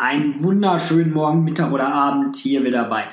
einen 0.00 0.42
wunderschönen 0.42 1.12
Morgen, 1.12 1.44
Mittag 1.44 1.72
oder 1.72 1.92
Abend 1.92 2.34
hier 2.36 2.64
wieder 2.64 2.84
bei 2.84 3.04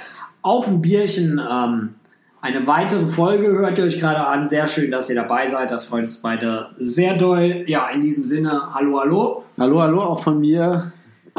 Auf 0.42 0.70
ein 0.70 0.82
Bierchen. 0.82 1.40
Ähm, 1.40 1.96
eine 2.40 2.66
weitere 2.66 3.10
Folge 3.10 3.48
hört 3.48 3.78
ihr 3.78 3.84
euch 3.86 4.00
gerade 4.00 4.26
an. 4.26 4.48
Sehr 4.48 4.68
schön, 4.68 4.90
dass 4.90 5.10
ihr 5.10 5.18
dabei 5.18 5.50
seid. 5.50 5.70
Das 5.70 5.86
freut 5.86 6.06
uns 6.06 6.20
beide 6.20 6.68
sehr 6.80 7.18
doll. 7.18 7.66
Ja, 7.68 7.90
in 7.90 8.02
diesem 8.02 8.24
Sinne, 8.24 8.74
hallo, 8.74 9.02
hallo. 9.02 9.44
Hallo, 9.58 9.82
hallo, 9.82 10.02
auch 10.02 10.22
von 10.22 10.40
mir. 10.40 10.94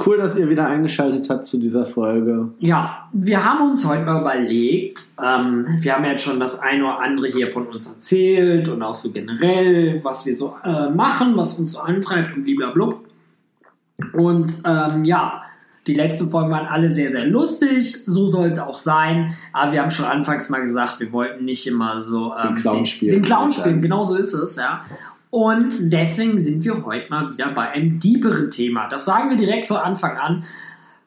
Cool, 0.05 0.19
dass 0.19 0.37
ihr 0.37 0.51
wieder 0.51 0.67
eingeschaltet 0.67 1.31
habt 1.31 1.49
zu 1.49 1.59
dieser 1.59 1.87
Folge. 1.87 2.51
Ja, 2.59 3.09
wir 3.13 3.43
haben 3.43 3.71
uns 3.71 3.89
heute 3.89 4.05
mal 4.05 4.21
überlegt, 4.21 5.03
ähm, 5.21 5.65
wir 5.81 5.95
haben 5.95 6.05
jetzt 6.05 6.23
schon 6.23 6.39
das 6.39 6.61
eine 6.61 6.85
oder 6.85 7.01
andere 7.01 7.29
hier 7.29 7.49
von 7.49 7.67
uns 7.69 7.87
erzählt 7.87 8.69
und 8.69 8.83
auch 8.83 8.95
so 8.95 9.11
generell, 9.11 10.05
was 10.05 10.27
wir 10.27 10.37
so 10.37 10.55
äh, 10.63 10.91
machen, 10.91 11.37
was 11.37 11.59
uns 11.59 11.73
so 11.73 11.81
antreibt 11.81 12.37
und 12.37 12.45
blablabla. 12.45 13.08
Und 14.13 14.53
ähm, 14.65 15.05
ja, 15.05 15.43
die 15.87 15.95
letzten 15.95 16.31
Folgen 16.31 16.51
waren 16.51 16.67
alle 16.67 16.91
sehr, 16.91 17.09
sehr 17.09 17.25
lustig. 17.25 18.05
So 18.07 18.27
soll 18.27 18.49
es 18.49 18.59
auch 18.59 18.79
sein. 18.79 19.35
Aber 19.53 19.73
wir 19.73 19.81
haben 19.81 19.91
schon 19.91 20.05
anfangs 20.05 20.51
mal 20.51 20.61
gesagt, 20.61 21.01
wir 21.01 21.13
wollten 21.13 21.45
nicht 21.45 21.67
immer 21.67 22.01
so 22.01 22.33
ähm, 22.35 22.55
den 22.55 22.57
Clown 22.57 22.87
spielen. 22.87 23.11
Den, 23.11 23.23
den 23.23 23.27
Clown 23.27 23.53
spielen, 23.53 23.81
genau 23.81 24.05
so 24.05 24.17
ist 24.17 24.35
es, 24.35 24.57
ja. 24.57 24.83
Und 25.31 25.93
deswegen 25.93 26.39
sind 26.39 26.65
wir 26.65 26.85
heute 26.85 27.11
mal 27.11 27.31
wieder 27.33 27.51
bei 27.53 27.69
einem 27.69 27.99
deeperen 27.99 28.51
Thema. 28.51 28.89
Das 28.89 29.05
sagen 29.05 29.29
wir 29.29 29.37
direkt 29.37 29.67
von 29.67 29.77
Anfang 29.77 30.17
an. 30.17 30.45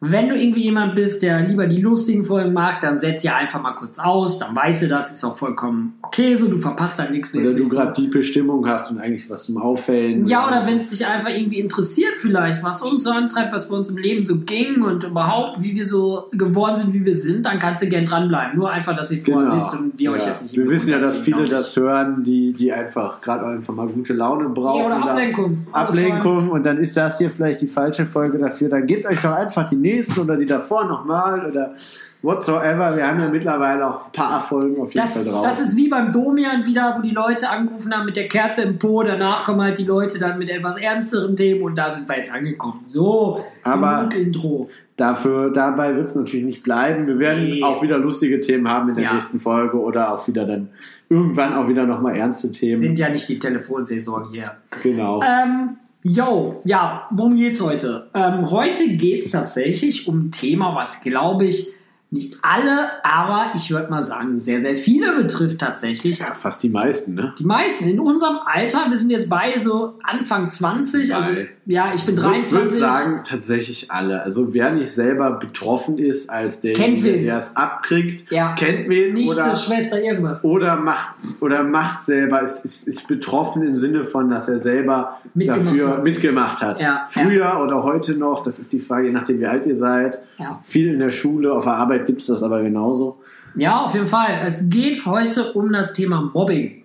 Wenn 0.03 0.29
du 0.29 0.35
irgendwie 0.35 0.63
jemand 0.63 0.95
bist, 0.95 1.21
der 1.21 1.41
lieber 1.41 1.67
die 1.67 1.79
lustigen 1.79 2.23
Folgen 2.23 2.53
mag, 2.53 2.79
dann 2.81 2.99
setz 2.99 3.21
ja 3.21 3.35
einfach 3.35 3.61
mal 3.61 3.73
kurz 3.73 3.99
aus, 3.99 4.39
dann 4.39 4.55
weißt 4.55 4.81
du 4.81 4.87
das, 4.87 5.11
ist 5.11 5.23
auch 5.23 5.37
vollkommen 5.37 5.93
okay, 6.11 6.35
so 6.35 6.49
du 6.49 6.57
verpasst 6.57 6.99
dann 6.99 7.11
nichts 7.11 7.33
Oder 7.33 7.53
du 7.53 7.67
gerade 7.69 7.93
diepe 7.93 8.21
Stimmung 8.23 8.67
hast 8.67 8.91
und 8.91 8.99
eigentlich 8.99 9.29
was 9.29 9.45
zum 9.45 9.57
Auffällen. 9.57 10.25
Ja, 10.25 10.45
oder 10.47 10.67
wenn 10.67 10.75
es 10.75 10.89
dich 10.89 11.05
einfach 11.05 11.29
irgendwie 11.29 11.59
interessiert 11.59 12.17
vielleicht, 12.17 12.63
was 12.63 12.81
uns 12.81 13.03
so 13.03 13.11
antreibt, 13.11 13.53
was 13.53 13.69
bei 13.69 13.77
uns 13.77 13.89
im 13.89 13.97
Leben 13.97 14.23
so 14.23 14.39
ging 14.41 14.81
und 14.81 15.05
überhaupt, 15.05 15.61
wie 15.63 15.75
wir 15.75 15.85
so 15.85 16.25
geworden 16.31 16.75
sind, 16.75 16.93
wie 16.93 17.05
wir 17.05 17.15
sind, 17.15 17.45
dann 17.45 17.59
kannst 17.59 17.83
du 17.83 17.87
gern 17.87 18.05
dranbleiben. 18.05 18.57
Nur 18.57 18.71
einfach, 18.71 18.95
dass 18.95 19.11
ihr 19.11 19.21
vorher 19.21 19.43
genau. 19.43 19.55
wisst 19.55 19.73
und 19.73 19.97
wir 19.97 20.09
ja. 20.09 20.11
euch 20.11 20.25
jetzt 20.25 20.41
nicht 20.43 20.57
Wir 20.57 20.67
wissen 20.69 20.89
ja, 20.89 20.99
dass 20.99 21.17
viele 21.17 21.45
das 21.45 21.75
hören, 21.77 22.23
die, 22.23 22.51
die 22.51 22.73
einfach 22.73 23.21
gerade 23.21 23.45
einfach 23.45 23.73
mal 23.73 23.87
gute 23.87 24.13
Laune 24.13 24.49
brauchen. 24.49 24.81
Ja, 24.81 24.85
oder 24.87 25.11
Ablenkung. 25.11 25.67
Ablenkung 25.71 26.49
und 26.49 26.65
dann 26.65 26.77
ist 26.77 26.97
das 26.97 27.19
hier 27.19 27.29
vielleicht 27.29 27.61
die 27.61 27.67
falsche 27.67 28.05
Folge 28.05 28.37
dafür. 28.37 28.67
Dann 28.67 28.85
gebt 28.85 29.05
euch 29.05 29.21
doch 29.21 29.31
einfach 29.31 29.69
die 29.69 29.77
nächste 29.77 29.90
oder 30.17 30.37
die 30.37 30.45
davor 30.45 30.85
nochmal 30.85 31.45
oder 31.45 31.75
whatsoever. 32.21 32.95
Wir 32.95 33.07
haben 33.07 33.19
ja 33.19 33.29
mittlerweile 33.29 33.87
auch 33.87 34.05
ein 34.05 34.11
paar 34.11 34.41
Folgen 34.41 34.81
auf 34.81 34.93
jeden 34.93 35.05
das, 35.05 35.15
Fall 35.15 35.31
drauf. 35.31 35.45
Das 35.45 35.61
ist 35.61 35.75
wie 35.75 35.89
beim 35.89 36.11
Domian 36.11 36.65
wieder, 36.65 36.95
wo 36.97 37.01
die 37.01 37.11
Leute 37.11 37.49
angerufen 37.49 37.93
haben 37.95 38.05
mit 38.05 38.15
der 38.15 38.27
Kerze 38.27 38.63
im 38.63 38.77
Po. 38.77 39.03
Danach 39.03 39.45
kommen 39.45 39.61
halt 39.61 39.77
die 39.77 39.85
Leute 39.85 40.19
dann 40.19 40.37
mit 40.37 40.49
etwas 40.49 40.77
ernsteren 40.77 41.35
Themen 41.35 41.63
und 41.63 41.77
da 41.77 41.89
sind 41.89 42.07
wir 42.07 42.17
jetzt 42.17 42.33
angekommen. 42.33 42.81
So, 42.85 43.43
Aber 43.63 44.09
Intro. 44.15 44.69
Dafür, 44.97 45.49
dabei 45.51 45.95
wird 45.95 46.09
es 46.09 46.15
natürlich 46.15 46.45
nicht 46.45 46.63
bleiben. 46.63 47.07
Wir 47.07 47.17
werden 47.17 47.45
nee. 47.45 47.63
auch 47.63 47.81
wieder 47.81 47.97
lustige 47.97 48.39
Themen 48.39 48.69
haben 48.69 48.89
in 48.89 48.95
der 48.95 49.05
ja. 49.05 49.13
nächsten 49.13 49.39
Folge 49.39 49.79
oder 49.79 50.13
auch 50.13 50.27
wieder 50.27 50.45
dann 50.45 50.69
irgendwann 51.09 51.55
auch 51.55 51.67
wieder 51.67 51.87
nochmal 51.87 52.15
ernste 52.15 52.51
Themen. 52.51 52.79
Sind 52.79 52.99
ja 52.99 53.09
nicht 53.09 53.27
die 53.27 53.39
Telefonsaison 53.39 54.29
hier. 54.31 54.51
Genau. 54.83 55.19
Ähm, 55.23 55.77
Yo, 56.03 56.61
ja, 56.65 57.07
worum 57.11 57.35
geht's 57.35 57.61
heute? 57.61 58.09
Ähm, 58.13 58.49
heute 58.49 58.87
geht's 58.89 59.31
tatsächlich 59.31 60.07
um 60.07 60.27
ein 60.27 60.31
Thema, 60.31 60.75
was 60.75 61.01
glaube 61.01 61.45
ich 61.45 61.67
nicht 62.13 62.37
alle, 62.41 63.03
aber 63.05 63.51
ich 63.55 63.71
würde 63.71 63.89
mal 63.89 64.01
sagen, 64.01 64.35
sehr, 64.35 64.59
sehr 64.59 64.75
viele 64.75 65.15
betrifft 65.15 65.59
tatsächlich. 65.59 66.19
Ja, 66.19 66.29
fast 66.29 66.61
die 66.61 66.69
meisten, 66.69 67.13
ne? 67.13 67.33
Die 67.39 67.45
meisten. 67.45 67.85
In 67.87 68.01
unserem 68.01 68.39
Alter, 68.43 68.87
wir 68.89 68.97
sind 68.97 69.11
jetzt 69.11 69.29
beide 69.29 69.57
so 69.57 69.97
Anfang 70.03 70.49
20, 70.49 71.15
also 71.15 71.31
ja, 71.65 71.91
ich 71.93 72.03
bin 72.03 72.15
23. 72.15 72.51
Ich 72.51 72.53
würde 72.53 72.71
sagen, 72.71 73.21
tatsächlich 73.23 73.91
alle. 73.91 74.23
Also 74.23 74.53
wer 74.53 74.71
nicht 74.71 74.91
selber 74.91 75.33
betroffen 75.33 75.99
ist, 75.99 76.29
als 76.29 76.61
der, 76.61 76.73
der 76.73 77.37
es 77.37 77.55
abkriegt, 77.55 78.31
ja. 78.31 78.55
kennt 78.55 78.89
wen. 78.89 79.13
Nicht 79.13 79.29
oder, 79.29 79.55
Schwester 79.55 80.01
irgendwas. 80.01 80.43
Oder 80.43 80.75
macht, 80.75 81.15
oder 81.39 81.63
macht 81.63 82.01
selber, 82.01 82.41
ist, 82.41 82.65
ist, 82.65 82.87
ist 82.87 83.07
betroffen 83.07 83.61
im 83.61 83.79
Sinne 83.79 84.03
von, 84.03 84.29
dass 84.29 84.49
er 84.49 84.57
selber 84.57 85.19
mitgemacht 85.35 85.67
dafür 85.67 85.89
hat. 85.89 86.05
mitgemacht 86.05 86.61
hat. 86.61 86.81
Ja, 86.81 87.07
Früher 87.09 87.41
ja. 87.41 87.61
oder 87.61 87.83
heute 87.83 88.15
noch, 88.15 88.43
das 88.43 88.57
ist 88.57 88.73
die 88.73 88.79
Frage, 88.79 89.07
je 89.07 89.13
nachdem 89.13 89.39
wie 89.39 89.45
alt 89.45 89.65
ihr 89.65 89.75
seid. 89.75 90.17
Viel 90.63 90.91
in 90.91 90.99
der 90.99 91.11
Schule, 91.11 91.53
auf 91.53 91.65
der 91.65 91.73
Arbeit 91.73 91.91
Arbeit 91.91 92.05
gibt 92.05 92.21
es 92.21 92.27
das 92.27 92.43
aber 92.43 92.61
genauso. 92.61 93.19
Ja, 93.55 93.81
auf 93.81 93.93
jeden 93.93 94.07
Fall. 94.07 94.39
Es 94.45 94.69
geht 94.69 95.05
heute 95.05 95.51
um 95.53 95.71
das 95.73 95.93
Thema 95.93 96.31
Mobbing. 96.33 96.83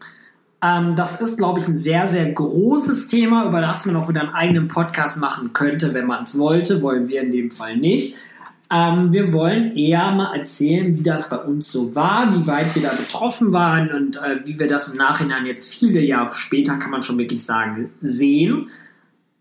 Ähm, 0.63 0.97
das 0.97 1.21
ist, 1.21 1.37
glaube 1.37 1.61
ich, 1.61 1.69
ein 1.69 1.79
sehr, 1.79 2.07
sehr 2.07 2.31
großes 2.33 3.09
Thema, 3.09 3.47
über 3.47 3.61
das 3.61 3.87
man 3.87 3.97
auch 3.97 4.09
wieder 4.09 4.23
einen 4.23 4.35
eigenen 4.35 4.69
Podcast 4.69 5.19
machen 5.21 5.53
könnte, 5.53 5.95
wenn 5.95 6.07
man 6.07 6.23
es 6.23 6.39
wollte. 6.39 6.83
Wollen 6.83 7.09
wir 7.09 7.21
in 7.21 7.31
dem 7.31 7.51
Fall 7.51 7.77
nicht. 7.77 8.17
Ähm, 8.71 9.13
wir 9.13 9.33
wollen 9.33 9.77
eher 9.77 10.11
mal 10.11 10.35
erzählen, 10.35 10.97
wie 10.97 11.03
das 11.03 11.31
bei 11.31 11.37
uns 11.37 11.71
so 11.71 11.95
war, 11.95 12.35
wie 12.35 12.47
weit 12.47 12.75
wir 12.75 12.83
da 12.83 12.91
betroffen 12.91 13.53
waren 13.53 13.93
und 13.93 14.17
äh, 14.17 14.41
wie 14.45 14.59
wir 14.59 14.67
das 14.67 14.89
im 14.89 14.97
Nachhinein 14.97 15.47
jetzt 15.47 15.73
viele 15.73 16.01
Jahre 16.01 16.33
später, 16.33 16.77
kann 16.77 16.91
man 16.91 17.03
schon 17.03 17.19
wirklich 17.19 17.45
sagen, 17.45 17.91
sehen. 18.01 18.71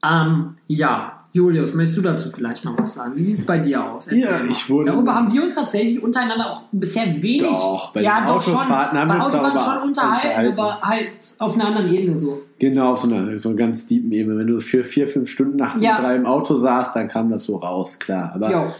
Ähm, 0.04 0.58
ja, 0.68 1.15
Julius, 1.36 1.74
möchtest 1.74 1.98
du 1.98 2.02
dazu 2.02 2.30
vielleicht 2.30 2.64
mal 2.64 2.74
was 2.78 2.94
sagen? 2.94 3.12
Wie 3.18 3.22
sieht 3.22 3.40
es 3.40 3.46
bei 3.46 3.58
dir 3.58 3.84
aus? 3.84 4.08
Erzähl 4.08 4.22
ja, 4.22 4.46
ich 4.50 4.70
wurde. 4.70 4.92
Darüber 4.92 5.16
haben 5.16 5.34
wir 5.34 5.44
uns 5.44 5.56
tatsächlich 5.56 6.02
untereinander 6.02 6.50
auch 6.50 6.62
bisher 6.72 7.08
wenig. 7.22 7.52
Doch, 7.52 7.92
bei 7.92 8.04
ja, 8.04 8.26
doch 8.26 8.42
schon. 8.42 8.56
Haben 8.56 9.08
bei 9.10 9.20
Autofahren 9.20 9.58
schon 9.58 9.90
unterhalten, 9.90 10.48
unterhalten, 10.48 10.54
aber 10.54 10.82
halt 10.82 11.10
auf 11.40 11.56
einer 11.56 11.66
anderen 11.66 11.94
Ebene 11.94 12.16
so. 12.16 12.44
Genau, 12.58 12.94
auf 12.94 13.02
so 13.02 13.14
einer, 13.14 13.38
so 13.38 13.50
einer 13.50 13.58
ganz 13.58 13.86
tiefen 13.86 14.14
Ebene. 14.14 14.40
Wenn 14.40 14.48
du 14.48 14.62
für 14.62 14.86
vier, 14.86 15.10
fünf 15.10 15.30
Stunden 15.30 15.58
nachts 15.58 15.84
ja. 15.84 16.00
drei 16.00 16.16
im 16.16 16.26
Auto 16.26 16.56
saßt, 16.56 16.96
dann 16.96 17.10
kam 17.10 17.30
das 17.30 17.44
so 17.44 17.58
raus, 17.58 18.00
klar. 18.00 18.32
Aber, 18.34 18.50
jo. 18.50 18.74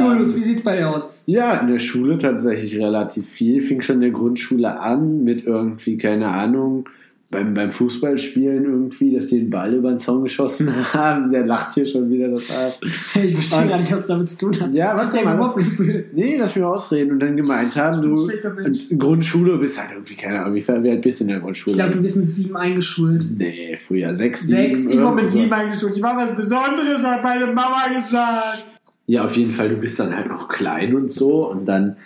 Julius, 0.00 0.30
ähm, 0.30 0.36
wie 0.36 0.42
sieht's 0.42 0.62
bei 0.62 0.76
dir 0.76 0.88
aus? 0.88 1.12
Ja, 1.26 1.58
in 1.58 1.66
der 1.66 1.78
Schule 1.78 2.16
tatsächlich 2.16 2.74
relativ 2.78 3.28
viel. 3.28 3.60
Fing 3.60 3.82
schon 3.82 3.96
in 3.96 4.00
der 4.00 4.10
Grundschule 4.12 4.80
an 4.80 5.24
mit 5.24 5.44
irgendwie, 5.44 5.98
keine 5.98 6.28
Ahnung, 6.28 6.88
beim, 7.30 7.52
beim 7.52 7.72
Fußballspielen 7.72 8.64
irgendwie, 8.64 9.14
dass 9.14 9.26
die 9.26 9.40
den 9.40 9.50
Ball 9.50 9.74
über 9.74 9.90
den 9.90 9.98
Zaun 9.98 10.24
geschossen 10.24 10.72
haben. 10.94 11.30
Der 11.30 11.44
lacht 11.44 11.74
hier 11.74 11.86
schon 11.86 12.08
wieder 12.10 12.28
das 12.28 12.50
ab. 12.50 12.78
Ich 13.22 13.34
verstehe 13.34 13.68
gar 13.68 13.78
nicht, 13.78 13.92
was 13.92 14.06
damit 14.06 14.30
zu 14.30 14.38
tun 14.38 14.60
hat. 14.60 14.72
Ja, 14.72 14.96
was, 14.96 15.12
der 15.12 15.22
überhaupt 15.22 15.56
Gefühl? 15.56 16.06
Nee, 16.14 16.36
lass 16.38 16.54
mich 16.54 16.64
ausreden. 16.64 17.12
Und 17.12 17.20
dann 17.20 17.36
gemeint 17.36 17.76
haben, 17.76 18.00
du 18.00 18.28
in 18.28 18.98
Grundschule 18.98 19.58
bist 19.58 19.78
halt 19.78 19.92
irgendwie, 19.92 20.14
keine 20.14 20.40
Ahnung, 20.40 20.54
wie 20.54 20.90
alt 20.90 21.02
bist 21.02 21.20
du 21.20 21.24
in 21.24 21.30
der 21.30 21.40
Grundschule? 21.40 21.72
Ich 21.72 21.78
glaube, 21.78 21.94
du 21.94 22.02
bist 22.02 22.16
mit 22.16 22.28
sieben 22.28 22.56
eingeschult. 22.56 23.28
Nee, 23.36 23.76
früher 23.76 24.14
sechs, 24.14 24.46
Sechs, 24.46 24.86
ich 24.86 24.98
war 24.98 25.14
mit 25.14 25.28
sieben 25.28 25.52
eingeschult. 25.52 25.96
Ich 25.96 26.02
war 26.02 26.16
was 26.16 26.34
Besonderes, 26.34 27.02
hat 27.02 27.22
meine 27.22 27.46
Mama 27.46 27.88
gesagt. 27.88 28.64
Ja, 29.06 29.24
auf 29.24 29.36
jeden 29.36 29.50
Fall, 29.50 29.68
du 29.70 29.76
bist 29.76 29.98
dann 29.98 30.14
halt 30.14 30.28
noch 30.28 30.48
klein 30.48 30.94
und 30.94 31.10
so 31.10 31.50
und 31.50 31.66
dann 31.66 31.96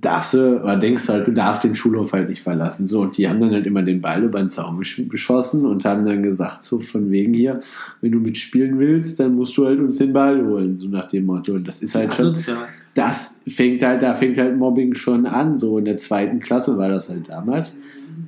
darfst 0.00 0.34
du, 0.34 0.60
oder 0.62 0.76
denkst 0.76 1.06
du 1.06 1.12
halt, 1.12 1.26
du 1.28 1.32
darfst 1.32 1.62
den 1.62 1.74
Schulhof 1.74 2.12
halt 2.12 2.28
nicht 2.28 2.42
verlassen. 2.42 2.88
So, 2.88 3.02
und 3.02 3.16
die 3.16 3.28
haben 3.28 3.40
dann 3.40 3.52
halt 3.52 3.66
immer 3.66 3.82
den 3.82 4.00
Ball 4.00 4.24
über 4.24 4.40
den 4.40 4.50
Zaun 4.50 4.82
geschossen 5.08 5.66
und 5.66 5.84
haben 5.84 6.04
dann 6.04 6.22
gesagt, 6.22 6.64
so 6.64 6.80
von 6.80 7.10
wegen 7.10 7.32
hier, 7.32 7.60
wenn 8.00 8.10
du 8.10 8.18
mitspielen 8.18 8.78
willst, 8.78 9.20
dann 9.20 9.36
musst 9.36 9.56
du 9.56 9.66
halt 9.66 9.78
uns 9.78 9.98
den 9.98 10.12
Ball 10.12 10.44
holen, 10.44 10.76
so 10.78 10.88
nach 10.88 11.08
dem 11.08 11.26
Motto. 11.26 11.52
Und 11.52 11.68
das 11.68 11.82
ist 11.82 11.94
halt 11.94 12.12
schon, 12.14 12.34
das 12.94 13.42
fängt 13.46 13.82
halt, 13.82 14.02
da 14.02 14.14
fängt 14.14 14.36
halt 14.38 14.56
Mobbing 14.56 14.94
schon 14.94 15.26
an, 15.26 15.58
so 15.58 15.78
in 15.78 15.84
der 15.84 15.96
zweiten 15.96 16.40
Klasse 16.40 16.76
war 16.76 16.88
das 16.88 17.08
halt 17.08 17.28
damals. 17.28 17.76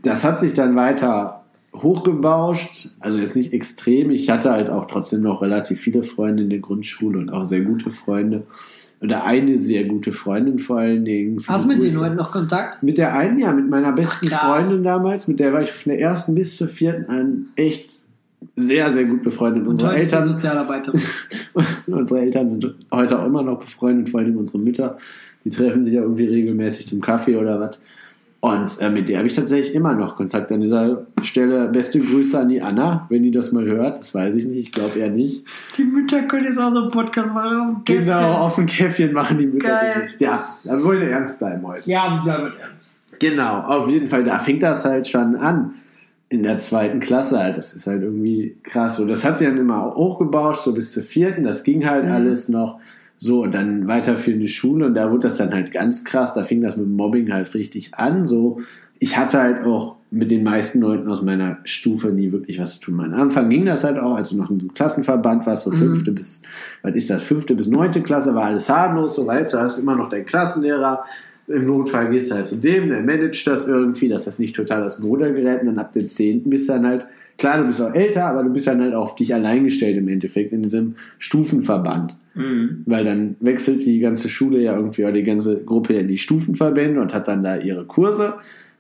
Das 0.03 0.25
hat 0.25 0.39
sich 0.39 0.55
dann 0.55 0.77
weiter 0.77 1.43
hochgebauscht, 1.75 2.91
also 3.01 3.19
jetzt 3.19 3.37
nicht 3.37 3.53
extrem. 3.53 4.11
Ich 4.11 4.31
hatte 4.31 4.51
halt 4.51 4.71
auch 4.71 4.87
trotzdem 4.87 5.23
noch 5.23 5.43
relativ 5.43 5.81
viele 5.81 6.05
Freunde 6.05 6.45
in 6.45 6.51
der 6.51 6.61
Grundschule 6.61 7.19
und 7.19 7.31
auch 7.31 7.45
sehr 7.45 7.63
gute 7.63 7.91
Freunde 7.91 8.45
oder 9.01 9.25
eine 9.25 9.59
sehr 9.59 9.85
gute 9.85 10.13
Freundin 10.13 10.59
vor 10.59 10.79
allen 10.79 11.05
Dingen. 11.05 11.43
Hast 11.47 11.65
du 11.65 11.69
mit 11.69 11.83
denen 11.83 12.01
heute 12.01 12.15
noch 12.15 12.31
Kontakt? 12.31 12.83
Mit 12.83 12.99
der 12.99 13.15
einen, 13.15 13.39
ja, 13.39 13.53
mit 13.53 13.69
meiner 13.69 13.93
besten 13.93 14.29
Ach, 14.33 14.47
Freundin 14.47 14.83
damals, 14.83 15.29
mit 15.29 15.39
der 15.39 15.53
war 15.53 15.63
ich 15.63 15.71
von 15.71 15.93
der 15.93 16.01
ersten 16.01 16.35
bis 16.35 16.57
zur 16.57 16.69
vierten 16.69 17.11
an 17.11 17.47
echt 17.57 18.07
sehr, 18.55 18.91
sehr 18.91 19.05
gut 19.05 19.23
befreundet. 19.23 19.65
Und 19.65 19.71
unsere 19.71 19.97
Eltern, 19.97 20.29
Sozialarbeiterin. 20.29 21.01
unsere 21.87 22.21
Eltern 22.21 22.49
sind 22.49 22.75
heute 22.91 23.19
auch 23.19 23.27
immer 23.27 23.43
noch 23.43 23.61
befreundet, 23.61 24.09
vor 24.09 24.21
allem 24.21 24.37
unsere 24.37 24.59
Mütter. 24.59 24.97
Die 25.45 25.51
treffen 25.51 25.85
sich 25.85 25.95
ja 25.95 26.03
irgendwie 26.03 26.27
regelmäßig 26.27 26.89
zum 26.89 27.01
Kaffee 27.01 27.37
oder 27.37 27.61
was. 27.61 27.81
Und 28.47 28.81
äh, 28.81 28.91
mit 28.91 29.09
der 29.09 29.19
habe 29.19 29.27
ich 29.27 29.35
tatsächlich 29.35 29.75
immer 29.75 29.93
noch 29.95 30.15
Kontakt. 30.15 30.53
An 30.53 30.61
dieser 30.61 31.05
Stelle 31.25 31.67
beste 31.67 31.99
Grüße 31.99 32.39
an 32.39 32.49
die 32.49 32.63
Anna, 32.63 33.05
wenn 33.09 33.25
die 33.25 33.33
das 33.33 33.51
mal 33.51 33.65
hört. 33.65 33.99
Das 33.99 34.15
weiß 34.15 34.37
ich 34.37 34.47
nicht, 34.47 34.69
ich 34.69 34.73
glaube 34.73 34.97
eher 35.01 35.11
nicht. 35.11 35.45
Die 35.77 35.83
Mütter 35.83 36.23
können 36.23 36.45
jetzt 36.45 36.61
auch 36.61 36.71
so 36.71 36.83
einen 36.83 36.93
Podcast 36.93 37.35
machen 37.35 37.61
auf 37.61 37.67
dem 37.67 37.85
Käffchen. 37.85 38.05
Genau, 38.05 38.35
auf 38.35 38.55
dem 38.55 38.67
Käffchen 38.67 39.13
machen 39.13 39.39
die 39.39 39.47
Mütter 39.47 39.67
Geil. 39.67 40.09
Ja, 40.21 40.45
da 40.63 40.85
wollen 40.85 41.01
wir 41.01 41.11
ernst 41.11 41.41
bleiben 41.41 41.67
heute. 41.67 41.91
Ja, 41.91 42.09
wir 42.09 42.23
bleiben 42.23 42.57
ernst. 42.63 42.97
Genau, 43.19 43.63
auf 43.63 43.89
jeden 43.89 44.07
Fall, 44.07 44.23
da 44.23 44.39
fängt 44.39 44.63
das 44.63 44.85
halt 44.85 45.09
schon 45.09 45.35
an. 45.35 45.75
In 46.29 46.45
der 46.45 46.61
zweiten 46.61 47.01
Klasse 47.01 47.41
halt. 47.41 47.59
Das 47.59 47.73
ist 47.73 47.89
halt 47.89 48.03
irgendwie 48.03 48.57
krass. 48.63 49.01
Und 49.01 49.09
das 49.09 49.25
hat 49.25 49.39
sich 49.39 49.49
dann 49.49 49.59
immer 49.59 49.93
hochgebauscht, 49.97 50.63
so 50.63 50.73
bis 50.73 50.93
zur 50.93 51.03
vierten. 51.03 51.43
Das 51.43 51.65
ging 51.65 51.85
halt 51.85 52.05
mhm. 52.05 52.13
alles 52.13 52.49
noch. 52.49 52.79
So, 53.19 53.43
und 53.45 53.55
dann 53.55 53.87
weiterführende 53.89 54.49
Schule 54.49 54.87
und 54.87 54.95
da 54.95 55.11
wurde 55.11 55.29
das 55.29 55.39
dann 55.39 55.55
halt 55.55 55.73
ganz 55.73 56.05
krass, 56.05 56.35
da 56.35 56.45
fing 56.45 56.61
das 56.61 56.77
mit 56.77 56.87
Mobbing 56.89 57.33
halt 57.33 57.55
richtig 57.55 57.95
an. 57.95 58.27
So, 58.27 58.61
ich 58.99 59.17
hatte 59.17 59.41
halt 59.41 59.65
auch 59.65 59.97
mit 60.11 60.31
den 60.31 60.45
meisten 60.45 60.81
Leuten 60.81 61.09
aus 61.09 61.23
meiner 61.23 61.59
Stufe 61.65 62.09
nie 62.09 62.31
wirklich 62.31 62.59
was 62.61 62.75
zu 62.75 62.81
tun. 62.81 63.01
Am 63.01 63.15
Anfang 63.15 63.49
ging 63.51 63.65
das 63.67 63.85
halt 63.85 63.99
auch, 63.99 64.15
als 64.17 64.31
du 64.31 64.37
noch 64.37 64.51
im 64.51 64.73
Klassenverband 64.73 65.47
warst, 65.47 65.65
so 65.65 65.71
Mhm. 65.71 65.77
fünfte 65.77 66.13
bis, 66.13 66.43
was 66.83 66.95
ist 66.95 67.11
das, 67.11 67.23
fünfte 67.23 67.55
bis 67.55 67.67
neunte 67.69 68.03
Klasse, 68.03 68.35
war 68.35 68.45
alles 68.45 68.69
harmlos, 68.69 69.17
so 69.17 69.27
weißt 69.27 69.55
du, 69.55 69.59
hast 69.59 69.79
immer 69.79 69.97
noch 69.97 70.09
deinen 70.11 70.27
Klassenlehrer. 70.27 71.05
Im 71.49 71.67
Notfall 71.67 72.11
gehst 72.11 72.31
du 72.31 72.35
halt 72.37 72.47
zu 72.47 72.57
dem, 72.57 72.89
der 72.89 73.01
managt 73.03 73.47
das 73.47 73.69
irgendwie, 73.69 74.09
dass 74.09 74.25
das 74.25 74.39
nicht 74.39 74.57
total 74.57 74.83
aus 74.83 74.97
dem 74.97 75.05
Ruder 75.07 75.31
gerät. 75.31 75.61
Und 75.61 75.67
dann 75.69 75.79
ab 75.79 75.93
dem 75.93 76.09
zehnten 76.09 76.51
bist 76.51 76.69
du 76.69 76.73
dann 76.75 76.87
halt, 76.87 77.07
klar, 77.39 77.59
du 77.59 77.67
bist 77.67 77.81
auch 77.81 77.95
älter, 77.95 78.27
aber 78.27 78.43
du 78.43 78.51
bist 78.51 78.67
dann 78.67 78.81
halt 78.81 78.95
auf 78.95 79.15
dich 79.15 79.35
allein 79.35 79.65
gestellt 79.65 79.97
im 79.97 80.09
Endeffekt 80.09 80.53
in 80.53 80.63
diesem 80.63 80.97
Stufenverband. 81.19 82.19
Mhm. 82.35 82.83
Weil 82.87 83.05
dann 83.05 83.37
wechselt 83.41 83.85
die 83.85 83.99
ganze 83.99 84.29
Schule 84.29 84.61
ja 84.61 84.77
irgendwie, 84.77 85.03
oder 85.03 85.13
die 85.13 85.23
ganze 85.23 85.65
Gruppe 85.65 85.95
in 85.95 86.09
die 86.09 86.19
Stufenverbände 86.19 87.01
und 87.01 87.15
hat 87.15 87.29
dann 87.29 87.43
da 87.43 87.57
ihre 87.57 87.85
Kurse. 87.85 88.35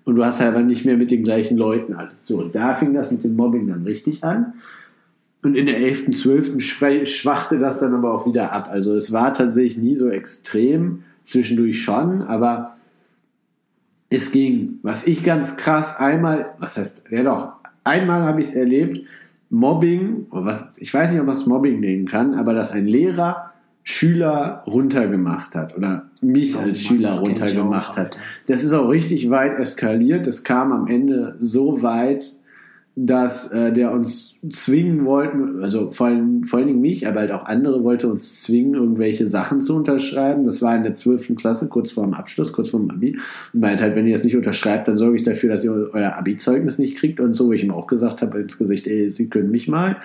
Und 0.04 0.16
du 0.16 0.24
hast 0.24 0.40
halt 0.40 0.54
dann 0.54 0.66
nicht 0.66 0.84
mehr 0.84 0.96
mit 0.96 1.10
den 1.10 1.24
gleichen 1.24 1.58
Leuten 1.58 1.94
alles. 1.94 2.26
So, 2.26 2.38
und 2.38 2.54
da 2.54 2.74
fing 2.74 2.94
das 2.94 3.10
mit 3.10 3.24
dem 3.24 3.34
Mobbing 3.34 3.66
dann 3.66 3.82
richtig 3.82 4.22
an. 4.22 4.54
Und 5.42 5.56
in 5.56 5.66
der 5.66 5.78
11., 5.78 6.12
12. 6.12 6.56
schwa- 6.58 7.06
schwachte 7.06 7.58
das 7.58 7.80
dann 7.80 7.94
aber 7.94 8.12
auch 8.12 8.26
wieder 8.26 8.52
ab. 8.52 8.68
Also 8.70 8.94
es 8.94 9.12
war 9.12 9.32
tatsächlich 9.32 9.78
nie 9.78 9.96
so 9.96 10.08
extrem, 10.08 11.02
zwischendurch 11.24 11.82
schon, 11.82 12.22
aber 12.22 12.76
es 14.10 14.30
ging. 14.30 14.78
Was 14.82 15.06
ich 15.06 15.24
ganz 15.24 15.56
krass 15.56 15.98
einmal, 15.98 16.50
was 16.58 16.76
heißt, 16.76 17.06
ja 17.10 17.22
doch, 17.22 17.52
einmal 17.86 18.22
habe 18.22 18.40
ich 18.40 18.48
es 18.48 18.54
erlebt, 18.54 19.06
Mobbing, 19.48 20.26
oder 20.30 20.44
was, 20.44 20.78
ich 20.78 20.92
weiß 20.92 21.12
nicht, 21.12 21.20
ob 21.20 21.26
man 21.26 21.36
es 21.36 21.46
Mobbing 21.46 21.80
nennen 21.80 22.06
kann, 22.06 22.34
aber 22.34 22.52
dass 22.52 22.72
ein 22.72 22.86
Lehrer 22.86 23.52
Schüler 23.88 24.64
runtergemacht 24.66 25.54
hat 25.54 25.76
oder 25.76 26.10
mich 26.20 26.56
Oh 26.56 26.58
als 26.58 26.66
Mann, 26.66 26.74
Schüler 26.74 27.10
das 27.10 27.20
runtergemacht 27.20 27.96
hat. 27.96 28.18
Das 28.48 28.64
ist 28.64 28.72
auch 28.72 28.88
richtig 28.88 29.30
weit 29.30 29.56
eskaliert. 29.60 30.26
Es 30.26 30.42
kam 30.42 30.72
am 30.72 30.88
Ende 30.88 31.36
so 31.38 31.82
weit, 31.82 32.32
dass 32.98 33.52
äh, 33.52 33.74
der 33.74 33.92
uns 33.92 34.38
zwingen 34.48 35.04
wollten, 35.04 35.62
also 35.62 35.90
vor 35.90 36.06
allen, 36.06 36.44
vor 36.46 36.58
allen 36.58 36.68
Dingen 36.68 36.80
mich, 36.80 37.06
aber 37.06 37.20
halt 37.20 37.30
auch 37.30 37.44
andere 37.44 37.84
wollte 37.84 38.08
uns 38.08 38.40
zwingen, 38.40 38.72
irgendwelche 38.72 39.26
Sachen 39.26 39.60
zu 39.60 39.76
unterschreiben. 39.76 40.46
Das 40.46 40.62
war 40.62 40.74
in 40.74 40.82
der 40.82 40.94
12. 40.94 41.36
Klasse, 41.36 41.68
kurz 41.68 41.90
vor 41.90 42.04
dem 42.04 42.14
Abschluss, 42.14 42.54
kurz 42.54 42.70
vor 42.70 42.80
dem 42.80 42.90
Abi. 42.90 43.18
Und 43.52 43.60
meint 43.60 43.82
halt, 43.82 43.96
wenn 43.96 44.06
ihr 44.06 44.14
das 44.14 44.24
nicht 44.24 44.34
unterschreibt, 44.34 44.88
dann 44.88 44.96
sorge 44.96 45.16
ich 45.16 45.22
dafür, 45.24 45.50
dass 45.50 45.62
ihr 45.62 45.90
euer 45.92 46.14
Abi-Zeugnis 46.14 46.78
nicht 46.78 46.96
kriegt 46.96 47.20
und 47.20 47.34
so, 47.34 47.48
wo 47.48 47.52
ich 47.52 47.62
ihm 47.62 47.70
auch 47.70 47.86
gesagt 47.86 48.22
habe 48.22 48.40
ins 48.40 48.56
Gesicht, 48.56 48.86
ey, 48.86 49.10
Sie 49.10 49.28
können 49.28 49.50
mich 49.50 49.68
mal. 49.68 49.98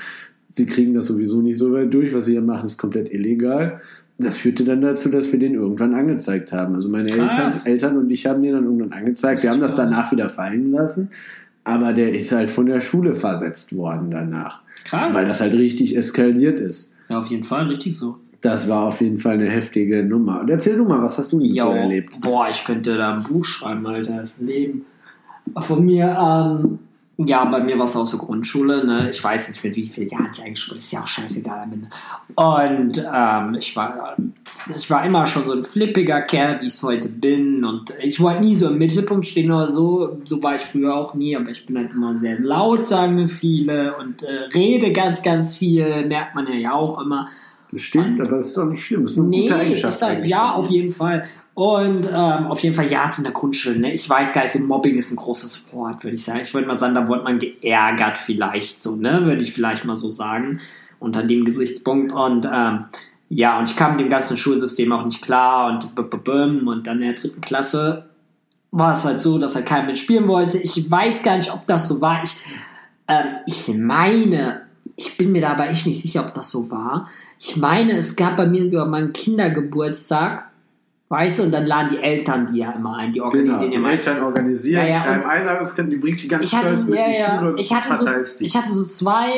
Sie 0.52 0.66
kriegen 0.66 0.94
das 0.94 1.08
sowieso 1.08 1.42
nicht 1.42 1.58
so 1.58 1.72
weit 1.72 1.94
durch, 1.94 2.14
was 2.14 2.26
sie 2.26 2.34
hier 2.34 2.42
machen, 2.42 2.66
ist 2.66 2.78
komplett 2.78 3.10
illegal. 3.14 3.80
Das 4.18 4.36
führte 4.36 4.66
dann 4.66 4.82
dazu, 4.82 5.08
dass 5.08 5.32
wir 5.32 5.40
den 5.40 5.54
irgendwann 5.54 5.96
angezeigt 5.96 6.52
haben. 6.52 6.76
Also 6.76 6.90
meine 6.90 7.10
Eltern. 7.10 7.54
Eltern 7.64 7.98
und 7.98 8.10
ich 8.10 8.26
haben 8.26 8.44
den 8.44 8.52
dann 8.52 8.66
irgendwann 8.66 8.92
angezeigt. 8.92 9.44
Wir 9.44 9.50
haben 9.50 9.62
das 9.62 9.76
danach 9.76 10.12
wieder 10.12 10.28
fallen 10.28 10.72
lassen. 10.72 11.10
Aber 11.64 11.94
der 11.94 12.14
ist 12.14 12.32
halt 12.32 12.50
von 12.50 12.66
der 12.66 12.82
Schule 12.82 13.14
versetzt 13.14 13.76
worden 13.76 14.10
danach. 14.12 14.62
Krass. 14.84 15.16
Weil 15.16 15.28
das 15.28 15.42
halt 15.42 15.54
richtig 15.54 15.96
eskaliert 15.96 16.60
ist. 16.60 16.92
Ja, 17.10 17.20
auf 17.20 17.28
jeden 17.28 17.44
Fall, 17.44 17.68
richtig 17.68 17.98
so. 17.98 18.18
Das 18.42 18.68
war 18.68 18.88
auf 18.88 19.02
jeden 19.02 19.20
Fall 19.20 19.34
eine 19.34 19.50
heftige 19.50 20.04
Nummer. 20.04 20.42
Und 20.42 20.50
erzähl 20.50 20.76
du 20.76 20.86
mal, 20.86 21.02
was 21.02 21.18
hast 21.20 21.32
du 21.32 21.40
denn 21.40 21.50
so 21.50 21.56
Jo, 21.56 21.72
erlebt? 21.72 22.20
Boah, 22.22 22.48
ich 22.50 22.64
könnte 22.64 22.98
da 22.98 23.16
ein 23.16 23.24
Buch 23.24 23.46
schreiben, 23.46 23.86
Alter, 23.86 24.18
das 24.18 24.42
Leben. 24.42 24.86
Von 25.56 25.86
mir, 25.86 26.18
ähm, 26.20 26.80
ja, 27.18 27.46
bei 27.46 27.60
mir 27.60 27.78
war 27.78 27.86
es 27.86 27.96
auch 27.96 28.06
so 28.06 28.18
Grundschule, 28.18 28.86
ne? 28.86 29.10
Ich 29.10 29.24
weiß 29.24 29.50
nicht 29.50 29.64
mit 29.64 29.76
wie 29.76 29.88
vielen 29.88 30.10
Jahren 30.10 30.30
ich 30.34 30.42
eigentlich 30.42 30.60
schon, 30.60 30.78
ist 30.78 30.92
ja 30.92 31.02
auch 31.02 31.08
scheißegal. 31.08 31.68
Und 32.36 33.06
ähm, 33.14 33.56
ich 33.56 33.76
war 33.76 34.16
ich 34.78 34.90
war 34.90 35.06
immer 35.06 35.26
schon 35.26 35.46
so 35.46 35.54
ein 35.54 35.64
flippiger 35.64 36.22
Kerl, 36.22 36.62
wie 36.62 36.68
ich 36.68 36.74
es 36.74 36.84
heute 36.84 37.10
bin. 37.10 37.66
Und 37.66 37.94
ich 38.02 38.20
wollte 38.20 38.42
nie 38.42 38.56
so 38.56 38.68
im 38.68 38.78
Mittelpunkt 38.78 39.26
stehen 39.26 39.52
oder 39.52 39.68
so. 39.68 40.22
So 40.26 40.42
war 40.44 40.56
ich 40.56 40.62
früher 40.62 40.96
auch 40.96 41.14
nie, 41.14 41.36
aber 41.36 41.50
ich 41.50 41.66
bin 41.66 41.78
halt 41.78 41.92
immer 41.92 42.18
sehr 42.18 42.40
laut, 42.40 42.86
sagen 42.86 43.28
viele, 43.28 43.96
und 43.98 44.24
äh, 44.24 44.50
rede 44.54 44.92
ganz, 44.92 45.22
ganz 45.22 45.58
viel, 45.58 46.06
merkt 46.06 46.36
man 46.36 46.48
ja 46.60 46.74
auch 46.74 47.02
immer. 47.02 47.28
Das 47.72 47.82
stimmt, 47.82 48.20
aber 48.20 48.38
das 48.38 48.48
ist 48.48 48.58
doch 48.58 48.66
nicht 48.66 48.84
schlimm. 48.86 49.04
Das 49.04 49.14
ist 49.14 49.18
eine 49.18 49.28
Nee, 49.28 49.44
gute 49.44 49.56
Eigenschaft. 49.56 49.96
ist 49.96 50.02
halt, 50.02 50.26
ja, 50.26 50.54
auf 50.54 50.70
jeden 50.70 50.92
Fall. 50.92 51.24
Und 51.54 52.08
ähm, 52.14 52.48
auf 52.48 52.60
jeden 52.62 52.76
Fall, 52.76 52.92
ja, 52.92 53.10
so 53.10 53.20
in 53.20 53.24
der 53.24 53.34
Grundschule. 53.34 53.80
Ne? 53.80 53.94
Ich 53.94 54.10
weiß 54.10 54.34
gar 54.34 54.42
nicht, 54.42 54.52
so 54.52 54.60
Mobbing 54.60 54.98
ist 54.98 55.12
ein 55.12 55.16
großes 55.16 55.72
Wort, 55.72 56.04
würde 56.04 56.16
ich 56.16 56.24
sagen. 56.24 56.40
Ich 56.42 56.54
würde 56.54 56.68
mal 56.68 56.76
sagen, 56.76 56.96
da 56.96 57.08
wurde 57.08 57.24
man 57.24 57.40
geärgert 57.40 58.18
vielleicht 58.18 58.82
so, 58.82 58.96
ne? 58.96 59.22
Würde 59.26 59.42
ich 59.44 59.54
vielleicht 59.54 59.86
mal 59.86 59.96
so 59.96 60.12
sagen, 60.12 60.60
unter 61.00 61.24
dem 61.24 61.46
Gesichtspunkt. 61.46 62.12
Und 62.12 62.46
ähm, 62.52 62.86
ja, 63.30 63.58
und 63.58 63.70
ich 63.70 63.78
kam 63.78 63.92
mit 63.92 64.02
dem 64.02 64.10
ganzen 64.10 64.36
Schulsystem 64.36 64.92
auch 64.92 65.06
nicht 65.06 65.22
klar 65.22 65.72
und 65.72 65.96
b 65.96 66.02
-b 66.02 66.22
-b 66.22 66.68
und 66.68 66.88
dann 66.88 66.98
in 67.02 67.04
der 67.04 67.14
dritten 67.14 67.40
Klasse 67.40 68.06
war 68.72 68.94
es 68.94 69.06
halt 69.06 69.20
so, 69.22 69.38
dass 69.38 69.56
halt 69.56 69.66
kein 69.66 69.86
Mensch 69.86 70.02
spielen 70.02 70.28
wollte. 70.28 70.58
Ich 70.58 70.90
weiß 70.92 71.24
gar 71.24 71.38
nicht, 71.38 71.54
ob 71.54 71.66
das 71.68 71.88
so 71.88 72.02
war. 72.02 72.22
Ich, 72.24 72.36
ähm, 73.08 73.26
ich 73.46 73.68
meine, 73.70 74.62
ich 74.96 75.18
bin 75.18 75.32
mir 75.32 75.42
da 75.42 75.52
aber 75.52 75.70
echt 75.70 75.86
nicht 75.88 76.02
sicher, 76.02 76.26
ob 76.26 76.34
das 76.34 76.52
so 76.52 76.70
war. 76.72 77.08
Ich 77.44 77.58
meine, 77.58 77.94
es 77.98 78.16
gab 78.16 78.36
bei 78.38 78.46
mir 78.46 78.70
sogar 78.70 78.86
mal 78.86 78.98
einen 79.02 79.14
Kindergeburtstag, 79.14 80.46
weißt 81.10 81.40
du, 81.40 81.44
und 81.44 81.52
dann 81.52 81.66
laden 81.66 81.90
die 81.90 81.98
Eltern 81.98 82.46
die 82.46 82.60
ja 82.60 82.72
immer 82.72 82.98
ein, 82.98 83.12
die 83.12 83.18
Genau, 83.20 83.30
organisieren 83.32 83.72
die 83.72 83.76
ja 83.78 83.82
meist. 83.82 84.08
Eltern 84.08 84.24
organisieren, 84.24 84.82
Ja, 84.86 84.88
ja, 84.94 85.02
schreiben 85.04 85.24
und- 85.24 85.30
Einladungskarten, 85.30 85.90
die 85.90 85.98
bringst 85.98 86.24
die 86.24 86.28
ganz 86.28 86.44
Ich 86.46 86.54
hatte, 86.56 86.68
ja, 86.70 87.08
die 87.08 87.14
ja, 87.18 87.40
Schule 87.40 87.56
ich 87.58 87.74
hatte, 87.74 87.98
so, 87.98 88.38
die. 88.40 88.46
ich 88.46 88.56
hatte 88.56 88.72
so 88.72 88.86
zwei 88.86 89.32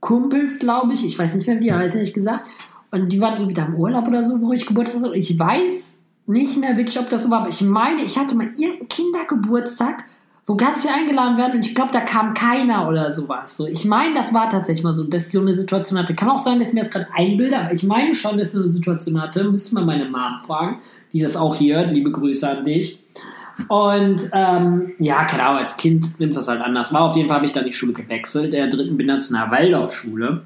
Kumpels, 0.00 0.58
glaube 0.58 0.92
ich, 0.92 1.06
ich 1.06 1.16
weiß 1.16 1.36
nicht 1.36 1.46
mehr, 1.46 1.56
wie 1.56 1.60
die 1.60 1.72
heißen, 1.72 1.98
ehrlich 2.00 2.12
gesagt, 2.14 2.46
und 2.90 3.12
die 3.12 3.20
waren 3.20 3.34
irgendwie 3.34 3.54
da 3.54 3.64
im 3.66 3.76
Urlaub 3.76 4.08
oder 4.08 4.24
so, 4.24 4.40
wo 4.40 4.52
ich 4.52 4.66
Geburtstag 4.66 5.02
hatte, 5.02 5.12
und 5.12 5.16
ich 5.16 5.38
weiß 5.38 5.98
nicht 6.26 6.58
mehr 6.58 6.76
wirklich, 6.76 6.98
ob 6.98 7.08
das 7.10 7.22
so 7.22 7.30
war, 7.30 7.42
aber 7.42 7.48
ich 7.50 7.62
meine, 7.62 8.02
ich 8.02 8.18
hatte 8.18 8.34
mal 8.34 8.46
irgendeinen 8.56 8.88
Kindergeburtstag, 8.88 10.04
wo 10.46 10.54
ganz 10.54 10.82
viele 10.82 10.94
eingeladen 10.94 11.36
werden 11.36 11.56
und 11.56 11.66
ich 11.66 11.74
glaube, 11.74 11.90
da 11.92 12.00
kam 12.00 12.32
keiner 12.32 12.88
oder 12.88 13.10
sowas. 13.10 13.56
So, 13.56 13.66
ich 13.66 13.84
meine, 13.84 14.14
das 14.14 14.32
war 14.32 14.48
tatsächlich 14.48 14.84
mal 14.84 14.92
so, 14.92 15.02
dass 15.04 15.26
ich 15.26 15.32
so 15.32 15.40
eine 15.40 15.54
Situation 15.54 15.98
hatte. 15.98 16.14
Kann 16.14 16.30
auch 16.30 16.38
sein, 16.38 16.60
dass 16.60 16.68
ich 16.68 16.74
mir 16.74 16.80
das 16.80 16.90
gerade 16.90 17.08
einbilde, 17.14 17.58
aber 17.58 17.72
ich 17.72 17.82
meine 17.82 18.14
schon, 18.14 18.38
dass 18.38 18.48
ich 18.48 18.54
so 18.54 18.60
eine 18.60 18.68
Situation 18.68 19.20
hatte. 19.20 19.44
Müsste 19.44 19.74
mal 19.74 19.84
meine 19.84 20.04
Mom 20.04 20.40
fragen, 20.46 20.78
die 21.12 21.20
das 21.20 21.36
auch 21.36 21.56
hier 21.56 21.76
hört. 21.76 21.90
Liebe 21.90 22.12
Grüße 22.12 22.48
an 22.48 22.64
dich. 22.64 23.02
Und 23.68 24.20
ähm, 24.34 24.92
ja, 24.98 25.24
keine 25.24 25.44
Ahnung, 25.44 25.62
als 25.62 25.76
Kind 25.76 26.20
nimmt 26.20 26.36
das 26.36 26.46
halt 26.46 26.60
anders. 26.60 26.92
War 26.92 27.02
auf 27.02 27.16
jeden 27.16 27.26
Fall 27.26 27.38
habe 27.38 27.46
ich 27.46 27.52
dann 27.52 27.64
die 27.64 27.72
Schule 27.72 27.92
gewechselt. 27.92 28.52
Der 28.52 28.68
dritten 28.68 28.96
bin 28.96 29.08
dann 29.08 29.20
zu 29.20 29.34
einer 29.34 29.50
Waldorfschule. 29.50 30.42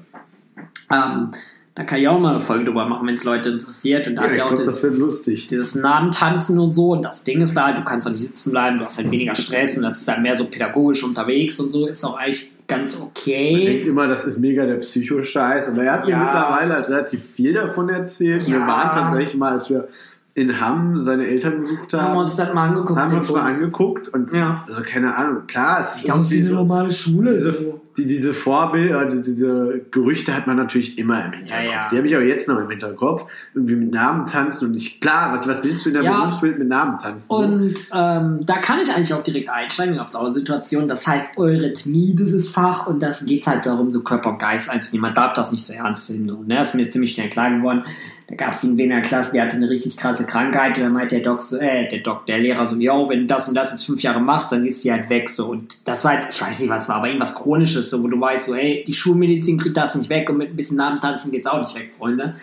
Ähm, 0.91 1.31
da 1.73 1.83
kann 1.85 1.99
ich 1.99 2.07
auch 2.07 2.19
mal 2.19 2.31
eine 2.31 2.39
Folge 2.41 2.65
drüber 2.65 2.85
machen, 2.85 3.07
wenn 3.07 3.13
es 3.13 3.23
Leute 3.23 3.49
interessiert. 3.49 4.05
Und 4.07 4.15
da 4.15 4.23
ja, 4.23 4.25
ist 4.25 4.31
ich 4.33 4.37
ja 4.39 4.43
auch 4.45 4.49
glaub, 4.49 4.65
das, 4.65 4.81
das 4.81 4.83
wird 4.83 4.97
lustig. 4.97 5.47
dieses 5.47 5.73
Namentanzen 5.75 6.59
und 6.59 6.73
so. 6.73 6.91
Und 6.91 7.05
das 7.05 7.23
Ding 7.23 7.39
ist 7.41 7.55
da 7.55 7.67
halt, 7.67 7.77
du 7.77 7.83
kannst 7.83 8.09
nicht 8.09 8.19
sitzen 8.21 8.51
bleiben, 8.51 8.77
du 8.77 8.83
hast 8.85 8.97
halt 8.97 9.09
weniger 9.09 9.35
Stress 9.35 9.77
und 9.77 9.83
das 9.83 10.01
ist 10.01 10.07
halt 10.07 10.21
mehr 10.21 10.35
so 10.35 10.45
pädagogisch 10.45 11.03
unterwegs 11.03 11.59
und 11.59 11.69
so. 11.69 11.87
Ist 11.87 12.03
auch 12.03 12.17
eigentlich 12.17 12.51
ganz 12.67 12.97
Man 12.99 13.07
okay. 13.07 13.65
denkt 13.65 13.87
immer, 13.87 14.07
das 14.07 14.25
ist 14.25 14.39
mega 14.39 14.65
der 14.65 14.75
Psycho-Scheiß, 14.75 15.69
aber 15.69 15.83
er 15.83 15.93
hat 15.93 16.05
mir 16.05 16.11
Ja. 16.11 16.19
mittlerweile 16.19 16.73
halt 16.73 16.89
relativ 16.89 17.23
viel 17.23 17.53
davon 17.53 17.89
erzählt. 17.89 18.47
Wir 18.47 18.59
Ja. 18.59 18.67
waren 18.67 18.91
tatsächlich 18.91 19.35
mal, 19.35 19.53
als 19.53 19.69
wir 19.69 19.87
in 20.33 20.61
Hamm 20.61 20.97
seine 20.97 21.27
Eltern 21.27 21.59
besucht 21.59 21.91
haben, 21.93 22.01
Haben 22.03 22.13
wir 22.15 22.21
uns 22.21 22.35
das 22.37 22.53
mal 22.53 22.67
angeguckt. 22.69 22.97
haben 22.99 23.11
wir 23.11 23.17
uns 23.17 23.31
mal 23.31 23.41
angeguckt 23.41 24.07
und 24.09 24.31
Ja. 24.31 24.63
also 24.67 24.81
keine 24.85 25.13
Ahnung, 25.15 25.45
klar, 25.47 25.81
es 25.81 25.91
ist 25.91 25.97
Ich 25.99 26.03
glaube, 26.05 26.21
es 26.21 26.31
ist 26.31 26.37
eine 26.39 26.47
so, 26.47 26.53
normale 26.55 26.91
Schule. 26.91 27.33
diese, 27.33 27.51
so. 27.53 27.81
Die, 27.97 28.07
diese 28.07 28.33
Vorbilder, 28.33 29.05
die, 29.05 29.21
diese 29.21 29.81
Gerüchte 29.91 30.35
hat 30.35 30.47
man 30.47 30.57
natürlich 30.57 30.97
immer 30.97 31.25
im 31.25 31.33
Hinterkopf. 31.33 31.65
Ja, 31.65 31.71
ja. 31.71 31.87
Die 31.91 31.97
habe 31.97 32.07
ich 32.07 32.15
auch 32.15 32.21
jetzt 32.21 32.47
noch 32.47 32.59
im 32.59 32.69
Hinterkopf. 32.69 33.25
Irgendwie 33.53 33.75
mit 33.75 33.91
Namen 33.91 34.25
tanzen 34.25 34.69
und 34.69 34.75
ich, 34.75 35.01
klar, 35.01 35.37
was, 35.37 35.47
was 35.47 35.63
willst 35.63 35.85
du 35.85 35.89
in 35.89 35.95
der 35.95 36.03
Ja. 36.03 36.19
Berufswelt 36.19 36.59
mit 36.59 36.67
Namen 36.67 36.97
tanzen? 36.97 37.27
So. 37.27 37.35
Und 37.35 37.73
ähm, 37.93 38.45
da 38.45 38.57
kann 38.57 38.79
ich 38.79 38.93
eigentlich 38.93 39.13
auch 39.13 39.23
direkt 39.23 39.49
einsteigen 39.49 39.99
auf 39.99 40.13
eure 40.15 40.31
Situation. 40.31 40.87
Das 40.87 41.07
heißt 41.07 41.37
Eurythmie, 41.37 42.15
dieses 42.15 42.49
Fach, 42.49 42.87
und 42.87 43.01
das 43.01 43.25
geht 43.25 43.47
halt 43.47 43.65
darum, 43.65 43.91
so 43.91 44.01
Körper 44.01 44.31
und 44.31 44.39
Geist 44.39 44.69
einzunehmen. 44.69 45.01
Man 45.09 45.15
darf 45.15 45.33
das 45.33 45.51
nicht 45.51 45.65
so 45.65 45.73
ernst 45.73 46.09
nehmen. 46.09 46.25
Ne? 46.47 46.55
Das 46.55 46.69
ist 46.69 46.75
mir 46.75 46.89
ziemlich 46.89 47.13
schnell 47.13 47.29
klar 47.29 47.51
geworden. 47.51 47.83
Da 48.31 48.37
gab 48.37 48.53
es 48.53 48.63
irgendwen 48.63 48.85
in 48.85 48.89
der 48.91 49.01
Klasse, 49.01 49.33
der 49.33 49.43
hatte 49.43 49.57
eine 49.57 49.69
richtig 49.69 49.97
krasse 49.97 50.25
Krankheit. 50.25 50.77
Und 50.77 50.85
dann 50.85 50.93
meinte 50.93 51.15
der 51.15 51.23
Doc 51.23 51.41
so, 51.41 51.57
äh, 51.57 51.89
der 51.89 51.99
Doc, 51.99 52.25
der 52.27 52.39
Lehrer 52.39 52.63
so, 52.63 52.77
yo, 52.77 53.09
wenn 53.09 53.21
du 53.21 53.25
das 53.25 53.49
und 53.49 53.55
das 53.55 53.71
jetzt 53.71 53.85
fünf 53.85 54.01
Jahre 54.01 54.21
machst, 54.21 54.53
dann 54.53 54.65
ist 54.65 54.85
die 54.85 54.91
halt 54.91 55.09
weg. 55.09 55.29
So. 55.29 55.47
Und 55.47 55.85
das 55.85 56.05
war 56.05 56.13
halt, 56.13 56.27
ich 56.29 56.41
weiß 56.41 56.59
nicht, 56.59 56.69
was 56.69 56.87
war, 56.87 56.97
aber 56.97 57.07
irgendwas 57.07 57.35
Chronisches, 57.35 57.80
so, 57.89 58.03
wo 58.03 58.07
du 58.07 58.19
weißt, 58.19 58.45
so, 58.45 58.55
ey, 58.55 58.83
die 58.85 58.93
Schulmedizin 58.93 59.57
kriegt 59.57 59.77
das 59.77 59.95
nicht 59.95 60.09
weg 60.09 60.29
und 60.29 60.37
mit 60.37 60.49
ein 60.49 60.55
bisschen 60.55 60.77
Namentanzen 60.77 61.31
geht's 61.31 61.47
auch 61.47 61.59
nicht 61.59 61.75
weg, 61.75 61.91
Freunde. 61.91 62.35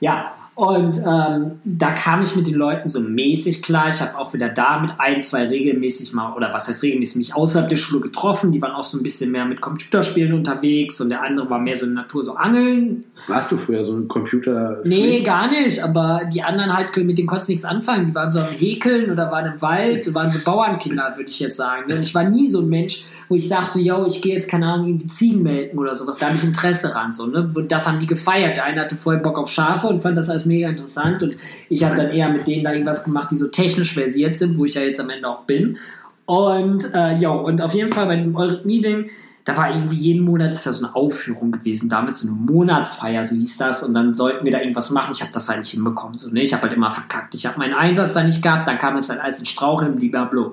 Ja, 0.00 0.43
und 0.54 0.96
ähm, 0.98 1.58
da 1.64 1.90
kam 1.92 2.22
ich 2.22 2.36
mit 2.36 2.46
den 2.46 2.54
Leuten 2.54 2.88
so 2.88 3.00
mäßig 3.00 3.60
klar. 3.60 3.88
Ich 3.88 4.00
habe 4.00 4.16
auch 4.16 4.32
wieder 4.34 4.48
da 4.48 4.78
mit 4.78 4.92
ein, 4.98 5.20
zwei 5.20 5.46
regelmäßig 5.46 6.12
mal, 6.12 6.32
oder 6.34 6.52
was 6.52 6.68
heißt 6.68 6.82
regelmäßig, 6.84 7.16
mich 7.16 7.34
außerhalb 7.34 7.68
der 7.68 7.76
Schule 7.76 8.00
getroffen. 8.00 8.52
Die 8.52 8.62
waren 8.62 8.72
auch 8.72 8.84
so 8.84 8.96
ein 8.96 9.02
bisschen 9.02 9.32
mehr 9.32 9.44
mit 9.46 9.60
Computerspielen 9.60 10.32
unterwegs 10.32 11.00
und 11.00 11.08
der 11.08 11.22
andere 11.22 11.50
war 11.50 11.58
mehr 11.58 11.74
so 11.74 11.86
in 11.86 11.94
der 11.94 12.02
Natur, 12.02 12.22
so 12.22 12.36
Angeln. 12.36 13.04
Warst 13.26 13.50
du 13.50 13.56
früher 13.56 13.84
so 13.84 13.96
ein 13.96 14.06
Computer? 14.06 14.80
Nee, 14.84 15.22
gar 15.22 15.50
nicht, 15.50 15.82
aber 15.82 16.22
die 16.32 16.42
anderen 16.42 16.76
halt, 16.76 16.96
mit 16.96 17.18
denen 17.18 17.26
konntest 17.26 17.48
du 17.48 17.52
nichts 17.52 17.64
anfangen. 17.64 18.06
Die 18.06 18.14
waren 18.14 18.30
so 18.30 18.38
am 18.38 18.52
Häkeln 18.52 19.10
oder 19.10 19.32
waren 19.32 19.52
im 19.52 19.62
Wald, 19.62 20.14
waren 20.14 20.30
so 20.30 20.38
Bauernkinder, 20.38 21.14
würde 21.16 21.30
ich 21.30 21.40
jetzt 21.40 21.56
sagen. 21.56 21.88
ne? 21.88 21.96
Und 21.96 22.02
ich 22.02 22.14
war 22.14 22.24
nie 22.24 22.48
so 22.48 22.60
ein 22.60 22.68
Mensch, 22.68 23.04
wo 23.28 23.34
ich 23.34 23.48
sage 23.48 23.66
so, 23.66 23.78
yo, 23.80 24.06
ich 24.06 24.22
gehe 24.22 24.34
jetzt, 24.34 24.48
keine 24.48 24.66
Ahnung, 24.66 24.86
irgendwie 24.86 25.06
Ziegen 25.06 25.42
melken 25.42 25.78
oder 25.78 25.94
sowas. 25.94 26.18
Da 26.18 26.26
habe 26.26 26.36
ich 26.36 26.44
Interesse 26.44 26.94
ran. 26.94 27.10
So, 27.10 27.26
ne? 27.26 27.52
Das 27.66 27.88
haben 27.88 27.98
die 27.98 28.06
gefeiert. 28.06 28.56
Der 28.56 28.64
eine 28.64 28.82
hatte 28.82 28.96
voll 28.96 29.18
Bock 29.18 29.38
auf 29.38 29.48
Schafe 29.48 29.86
und 29.88 30.00
fand 30.00 30.16
das 30.16 30.28
mega 30.46 30.68
interessant. 30.68 31.22
Und 31.22 31.36
ich 31.68 31.84
habe 31.84 31.96
dann 31.96 32.10
eher 32.10 32.28
mit 32.28 32.46
denen 32.46 32.64
da 32.64 32.72
irgendwas 32.72 33.04
gemacht, 33.04 33.30
die 33.30 33.36
so 33.36 33.48
technisch 33.48 33.94
versiert 33.94 34.34
sind, 34.34 34.58
wo 34.58 34.64
ich 34.64 34.74
ja 34.74 34.82
jetzt 34.82 35.00
am 35.00 35.10
Ende 35.10 35.28
auch 35.28 35.42
bin. 35.42 35.78
Und 36.26 36.94
äh, 36.94 37.16
ja, 37.18 37.30
und 37.30 37.60
auf 37.60 37.74
jeden 37.74 37.92
Fall 37.92 38.06
bei 38.06 38.16
diesem 38.16 38.34
Eurythmie-Ding, 38.34 39.10
da 39.44 39.56
war 39.56 39.74
irgendwie 39.74 39.96
jeden 39.96 40.24
Monat 40.24 40.54
ist 40.54 40.66
da 40.66 40.72
so 40.72 40.86
eine 40.86 40.96
Aufführung 40.96 41.52
gewesen, 41.52 41.90
damit 41.90 42.16
so 42.16 42.28
eine 42.28 42.36
Monatsfeier, 42.36 43.24
so 43.24 43.34
hieß 43.36 43.58
das. 43.58 43.82
Und 43.82 43.92
dann 43.92 44.14
sollten 44.14 44.44
wir 44.44 44.52
da 44.52 44.60
irgendwas 44.60 44.90
machen. 44.90 45.12
Ich 45.12 45.20
habe 45.20 45.32
das 45.32 45.48
halt 45.48 45.58
nicht 45.58 45.70
hinbekommen. 45.70 46.16
So, 46.16 46.30
ne? 46.30 46.40
Ich 46.40 46.54
habe 46.54 46.62
halt 46.62 46.72
immer 46.72 46.90
verkackt. 46.90 47.34
Ich 47.34 47.44
habe 47.44 47.58
meinen 47.58 47.74
Einsatz 47.74 48.14
da 48.14 48.24
nicht 48.24 48.42
gehabt, 48.42 48.66
dann 48.68 48.78
kam 48.78 48.96
es 48.96 49.10
halt 49.10 49.20
alles 49.20 49.40
in 49.40 49.44
Strauch 49.44 49.82
hin, 49.82 49.96
blablabla. 49.96 50.52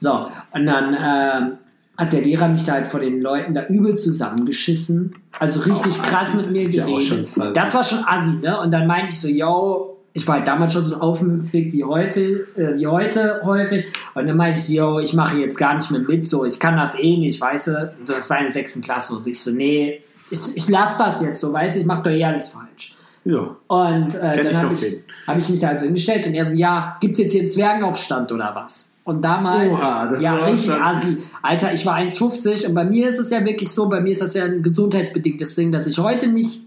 So, 0.00 0.28
und 0.52 0.66
dann 0.66 0.94
äh, 0.94 1.56
hat 1.96 2.12
der 2.12 2.22
Lehrer 2.22 2.48
mich 2.48 2.64
da 2.64 2.72
halt 2.72 2.86
vor 2.86 3.00
den 3.00 3.20
Leuten 3.20 3.54
da 3.54 3.66
übel 3.66 3.96
zusammengeschissen. 3.96 5.14
Also 5.38 5.60
richtig 5.60 5.94
Oh, 5.98 6.02
krass 6.02 6.34
mit 6.34 6.52
mir 6.52 6.62
ja 6.68 6.84
geredet. 6.86 7.04
schon 7.04 7.26
quasi- 7.32 7.52
das 7.54 7.74
war 7.74 7.82
schon 7.82 8.04
assi, 8.06 8.30
ne? 8.42 8.60
Und 8.60 8.70
dann 8.72 8.86
meinte 8.86 9.12
ich 9.12 9.20
so, 9.20 9.28
yo, 9.28 9.92
ich 10.12 10.26
war 10.26 10.36
halt 10.36 10.48
damals 10.48 10.72
schon 10.72 10.84
so 10.84 10.96
aufmüpfig 10.96 11.72
wie 11.72 11.84
häufig, 11.84 12.38
äh, 12.56 12.76
wie 12.76 12.86
heute 12.86 13.40
häufig. 13.44 13.84
Und 14.14 14.26
dann 14.26 14.36
meinte 14.36 14.58
ich, 14.60 14.68
yo, 14.68 14.98
ich 14.98 15.12
mache 15.14 15.38
jetzt 15.38 15.58
gar 15.58 15.74
nicht 15.74 15.90
mehr 15.90 16.00
mit, 16.00 16.26
so, 16.26 16.44
ich 16.44 16.58
kann 16.58 16.76
das 16.76 16.98
eh 16.98 17.16
nicht, 17.18 17.40
weißt 17.40 17.66
du? 17.68 17.92
Das 18.06 18.30
war 18.30 18.38
in 18.38 18.44
der 18.44 18.52
sechsten 18.52 18.80
Klasse. 18.80 19.14
So, 19.20 19.28
ich 19.28 19.40
so, 19.42 19.50
nee, 19.50 20.00
ich, 20.30 20.40
ich 20.56 20.68
lasse 20.68 20.96
das 20.98 21.20
jetzt 21.20 21.40
so, 21.40 21.52
weißt 21.52 21.76
du, 21.76 21.80
ich 21.80 21.86
mache 21.86 22.02
doch 22.02 22.10
eh 22.10 22.24
alles 22.24 22.48
falsch. 22.48 22.94
Ja. 23.24 23.56
Und 23.66 24.14
äh, 24.14 24.42
dann 24.42 24.56
habe 24.56 24.74
ich, 24.74 24.86
hab 25.26 25.36
ich 25.36 25.48
mich 25.48 25.60
da 25.60 25.68
halt 25.68 25.80
so 25.80 25.84
hingestellt 25.84 26.26
und 26.26 26.34
er 26.34 26.44
so, 26.44 26.54
ja, 26.56 26.96
gibt's 27.00 27.18
jetzt 27.18 27.32
hier 27.32 27.40
einen 27.42 27.50
Zwergenaufstand 27.50 28.30
oder 28.32 28.52
was? 28.54 28.92
Und 29.06 29.22
damals, 29.24 29.70
Oha, 29.80 30.06
das 30.10 30.20
ja, 30.20 30.32
war 30.36 30.46
richtig 30.48 30.66
schon- 30.68 30.82
assi. 30.82 31.18
Alter, 31.40 31.72
ich 31.72 31.86
war 31.86 31.94
1,50 31.94 32.66
und 32.66 32.74
bei 32.74 32.84
mir 32.84 33.08
ist 33.08 33.20
es 33.20 33.30
ja 33.30 33.44
wirklich 33.44 33.70
so, 33.70 33.88
bei 33.88 34.00
mir 34.00 34.10
ist 34.10 34.20
das 34.20 34.34
ja 34.34 34.44
ein 34.44 34.62
gesundheitsbedingtes 34.62 35.54
Ding, 35.54 35.70
dass 35.70 35.86
ich 35.86 35.96
heute 35.98 36.26
nicht 36.26 36.66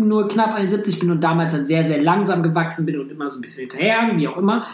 nur 0.00 0.26
knapp 0.26 0.52
71 0.52 0.98
bin 0.98 1.12
und 1.12 1.22
damals 1.22 1.52
halt 1.52 1.68
sehr, 1.68 1.86
sehr 1.86 2.02
langsam 2.02 2.42
gewachsen 2.42 2.86
bin 2.86 2.98
und 2.98 3.12
immer 3.12 3.28
so 3.28 3.38
ein 3.38 3.40
bisschen 3.40 3.60
hinterher, 3.68 4.10
wie 4.16 4.26
auch 4.26 4.36
immer. 4.36 4.64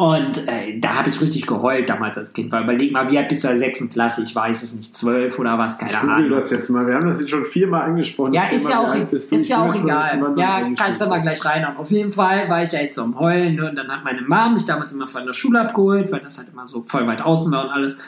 Und 0.00 0.48
äh, 0.48 0.80
da 0.80 0.94
habe 0.94 1.10
ich 1.10 1.20
richtig 1.20 1.46
geheult 1.46 1.90
damals 1.90 2.16
als 2.16 2.32
Kind, 2.32 2.50
weil 2.52 2.62
überleg 2.62 2.90
mal, 2.90 3.10
wie 3.10 3.18
alt 3.18 3.28
bist 3.28 3.44
du 3.44 3.48
in 3.48 3.52
der 3.52 3.60
sechsten 3.60 3.90
Klasse? 3.90 4.22
Ich 4.22 4.34
weiß 4.34 4.62
es 4.62 4.74
nicht, 4.74 4.94
zwölf 4.94 5.38
oder 5.38 5.58
was, 5.58 5.76
keine 5.76 5.92
Google 5.92 6.10
Ahnung. 6.10 6.30
das 6.30 6.50
jetzt 6.50 6.70
mal. 6.70 6.86
Wir 6.86 6.94
haben 6.94 7.06
das 7.06 7.20
jetzt 7.20 7.28
schon 7.28 7.44
viermal 7.44 7.82
angesprochen. 7.82 8.32
Ja, 8.32 8.44
ist 8.44 8.66
ja 8.66 8.80
auch, 8.80 8.94
ist 8.94 9.30
Ich 9.30 9.50
ja 9.50 9.62
auch 9.62 9.74
egal. 9.74 10.32
Ja, 10.38 10.66
kannst 10.74 11.02
du 11.02 11.06
mal 11.06 11.20
gleich 11.20 11.44
reinhauen. 11.44 11.76
Auf 11.76 11.90
jeden 11.90 12.10
Fall 12.10 12.48
war 12.48 12.62
ich 12.62 12.70
da 12.70 12.78
echt 12.78 12.94
so 12.94 13.02
am 13.02 13.20
Heulen 13.20 13.56
ne? 13.56 13.68
und 13.68 13.76
dann 13.76 13.88
hat 13.88 14.02
meine 14.02 14.22
Mom 14.22 14.54
mich 14.54 14.64
damals 14.64 14.90
immer 14.94 15.06
von 15.06 15.26
der 15.26 15.34
Schule 15.34 15.60
abgeholt, 15.60 16.10
weil 16.10 16.20
das 16.20 16.38
halt 16.38 16.48
immer 16.50 16.66
so 16.66 16.82
voll 16.82 17.06
weit 17.06 17.20
außen 17.20 17.52
war 17.52 17.64
und 17.64 17.70
alles. 17.70 17.98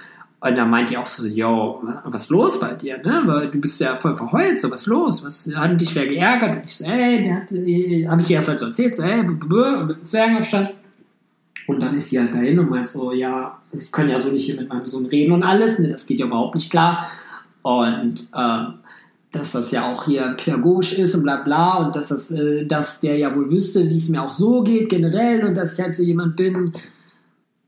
Und 0.40 0.56
dann 0.56 0.70
meint 0.70 0.88
die 0.88 0.96
auch 0.96 1.06
so, 1.06 1.26
yo, 1.26 1.86
was, 2.06 2.30
los 2.30 2.58
bei 2.58 2.72
dir, 2.72 3.02
ne? 3.04 3.20
Weil 3.26 3.50
du 3.50 3.58
bist 3.58 3.78
ja 3.82 3.96
voll 3.96 4.16
verheult, 4.16 4.58
so 4.58 4.70
was 4.70 4.86
los? 4.86 5.22
Was 5.26 5.54
hat 5.54 5.78
dich 5.78 5.94
wer 5.94 6.06
geärgert? 6.06 6.56
Und 6.56 6.64
ich 6.64 6.74
so, 6.74 6.86
ey, 6.86 7.22
der 7.22 7.36
hat, 7.36 7.52
äh, 7.52 8.08
hab 8.08 8.18
ich 8.18 8.30
erst 8.30 8.48
halt 8.48 8.58
so 8.60 8.66
erzählt, 8.66 8.94
so, 8.94 9.02
ey, 9.02 9.22
mit 9.22 9.42
dem 9.42 10.04
Zwergenaufstand. 10.04 10.70
Und 11.66 11.80
dann 11.80 11.94
ist 11.94 12.10
sie 12.10 12.18
halt 12.18 12.34
dahin 12.34 12.58
und 12.58 12.70
meint 12.70 12.88
so, 12.88 13.12
ja, 13.12 13.58
sie 13.70 13.90
können 13.90 14.10
ja 14.10 14.18
so 14.18 14.30
nicht 14.30 14.46
hier 14.46 14.56
mit 14.56 14.68
meinem 14.68 14.84
Sohn 14.84 15.06
reden 15.06 15.32
und 15.32 15.42
alles, 15.42 15.78
ne? 15.78 15.88
Das 15.88 16.06
geht 16.06 16.18
ja 16.18 16.26
überhaupt 16.26 16.54
nicht 16.54 16.70
klar. 16.70 17.08
Und 17.62 18.28
ähm, 18.36 18.74
dass 19.30 19.52
das 19.52 19.70
ja 19.70 19.90
auch 19.90 20.04
hier 20.04 20.34
pädagogisch 20.36 20.98
ist 20.98 21.14
und 21.14 21.22
bla 21.22 21.36
bla 21.36 21.78
und 21.78 21.96
dass, 21.96 22.08
das, 22.08 22.30
äh, 22.30 22.66
dass 22.66 23.00
der 23.00 23.16
ja 23.16 23.34
wohl 23.34 23.50
wüsste, 23.50 23.88
wie 23.88 23.96
es 23.96 24.08
mir 24.08 24.22
auch 24.22 24.32
so 24.32 24.62
geht 24.62 24.88
generell 24.88 25.44
und 25.44 25.56
dass 25.56 25.74
ich 25.74 25.80
halt 25.80 25.94
so 25.94 26.02
jemand 26.02 26.36
bin, 26.36 26.72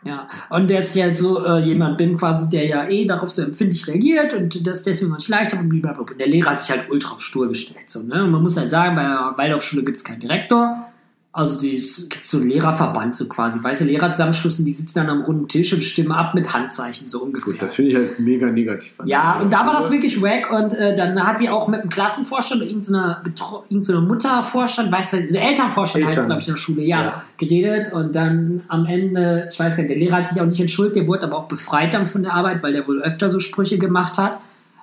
ja, 0.04 0.28
und 0.50 0.70
dass 0.70 0.94
ich 0.94 1.02
halt 1.02 1.16
so 1.16 1.42
äh, 1.44 1.60
jemand 1.60 1.96
bin 1.96 2.16
quasi, 2.16 2.50
der 2.50 2.66
ja 2.66 2.88
eh 2.88 3.06
darauf 3.06 3.30
so 3.30 3.40
empfindlich 3.40 3.86
reagiert 3.88 4.34
und 4.34 4.66
das 4.66 4.82
deswegen 4.82 5.12
auch 5.12 5.16
nicht 5.16 5.30
leicht 5.30 5.52
habe 5.52 5.62
und 5.62 5.70
blablabla. 5.70 6.12
Und 6.12 6.20
der 6.20 6.28
Lehrer 6.28 6.50
hat 6.50 6.60
sich 6.60 6.70
halt 6.70 6.90
ultra 6.90 7.14
auf 7.14 7.22
stur 7.22 7.48
gestellt. 7.48 7.88
So, 7.88 8.02
ne? 8.02 8.24
Und 8.24 8.30
man 8.30 8.42
muss 8.42 8.58
halt 8.58 8.68
sagen, 8.68 8.96
bei 8.96 9.02
der 9.02 9.32
Waldorfschule 9.36 9.82
gibt 9.82 9.96
es 9.96 10.04
keinen 10.04 10.20
Direktor. 10.20 10.92
Also 11.36 11.58
die 11.58 11.70
gibt 11.70 12.22
so 12.22 12.38
einen 12.38 12.48
Lehrerverband 12.48 13.16
so 13.16 13.26
quasi, 13.26 13.58
Lehrerzusammenschluss 13.84 14.60
und 14.60 14.66
die 14.66 14.72
sitzen 14.72 15.00
dann 15.00 15.10
am 15.10 15.22
runden 15.22 15.48
Tisch 15.48 15.72
und 15.72 15.82
stimmen 15.82 16.12
ab 16.12 16.32
mit 16.32 16.54
Handzeichen 16.54 17.08
so 17.08 17.24
ungefähr. 17.24 17.54
Gut, 17.54 17.60
das 17.60 17.74
finde 17.74 17.90
ich 17.90 17.96
halt 17.96 18.20
mega 18.20 18.46
negativ. 18.46 18.92
Ja, 19.04 19.40
und 19.40 19.52
da 19.52 19.66
war 19.66 19.72
das 19.72 19.90
wirklich 19.90 20.22
wack 20.22 20.52
und 20.52 20.74
äh, 20.74 20.94
dann 20.94 21.20
hat 21.26 21.40
die 21.40 21.50
auch 21.50 21.66
mit 21.66 21.82
dem 21.82 21.90
Klassenvorstand 21.90 22.60
oder 22.62 22.70
irgendeiner 22.70 23.20
so 23.36 23.64
irgend 23.68 23.84
so 23.84 24.00
Muttervorstand, 24.00 24.92
weißt 24.92 25.12
du, 25.14 25.28
so 25.28 25.38
Elternvorstand 25.38 26.04
heißt 26.04 26.18
es, 26.18 26.22
Eltern. 26.24 26.26
glaube 26.28 26.42
ich, 26.42 26.48
in 26.48 26.54
der 26.54 26.60
Schule, 26.60 26.82
ja, 26.82 27.04
Ja. 27.04 27.22
geredet 27.36 27.92
und 27.92 28.14
dann 28.14 28.62
am 28.68 28.86
Ende, 28.86 29.48
ich 29.52 29.58
weiß 29.58 29.74
gar 29.74 29.82
nicht, 29.82 29.90
der 29.90 29.98
Lehrer 29.98 30.18
hat 30.18 30.28
sich 30.28 30.40
auch 30.40 30.46
nicht 30.46 30.60
entschuldigt, 30.60 30.94
der 30.94 31.08
wurde 31.08 31.26
aber 31.26 31.38
auch 31.38 31.48
befreit 31.48 31.94
dann 31.94 32.06
von 32.06 32.22
der 32.22 32.34
Arbeit, 32.34 32.62
weil 32.62 32.74
der 32.74 32.86
wohl 32.86 33.02
öfter 33.02 33.28
so 33.28 33.40
Sprüche 33.40 33.76
gemacht 33.76 34.18
hat. 34.18 34.38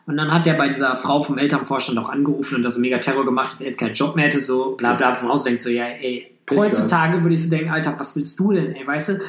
Und 0.06 0.18
dann 0.18 0.34
hat 0.34 0.46
der 0.46 0.56
bei 0.56 0.68
dieser 0.68 0.98
Frau 0.98 1.22
vom 1.22 1.38
Elternvorstand 1.38 1.98
auch 1.98 2.10
angerufen 2.10 2.56
und 2.56 2.64
das 2.64 2.78
mega 2.78 2.98
Terror 2.98 3.24
gemacht, 3.24 3.54
dass 3.54 3.62
er 3.62 3.68
jetzt 3.68 3.80
keinen 3.80 3.94
Job 3.94 4.18
mehr 4.18 4.26
hätte, 4.26 4.42
so 4.42 4.72
bla 4.76 4.96
bla 4.96 5.16
von 5.16 5.30
außen 5.30 5.46
denkt 5.46 5.62
so, 5.62 5.70
ja, 5.70 5.86
ey, 5.86 6.28
Pech 6.46 6.58
heutzutage 6.58 7.22
würde 7.22 7.36
ich 7.36 7.44
so 7.44 7.50
denken, 7.50 7.70
Alter, 7.70 7.96
was 7.98 8.16
willst 8.16 8.40
du 8.40 8.52
denn, 8.52 8.74
ey, 8.74 8.86
weißt 8.86 9.10
du? 9.10 9.20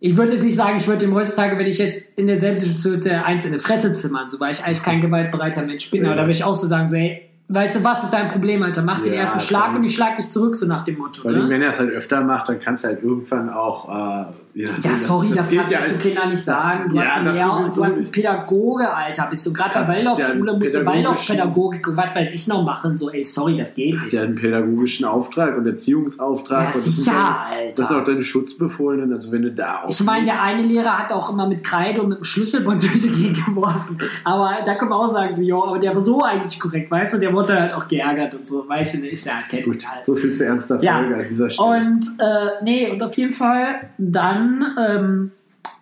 Ich 0.00 0.16
würde 0.16 0.34
jetzt 0.34 0.44
nicht 0.44 0.56
sagen, 0.56 0.76
ich 0.76 0.86
würde 0.86 1.06
dem 1.06 1.14
heutzutage, 1.14 1.58
wenn 1.58 1.66
ich 1.66 1.78
jetzt 1.78 2.16
in 2.16 2.26
derselben 2.28 2.56
Situation 2.56 2.94
hätte, 2.94 3.24
eins 3.24 3.44
in 3.44 3.52
eine 3.52 3.58
Fresse 3.58 3.92
zimmern, 3.92 4.28
so 4.28 4.38
weil 4.38 4.52
ich 4.52 4.64
eigentlich 4.64 4.82
kein 4.82 5.00
gewaltbereiter 5.00 5.62
Mensch 5.62 5.90
bin. 5.90 6.02
Ja. 6.02 6.08
Aber 6.08 6.16
da 6.16 6.22
würde 6.22 6.32
ich 6.32 6.44
auch 6.44 6.54
so 6.54 6.68
sagen, 6.68 6.86
so, 6.86 6.94
ey, 6.94 7.27
weißt 7.48 7.76
du, 7.76 7.84
was 7.84 8.04
ist 8.04 8.12
dein 8.12 8.28
Problem, 8.28 8.62
Alter? 8.62 8.82
Mach 8.82 9.00
den 9.00 9.12
Ja, 9.12 9.20
ersten 9.20 9.40
Schlag 9.40 9.74
und 9.74 9.84
ich 9.84 9.94
schlag 9.94 10.16
dich 10.16 10.28
zurück, 10.28 10.54
so 10.54 10.66
nach 10.66 10.84
dem 10.84 10.98
Motto. 10.98 11.22
Vor 11.22 11.30
allem, 11.30 11.44
Ne? 11.44 11.48
wenn 11.50 11.62
er 11.62 11.70
es 11.70 11.78
halt 11.78 11.90
öfter 11.90 12.20
macht, 12.22 12.48
dann 12.48 12.60
kannst 12.60 12.84
du 12.84 12.88
halt 12.88 13.02
irgendwann 13.02 13.48
auch. 13.50 13.88
Äh, 13.88 14.26
Ja, 14.54 14.96
sorry, 14.96 15.30
das, 15.32 15.48
geht 15.48 15.58
kannst 15.60 15.72
du 15.74 15.78
ja 15.78 15.84
zu 15.84 15.92
als- 15.94 16.02
Kindern 16.02 16.28
nicht 16.30 16.42
sagen. 16.44 16.88
Du, 16.90 16.96
Ja, 16.96 17.02
hast, 17.02 17.16
einen 17.16 17.24
das 17.26 17.34
Lehrer, 17.36 17.72
du 17.76 17.84
hast 17.84 17.96
einen. 17.98 18.10
Pädagoge, 18.10 18.92
Alter. 18.92 19.26
Bist 19.30 19.46
du 19.46 19.52
gerade 19.52 19.70
bei 19.74 19.80
Das 19.80 19.88
ist 19.88 19.94
ja 19.96 20.04
Waldorfschule, 20.10 20.58
musst 20.58 20.74
du 20.74 20.86
Waldorfpädagogik 20.86 21.88
und 21.88 21.96
was 21.96 22.14
weiß 22.16 22.32
ich 22.32 22.48
noch 22.48 22.62
machen. 22.64 22.96
So, 22.96 23.10
ey, 23.10 23.24
sorry, 23.24 23.56
das 23.56 23.74
geht 23.74 23.94
hast 23.96 24.04
nicht. 24.04 24.12
ja 24.14 24.22
einen 24.22 24.34
pädagogischen 24.34 25.04
Auftrag 25.06 25.56
und 25.56 25.66
Erziehungsauftrag. 25.66 26.66
Ja, 26.66 26.70
das 26.72 26.84
sicher, 26.84 27.12
ja- 27.12 27.46
Alter. 27.50 27.72
Das 27.76 27.88
sind 27.88 27.96
auch 28.00 28.04
deine 28.04 28.22
Schutzbefohlenen, 28.22 29.12
also 29.12 29.30
wenn 29.32 29.42
du 29.42 29.52
da 29.52 29.82
auch. 29.84 29.88
Ich 29.90 30.00
meine, 30.02 30.24
der 30.24 30.42
eine 30.42 30.62
Lehrer 30.62 30.98
hat 30.98 31.12
auch 31.12 31.30
immer 31.32 31.46
mit 31.46 31.62
Kreide 31.64 32.02
und 32.02 32.08
mit 32.10 32.18
dem 32.18 32.24
Schlüsselbund 32.24 32.82
durch 32.82 33.00
die 33.00 33.08
Gegend 33.10 33.44
geworfen. 33.46 33.96
Aber 34.24 34.50
da 34.64 34.74
kann 34.74 34.88
man 34.88 34.98
auch 34.98 35.12
sagen, 35.12 35.32
so, 35.34 35.42
jo, 35.42 35.64
aber 35.64 35.78
der 35.78 35.94
war 35.94 36.00
so 36.00 36.22
eigentlich 36.24 36.58
korrekt, 36.58 36.90
weißt 36.90 37.14
du, 37.14 37.18
der 37.18 37.32
wurde 37.38 37.60
halt 37.60 37.72
auch 37.74 37.88
geärgert 37.88 38.34
und 38.34 38.46
so, 38.46 38.68
weißt 38.68 38.94
du, 38.94 39.06
ist 39.08 39.26
ja 39.26 39.36
halt 39.36 39.48
kennt 39.48 39.64
Gut, 39.64 39.86
halt. 39.88 40.04
so 40.04 40.14
viel 40.14 40.32
zu 40.32 40.44
ernster 40.44 40.82
Ja. 40.82 40.98
Folge 40.98 41.16
an 41.16 41.24
dieser 41.28 41.50
Stelle. 41.50 41.68
Und 41.68 42.06
äh, 42.18 42.62
nee, 42.62 42.90
und 42.90 43.02
auf 43.02 43.16
jeden 43.16 43.32
Fall 43.32 43.90
dann, 43.98 44.74
ähm, 44.78 45.30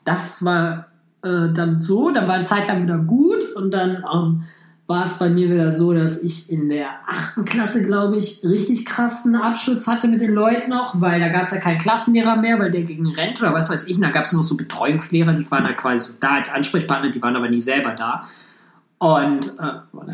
das 0.05 0.45
war 0.45 0.87
äh, 1.23 1.49
dann 1.53 1.81
so, 1.83 2.11
dann 2.11 2.29
war 2.29 2.35
eine 2.35 2.45
Zeit 2.45 2.69
lang 2.69 2.83
wieder 2.83 2.99
gut 2.99 3.53
und 3.55 3.73
dann 3.73 4.05
ähm, 4.13 4.43
war 4.87 5.05
es 5.05 5.19
bei 5.19 5.29
mir 5.29 5.51
wieder 5.51 5.73
so, 5.73 5.93
dass 5.93 6.23
ich 6.23 6.51
in 6.51 6.69
der 6.69 6.89
achten 7.09 7.45
Klasse, 7.45 7.83
glaube 7.85 8.17
ich, 8.17 8.43
richtig 8.45 8.87
krassen 8.87 9.35
Abschluss 9.35 9.89
hatte 9.89 10.07
mit 10.07 10.21
den 10.21 10.33
Leuten 10.33 10.73
auch, 10.73 11.01
weil 11.01 11.19
da 11.19 11.29
gab 11.29 11.43
es 11.43 11.51
ja 11.51 11.59
keinen 11.59 11.79
Klassenlehrer 11.79 12.37
mehr, 12.37 12.61
weil 12.61 12.71
der 12.71 12.83
gegen 12.83 13.07
Rente 13.13 13.43
oder 13.43 13.53
was 13.53 13.69
weiß 13.69 13.89
ich, 13.89 13.97
und 13.97 14.03
da 14.03 14.11
gab 14.11 14.25
es 14.25 14.33
nur 14.33 14.45
so 14.45 14.57
Betreuungslehrer, 14.57 15.33
die 15.33 15.51
waren 15.51 15.65
dann 15.65 15.77
quasi 15.77 16.13
so 16.13 16.17
da 16.21 16.37
als 16.37 16.53
Ansprechpartner, 16.53 17.11
die 17.11 17.21
waren 17.21 17.35
aber 17.35 17.49
nie 17.49 17.61
selber 17.61 17.93
da. 17.95 18.25
Und, 18.99 19.53
äh, 19.59 20.09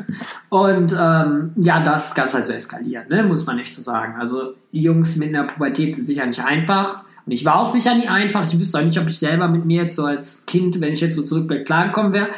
und 0.48 0.96
ähm, 0.98 1.52
ja, 1.56 1.80
das 1.80 2.08
ist 2.08 2.14
ganz 2.16 2.34
halt 2.34 2.44
so 2.44 2.52
eskaliert, 2.52 3.08
ne? 3.10 3.22
muss 3.22 3.46
man 3.46 3.58
echt 3.58 3.74
so 3.74 3.82
sagen. 3.82 4.16
Also 4.18 4.54
Jungs 4.72 5.16
mit 5.16 5.28
einer 5.28 5.44
Pubertät 5.44 5.94
sind 5.94 6.04
sicher 6.04 6.26
nicht 6.26 6.44
einfach. 6.44 7.04
Und 7.24 7.30
ich 7.30 7.44
war 7.44 7.60
auch 7.60 7.68
sicher 7.68 7.94
nie 7.94 8.08
einfach. 8.08 8.44
Ich 8.44 8.58
wüsste 8.58 8.78
auch 8.78 8.82
nicht, 8.82 8.98
ob 8.98 9.08
ich 9.08 9.18
selber 9.18 9.46
mit 9.46 9.64
mir 9.64 9.84
jetzt 9.84 9.94
so 9.94 10.04
als 10.04 10.44
Kind, 10.46 10.80
wenn 10.80 10.92
ich 10.92 11.00
jetzt 11.00 11.14
so 11.14 11.22
zurückblicke, 11.22 11.62
klargekommen 11.62 12.12
wäre. 12.12 12.30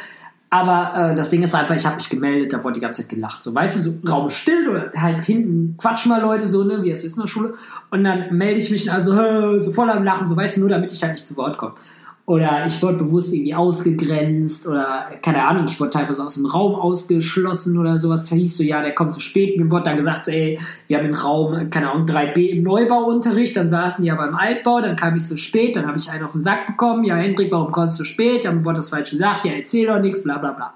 Aber 0.51 0.91
äh, 0.95 1.15
das 1.15 1.29
Ding 1.29 1.41
ist 1.41 1.55
einfach, 1.55 1.75
ich 1.75 1.85
habe 1.85 1.95
mich 1.95 2.07
gemeldet, 2.07 2.53
da 2.53 2.63
wurde 2.63 2.75
die 2.75 2.79
ganze 2.79 3.01
Zeit 3.01 3.09
gelacht. 3.09 3.41
So, 3.41 3.53
weißt 3.53 3.77
du, 3.77 3.81
so 3.81 3.97
Raum 4.07 4.29
still 4.29 4.69
oder 4.69 4.91
halt 4.95 5.19
hinten 5.19 5.75
quatschen 5.77 6.09
mal 6.09 6.21
Leute 6.21 6.45
so, 6.45 6.63
ne, 6.63 6.83
wie 6.83 6.91
es 6.91 7.03
ist 7.03 7.17
in 7.17 7.23
der 7.23 7.27
Schule. 7.27 7.55
Und 7.89 8.03
dann 8.03 8.37
melde 8.37 8.59
ich 8.59 8.69
mich 8.69 8.91
also 8.91 9.11
so 9.59 9.71
voll 9.71 9.89
am 9.89 10.03
Lachen, 10.03 10.27
so 10.27 10.37
weißt 10.37 10.57
du, 10.57 10.61
nur 10.61 10.69
damit 10.69 10.91
ich 10.91 11.01
halt 11.01 11.13
nicht 11.13 11.25
zu 11.25 11.35
Wort 11.37 11.57
komme. 11.57 11.73
Oder 12.27 12.65
ich 12.65 12.81
wurde 12.81 13.03
bewusst 13.03 13.31
irgendwie 13.35 13.53
ausgegrenzt 13.53 14.67
oder 14.67 15.11
keine 15.21 15.45
Ahnung, 15.45 15.65
ich 15.67 15.79
wurde 15.79 15.91
teilweise 15.91 16.25
aus 16.25 16.33
dem 16.33 16.47
Raum 16.47 16.73
ausgeschlossen 16.73 17.77
oder 17.77 17.99
sowas. 17.99 18.27
Da 18.27 18.35
hieß 18.35 18.57
so, 18.57 18.63
ja, 18.63 18.81
der 18.81 18.95
kommt 18.95 19.13
zu 19.13 19.19
spät. 19.19 19.59
Mir 19.59 19.69
wurde 19.69 19.83
dann 19.83 19.95
gesagt, 19.95 20.25
so, 20.25 20.31
ey, 20.31 20.57
wir 20.87 20.97
haben 20.97 21.03
den 21.03 21.13
Raum, 21.13 21.69
keine 21.69 21.91
Ahnung, 21.91 22.07
3b 22.07 22.49
im 22.49 22.63
Neubauunterricht. 22.63 23.55
Dann 23.55 23.67
saßen 23.67 24.03
die 24.03 24.09
aber 24.09 24.27
im 24.27 24.33
Altbau, 24.33 24.81
dann 24.81 24.95
kam 24.95 25.15
ich 25.15 25.23
zu 25.23 25.37
spät, 25.37 25.75
dann 25.75 25.85
habe 25.85 25.99
ich 25.99 26.09
einen 26.09 26.23
auf 26.23 26.31
den 26.31 26.41
Sack 26.41 26.65
bekommen. 26.65 27.03
Ja, 27.03 27.15
Hendrik, 27.15 27.51
warum 27.51 27.71
kommst 27.71 27.99
du 27.99 28.03
zu 28.03 28.09
spät? 28.09 28.43
Ja, 28.43 28.51
mir 28.51 28.65
wurde 28.65 28.77
das 28.77 28.89
falsch 28.89 29.11
gesagt. 29.11 29.45
Ja, 29.45 29.51
erzähl 29.51 29.85
doch 29.85 29.99
nichts, 29.99 30.23
bla 30.23 30.39
bla 30.39 30.53
bla. 30.53 30.73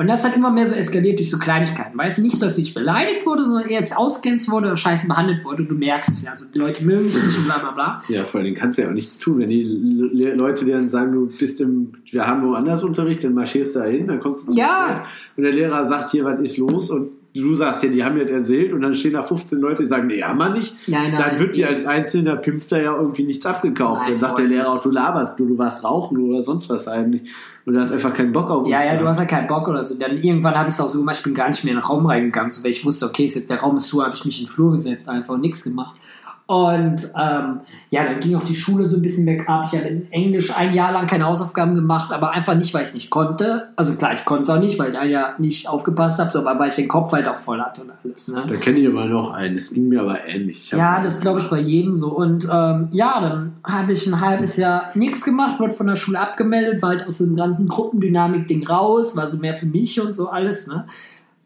Und 0.00 0.06
das 0.06 0.24
hat 0.24 0.36
immer 0.36 0.52
mehr 0.52 0.64
so 0.64 0.76
eskaliert 0.76 1.18
durch 1.18 1.28
so 1.28 1.38
Kleinigkeiten. 1.38 1.98
Weißt 1.98 2.18
du, 2.18 2.22
nicht 2.22 2.38
so, 2.38 2.46
dass 2.46 2.56
ich 2.56 2.72
beleidigt 2.72 3.26
wurde, 3.26 3.44
sondern 3.44 3.68
eher 3.68 3.80
jetzt 3.80 3.96
ausgrenzt 3.96 4.48
wurde 4.48 4.68
oder 4.68 4.76
scheiße 4.76 5.08
behandelt 5.08 5.44
wurde. 5.44 5.64
Und 5.64 5.70
du 5.70 5.74
merkst 5.74 6.08
es 6.08 6.22
ja. 6.22 6.30
Also 6.30 6.46
die 6.54 6.58
Leute 6.58 6.84
mögen 6.84 7.06
mich 7.06 7.20
nicht 7.20 7.36
und 7.36 7.46
bla 7.46 7.58
bla 7.58 7.72
bla. 7.72 8.02
Ja, 8.08 8.24
vor 8.24 8.40
allem 8.40 8.54
kannst 8.54 8.78
du 8.78 8.82
ja 8.82 8.90
auch 8.90 8.92
nichts 8.92 9.18
tun. 9.18 9.40
Wenn 9.40 9.48
die 9.48 9.64
Le 9.64 10.34
Leute 10.34 10.64
dir 10.64 10.76
dann 10.76 10.88
sagen, 10.88 11.10
du 11.10 11.26
bist 11.26 11.60
im, 11.60 11.94
wir 12.12 12.24
haben 12.24 12.46
woanders 12.46 12.84
Unterricht, 12.84 13.24
dann 13.24 13.34
marschierst 13.34 13.74
du 13.74 13.80
da 13.80 13.86
hin, 13.86 14.06
dann 14.06 14.20
kommst 14.20 14.46
du 14.46 14.52
zu 14.52 14.56
Ja. 14.56 15.04
Und 15.36 15.42
der 15.42 15.52
Lehrer 15.52 15.84
sagt, 15.84 16.12
hier, 16.12 16.24
was 16.24 16.38
ist 16.40 16.58
los? 16.58 16.90
Und 16.90 17.10
du 17.34 17.54
sagst, 17.54 17.82
ja, 17.82 17.88
die 17.88 18.04
haben 18.04 18.18
das 18.18 18.28
erzählt 18.28 18.72
und 18.72 18.80
dann 18.80 18.94
stehen 18.94 19.12
da 19.12 19.22
15 19.22 19.58
Leute, 19.58 19.82
die 19.82 19.88
sagen, 19.88 20.06
nee, 20.06 20.22
haben 20.22 20.38
wir 20.38 20.50
nicht. 20.50 20.74
Nein, 20.86 21.12
nein, 21.12 21.20
dann 21.20 21.38
wird 21.38 21.54
dir 21.54 21.68
als 21.68 21.86
einzelner 21.86 22.36
Pimpster 22.36 22.82
ja 22.82 22.96
irgendwie 22.96 23.24
nichts 23.24 23.44
abgekauft. 23.46 24.02
Nein, 24.02 24.12
dann 24.12 24.18
sagt 24.18 24.38
der 24.38 24.46
Lehrer 24.46 24.68
auch, 24.68 24.82
du 24.82 24.90
laberst, 24.90 25.38
du, 25.38 25.46
du 25.46 25.58
warst 25.58 25.84
rauchen 25.84 26.18
oder 26.18 26.42
sonst 26.42 26.68
was 26.70 26.88
eigentlich. 26.88 27.30
Und 27.64 27.74
du 27.74 27.80
hast 27.80 27.92
einfach 27.92 28.14
keinen 28.14 28.32
Bock 28.32 28.48
auf 28.50 28.62
uns. 28.62 28.70
Ja, 28.70 28.82
ja, 28.82 28.96
du 28.96 29.06
hast 29.06 29.18
halt 29.18 29.28
keinen 29.28 29.46
Bock 29.46 29.68
oder 29.68 29.82
so. 29.82 29.98
Dann 29.98 30.16
irgendwann 30.16 30.54
habe 30.54 30.68
ich 30.68 30.74
es 30.74 30.80
auch 30.80 30.88
so 30.88 30.98
gemacht, 30.98 31.16
ich 31.18 31.22
bin 31.22 31.34
gar 31.34 31.48
nicht 31.48 31.62
mehr 31.64 31.74
in 31.74 31.80
den 31.80 31.84
Raum 31.84 32.06
reingegangen, 32.06 32.50
so, 32.50 32.64
weil 32.64 32.70
ich 32.70 32.84
wusste, 32.84 33.06
okay, 33.06 33.24
jetzt, 33.26 33.50
der 33.50 33.60
Raum 33.60 33.76
ist 33.76 33.88
zu, 33.88 34.02
habe 34.02 34.14
ich 34.14 34.24
mich 34.24 34.40
in 34.40 34.46
den 34.46 34.50
Flur 34.50 34.72
gesetzt, 34.72 35.08
einfach 35.08 35.34
und 35.34 35.42
nichts 35.42 35.64
gemacht. 35.64 36.00
Und 36.48 37.02
ähm, 37.14 37.60
ja, 37.90 38.04
dann 38.04 38.20
ging 38.20 38.34
auch 38.34 38.42
die 38.42 38.56
Schule 38.56 38.86
so 38.86 38.96
ein 38.96 39.02
bisschen 39.02 39.26
bergab. 39.26 39.66
Ich 39.66 39.78
habe 39.78 39.86
in 39.86 40.10
Englisch 40.10 40.56
ein 40.56 40.72
Jahr 40.72 40.92
lang 40.92 41.06
keine 41.06 41.26
Hausaufgaben 41.26 41.74
gemacht, 41.74 42.10
aber 42.10 42.30
einfach 42.30 42.54
nicht, 42.54 42.72
weil 42.72 42.84
ich 42.84 42.88
es 42.88 42.94
nicht 42.94 43.10
konnte. 43.10 43.68
Also 43.76 43.92
klar, 43.96 44.14
ich 44.14 44.24
konnte 44.24 44.44
es 44.44 44.48
auch 44.48 44.58
nicht, 44.58 44.78
weil 44.78 44.88
ich 44.88 44.96
ein 44.96 45.10
Jahr 45.10 45.34
nicht 45.36 45.68
aufgepasst 45.68 46.18
habe, 46.18 46.30
sondern 46.30 46.58
weil 46.58 46.70
ich 46.70 46.76
den 46.76 46.88
Kopf 46.88 47.12
halt 47.12 47.28
auch 47.28 47.36
voll 47.36 47.60
hatte 47.60 47.82
und 47.82 47.90
alles. 48.02 48.28
Ne? 48.28 48.44
Da 48.48 48.56
kenne 48.56 48.78
ich 48.78 48.88
aber 48.88 49.04
noch 49.04 49.30
einen. 49.30 49.58
Das 49.58 49.74
ging 49.74 49.90
mir 49.90 50.00
aber 50.00 50.26
ähnlich. 50.26 50.70
Ja, 50.70 51.02
das 51.02 51.20
glaube 51.20 51.40
ich, 51.40 51.50
bei 51.50 51.60
jedem 51.60 51.92
so. 51.92 52.16
Und 52.16 52.48
ähm, 52.50 52.88
ja, 52.92 53.20
dann 53.20 53.52
habe 53.62 53.92
ich 53.92 54.06
ein 54.06 54.18
halbes 54.18 54.56
Jahr 54.56 54.92
nichts 54.94 55.26
gemacht, 55.26 55.60
wurde 55.60 55.74
von 55.74 55.86
der 55.86 55.96
Schule 55.96 56.18
abgemeldet, 56.18 56.80
war 56.80 56.88
halt 56.88 57.06
aus 57.06 57.18
dem 57.18 57.36
ganzen 57.36 57.68
Gruppendynamik-Ding 57.68 58.66
raus, 58.66 59.16
war 59.16 59.26
so 59.26 59.36
mehr 59.36 59.54
für 59.54 59.66
mich 59.66 60.00
und 60.00 60.14
so 60.14 60.30
alles. 60.30 60.66
Ne? 60.66 60.86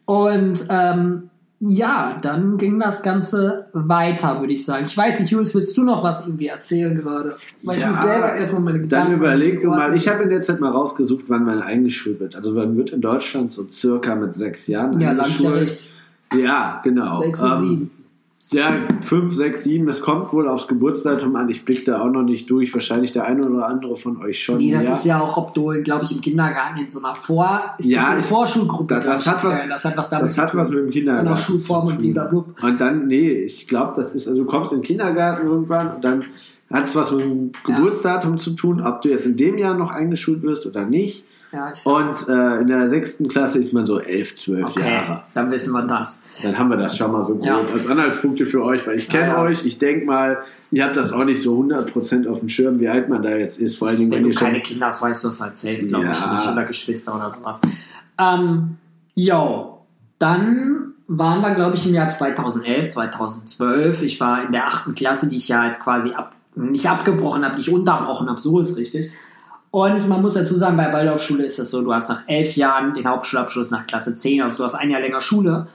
Und 0.05 0.65
ähm, 0.69 1.29
ja, 1.65 2.17
dann 2.21 2.57
ging 2.57 2.77
das 2.79 3.01
Ganze 3.03 3.65
weiter, 3.73 4.39
würde 4.41 4.53
ich 4.53 4.65
sagen. 4.65 4.85
Ich 4.85 4.97
weiß 4.97 5.19
nicht, 5.21 5.29
Julius, 5.31 5.55
willst 5.55 5.77
du 5.77 5.83
noch 5.83 6.03
was 6.03 6.25
irgendwie 6.25 6.47
erzählen 6.47 6.95
gerade? 6.95 7.35
Weil 7.63 7.77
ich 7.77 7.81
Ja, 7.83 7.87
muss 7.89 8.01
selber 8.01 8.33
erstmal 8.35 8.61
meine 8.61 8.79
Dann 8.79 8.89
Gedanken 8.89 9.13
überleg 9.13 9.61
du 9.61 9.69
mal, 9.69 9.95
ich 9.95 10.07
habe 10.09 10.23
in 10.23 10.29
der 10.29 10.41
Zeit 10.41 10.59
mal 10.59 10.71
rausgesucht, 10.71 11.25
wann 11.29 11.45
man 11.45 11.61
eingeschult 11.61 12.19
wird. 12.19 12.35
Also 12.35 12.53
man 12.53 12.75
wird 12.75 12.89
in 12.89 13.01
Deutschland 13.01 13.51
so 13.51 13.65
circa 13.71 14.15
mit 14.15 14.35
sechs 14.35 14.67
Jahren 14.67 14.99
Ja, 14.99 15.11
ich 15.13 15.17
ja 15.17 15.23
eingeschult. 15.23 15.55
recht. 15.61 15.91
Ja, 16.35 16.81
genau. 16.83 17.21
Sechs 17.21 17.39
und 17.39 17.51
Ähm, 17.51 17.55
sieben. 17.59 17.91
Ja, 18.53 18.71
fünf, 19.01 19.33
sechs, 19.35 19.63
sieben. 19.63 19.87
Es 19.89 20.01
kommt 20.01 20.31
wohl 20.31 20.47
aufs 20.47 20.67
Geburtsdatum 20.67 21.35
an. 21.35 21.49
Ich 21.49 21.65
blick 21.65 21.85
da 21.85 22.01
auch 22.01 22.09
noch 22.09 22.23
nicht 22.23 22.49
durch. 22.49 22.73
Wahrscheinlich 22.73 23.11
der 23.11 23.25
eine 23.25 23.45
oder 23.49 23.67
andere 23.67 23.95
von 23.97 24.21
euch 24.23 24.43
schon. 24.43 24.57
Nee, 24.57 24.71
das 24.71 24.85
ja. 24.85 24.93
ist 24.93 25.05
ja 25.05 25.19
auch, 25.21 25.35
ob 25.37 25.53
du, 25.53 25.67
glaube 25.83 26.05
ich, 26.05 26.11
im 26.15 26.21
Kindergarten 26.21 26.79
in 26.79 26.89
so 26.89 26.99
einer 27.03 27.15
Vor... 27.15 27.75
Ja, 27.79 28.05
so 28.05 28.11
eine 28.11 28.19
ich- 28.21 28.25
Vorschulgruppe. 28.25 28.93
das- 28.95 29.05
das 29.05 29.27
hat 29.27 29.43
was- 29.43 29.63
Ja, 29.63 29.69
das 29.69 29.85
hat 29.85 29.97
was 29.97 30.09
damit 30.09 30.29
Das 30.29 30.37
hat 30.37 30.55
was 30.55 30.69
mit 30.69 30.79
dem 30.79 30.89
Kindergarten. 30.91 31.27
Der 31.29 31.35
Schulform 31.35 31.87
und 31.87 31.97
blablabla. 31.97 32.43
Und 32.69 32.79
dann, 32.81 33.07
nee, 33.07 33.31
ich 33.31 33.67
glaube, 33.67 33.93
das 33.95 34.15
ist, 34.15 34.27
also 34.27 34.39
du 34.43 34.45
kommst 34.45 34.71
in 34.71 34.79
den 34.79 34.85
Kindergarten 34.85 35.47
irgendwann 35.47 35.95
und 35.95 36.03
dann 36.03 36.23
hat 36.71 36.85
es 36.85 36.95
was 36.95 37.11
mit 37.11 37.21
dem 37.21 37.51
Ja. 37.67 37.75
Geburtsdatum 37.75 38.37
zu 38.37 38.51
tun, 38.51 38.81
ob 38.81 39.01
du 39.01 39.09
jetzt 39.09 39.25
in 39.25 39.35
dem 39.37 39.57
Jahr 39.57 39.73
noch 39.75 39.91
eingeschult 39.91 40.41
wirst 40.43 40.65
oder 40.65 40.85
nicht. 40.85 41.23
Ja, 41.53 41.71
Und 41.85 42.27
äh, 42.29 42.61
in 42.61 42.67
der 42.67 42.89
sechsten 42.89 43.27
Klasse 43.27 43.59
ist 43.59 43.73
man 43.73 43.85
so 43.85 43.99
elf, 43.99 44.35
zwölf 44.35 44.71
Okay, 44.71 44.89
Jahre. 44.91 45.23
dann 45.35 45.51
wissen 45.51 45.71
wir 45.71 45.83
das. 45.83 46.21
Dann 46.41 46.57
haben 46.57 46.69
wir 46.69 46.77
das 46.77 46.97
schon 46.97 47.11
mal 47.11 47.23
so 47.23 47.35
grob 47.35 47.45
Ja. 47.45 47.57
als 47.57 47.87
Anhaltspunkte 47.87 48.47
für 48.47 48.63
euch, 48.63 48.85
weil 48.87 48.95
ich 48.95 49.07
kenne 49.07 49.27
Ja, 49.27 49.41
euch. 49.43 49.63
Ich 49.65 49.77
denke 49.77 50.05
mal, 50.05 50.39
ihr 50.71 50.83
habt 50.83 50.97
das 50.97 51.13
auch 51.13 51.23
nicht 51.25 51.41
so 51.43 51.55
100% 51.61 52.27
auf 52.27 52.39
dem 52.39 52.49
Schirm, 52.49 52.79
wie 52.79 52.89
alt 52.89 53.07
man 53.07 53.21
da 53.21 53.29
jetzt 53.35 53.59
ist. 53.59 53.77
Vor 53.77 53.87
allen 53.87 53.97
Dingen, 53.99 54.09
Wenn 54.11 54.17
wenn 54.17 54.23
du 54.23 54.29
ihr 54.29 54.33
schon 54.37 54.47
keine 54.47 54.61
Kinder 54.61 54.87
hast, 54.87 55.01
weißt 55.03 55.23
du 55.23 55.27
das 55.27 55.41
halt 55.41 55.57
safe, 55.59 55.85
glaube 55.85 56.05
ich, 56.11 56.31
nicht. 56.31 56.47
Oder 56.51 56.63
Geschwister 56.63 57.15
oder 57.15 57.29
sowas. 57.29 57.61
Ähm, 58.19 58.77
yo, 59.13 59.77
dann 60.17 60.93
waren 61.07 61.41
wir, 61.41 61.51
glaube 61.53 61.75
ich, 61.75 61.87
im 61.87 61.93
Jahr 61.93 62.09
2011, 62.09 62.89
2012. 62.89 64.01
Ich 64.01 64.19
war 64.19 64.43
in 64.45 64.51
der 64.51 64.65
achten 64.67 64.95
Klasse, 64.95 65.27
die 65.27 65.35
ich 65.35 65.47
ja 65.49 65.61
halt 65.61 65.79
quasi 65.79 66.13
ab, 66.13 66.35
nicht 66.55 66.89
abgebrochen 66.89 67.43
habe, 67.45 67.55
die 67.55 67.61
ich 67.61 67.71
unterbrochen 67.71 68.27
habe, 68.29 68.39
so 68.39 68.59
ist 68.59 68.77
richtig. 68.77 69.11
Und 69.73 70.07
man 70.07 70.21
muss 70.21 70.35
dazu 70.35 70.53
sagen, 70.53 70.77
bei 70.77 70.93
Waldorfschule 70.93 71.43
ist 71.43 71.57
es 71.57 71.71
so, 71.71 71.81
du 71.81 71.91
hast 71.91 72.07
nach 72.07 72.21
elf 72.27 72.55
Jahren 72.55 72.93
den 72.93 73.07
Hauptschulabschluss 73.07 73.71
nach 73.71 73.87
Klasse 73.87 74.13
10, 74.13 74.43
also 74.43 74.57
du 74.57 74.63
hast 74.65 74.75
ein 74.75 74.91
Jahr 74.91 75.01
länger 75.01 75.19
Schule. 75.19 75.65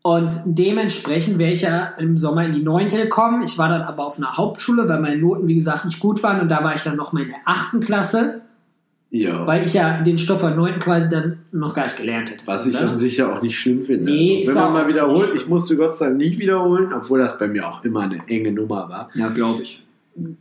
Und 0.00 0.32
dementsprechend 0.46 1.38
wäre 1.38 1.52
ich 1.52 1.60
ja 1.60 1.92
im 1.98 2.16
Sommer 2.16 2.46
in 2.46 2.52
die 2.52 2.62
neunte 2.62 2.96
gekommen. 3.02 3.42
Ich 3.42 3.58
war 3.58 3.68
dann 3.68 3.82
aber 3.82 4.06
auf 4.06 4.16
einer 4.16 4.38
Hauptschule, 4.38 4.88
weil 4.88 4.98
meine 4.98 5.18
Noten, 5.18 5.46
wie 5.46 5.56
gesagt, 5.56 5.84
nicht 5.84 6.00
gut 6.00 6.22
waren. 6.22 6.40
Und 6.40 6.50
da 6.50 6.64
war 6.64 6.74
ich 6.74 6.84
dann 6.84 6.96
nochmal 6.96 7.24
in 7.24 7.28
der 7.28 7.40
achten 7.44 7.80
Klasse, 7.80 8.40
ja. 9.10 9.46
weil 9.46 9.66
ich 9.66 9.74
ja 9.74 10.00
den 10.00 10.16
Stoff 10.16 10.40
der 10.40 10.54
neunten 10.54 10.80
quasi 10.80 11.10
dann 11.10 11.40
noch 11.52 11.74
gar 11.74 11.82
nicht 11.82 11.98
gelernt 11.98 12.30
hätte. 12.30 12.46
Was 12.46 12.66
ich 12.66 12.80
ne? 12.80 12.88
an 12.88 12.96
sich 12.96 13.18
ja 13.18 13.30
auch 13.30 13.42
nicht 13.42 13.58
schlimm 13.58 13.82
finde. 13.82 14.10
Nee, 14.10 14.38
also, 14.38 14.54
wenn 14.54 14.62
man 14.64 14.72
mal 14.72 14.88
wiederholt, 14.88 15.34
ich 15.36 15.46
musste 15.48 15.76
Gott 15.76 15.98
sei 15.98 16.06
Dank 16.06 16.16
nicht 16.16 16.38
wiederholen, 16.38 16.94
obwohl 16.94 17.18
das 17.18 17.38
bei 17.38 17.46
mir 17.46 17.68
auch 17.68 17.84
immer 17.84 18.00
eine 18.04 18.26
enge 18.26 18.52
Nummer 18.52 18.88
war. 18.88 19.10
Ja, 19.12 19.28
glaube 19.28 19.60
ich. 19.60 19.84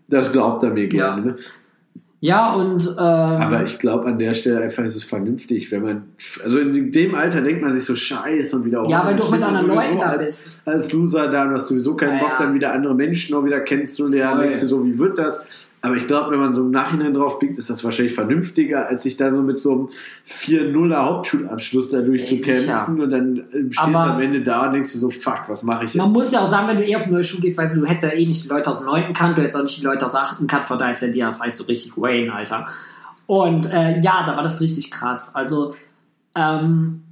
Das 0.08 0.32
glaubt 0.32 0.64
er 0.64 0.70
mir 0.70 0.88
gerne. 0.88 1.32
Ja. 1.32 1.36
Ja, 2.24 2.54
und 2.54 2.88
ähm, 2.88 2.98
Aber 2.98 3.66
ich 3.66 3.80
glaube, 3.80 4.06
an 4.06 4.18
der 4.18 4.34
Stelle 4.34 4.62
einfach 4.62 4.86
ist 4.86 4.96
es 4.96 5.04
vernünftig, 5.04 5.74
wenn 5.74 5.82
man, 5.82 6.04
also 6.42 6.58
in 6.58 6.90
dem 6.90 7.16
Alter 7.16 7.42
denkt 7.42 7.62
man 7.62 7.70
sich 7.72 7.84
so 7.84 7.96
scheiße 7.96 8.56
und 8.56 8.64
wiederholt. 8.64 8.90
Ja, 8.90 9.06
weil 9.06 9.14
du 9.14 9.24
auch 9.24 9.32
mit 9.32 9.44
anderen 9.44 9.68
Leuten 9.68 10.00
da 10.00 10.12
als, 10.12 10.24
bist. 10.24 10.58
Als 10.64 10.94
Loser 10.94 11.28
da 11.28 11.44
und 11.44 11.52
hast 11.52 11.68
sowieso 11.68 11.98
keinen 11.98 12.20
Ja, 12.20 12.24
Bock, 12.24 12.38
dann 12.38 12.54
wieder 12.54 12.72
andere 12.72 12.96
Menschen 12.96 13.36
noch 13.36 13.44
wieder 13.44 13.60
kennenzulernen. 13.60 14.40
Denkst 14.40 14.62
du 14.62 14.68
so, 14.68 14.86
wie 14.86 14.98
wird 14.98 15.18
das? 15.18 15.46
Aber 15.86 15.98
ich 15.98 16.08
glaube, 16.08 16.32
wenn 16.32 16.40
man 16.40 16.56
so 16.56 16.62
im 16.62 16.72
Nachhinein 16.72 17.14
drauf 17.14 17.40
blickt, 17.40 17.58
ist 17.58 17.70
das 17.70 17.84
wahrscheinlich 17.84 18.16
vernünftiger, 18.16 18.88
als 18.88 19.04
sich 19.04 19.18
da 19.18 19.30
so 19.30 19.42
mit 19.42 19.60
so 19.60 19.72
einem 19.74 19.90
4-0er 20.30 20.96
Hauptschulabschluss 20.96 21.90
da 21.90 22.00
Ey, 22.00 22.06
durchzukämpfen 22.06 22.62
sicher. 22.62 22.88
und 22.88 23.10
dann 23.12 23.38
äh, 23.38 23.74
stehst 23.74 23.94
du 23.94 23.98
am 23.98 24.22
Ende 24.22 24.42
da 24.44 24.68
und 24.68 24.74
denkst 24.76 24.94
dir 24.94 25.00
so, 25.00 25.10
fuck, 25.10 25.42
was 25.48 25.62
mache 25.62 25.84
ich 25.84 25.94
jetzt? 25.94 26.02
man 26.02 26.14
muss 26.14 26.32
ja 26.32 26.40
auch 26.40 26.46
sagen, 26.46 26.70
wenn 26.70 26.78
du 26.78 26.84
eher 26.84 27.00
auf 27.00 27.04
eine 27.04 27.12
neue 27.12 27.24
Schule 27.26 27.42
gehst, 27.42 27.58
weißt 27.58 27.76
du, 27.76 27.82
du 27.82 27.86
hättest 27.86 28.14
ja 28.14 28.18
eh 28.18 28.26
nicht 28.26 28.46
die 28.46 28.48
Leute 28.48 28.70
aus 28.70 28.80
dem 28.80 28.86
neunten 28.86 29.12
kannt, 29.12 29.38
du 29.38 29.42
hättest 29.42 29.58
auch 29.58 29.64
nicht 29.64 29.78
die 29.78 29.84
Leute 29.84 30.06
aus 30.06 30.14
der 30.14 30.22
achten 30.22 30.48
kannt, 30.48 30.68
von 30.68 30.78
daher 30.78 30.94
ist 30.94 31.02
ja 31.02 31.10
dir 31.10 31.26
das 31.26 31.42
heißt 31.42 31.58
so 31.58 31.66
richtig 31.66 31.98
Wayne, 31.98 32.34
Alter. 32.34 32.66
Und 33.26 33.66
äh, 33.66 34.00
ja, 34.00 34.26
da 34.26 34.38
war 34.38 34.44
das 34.44 34.62
richtig 34.62 34.90
krass. 34.90 35.36
Also, 35.36 35.76
ähm, 36.34 37.03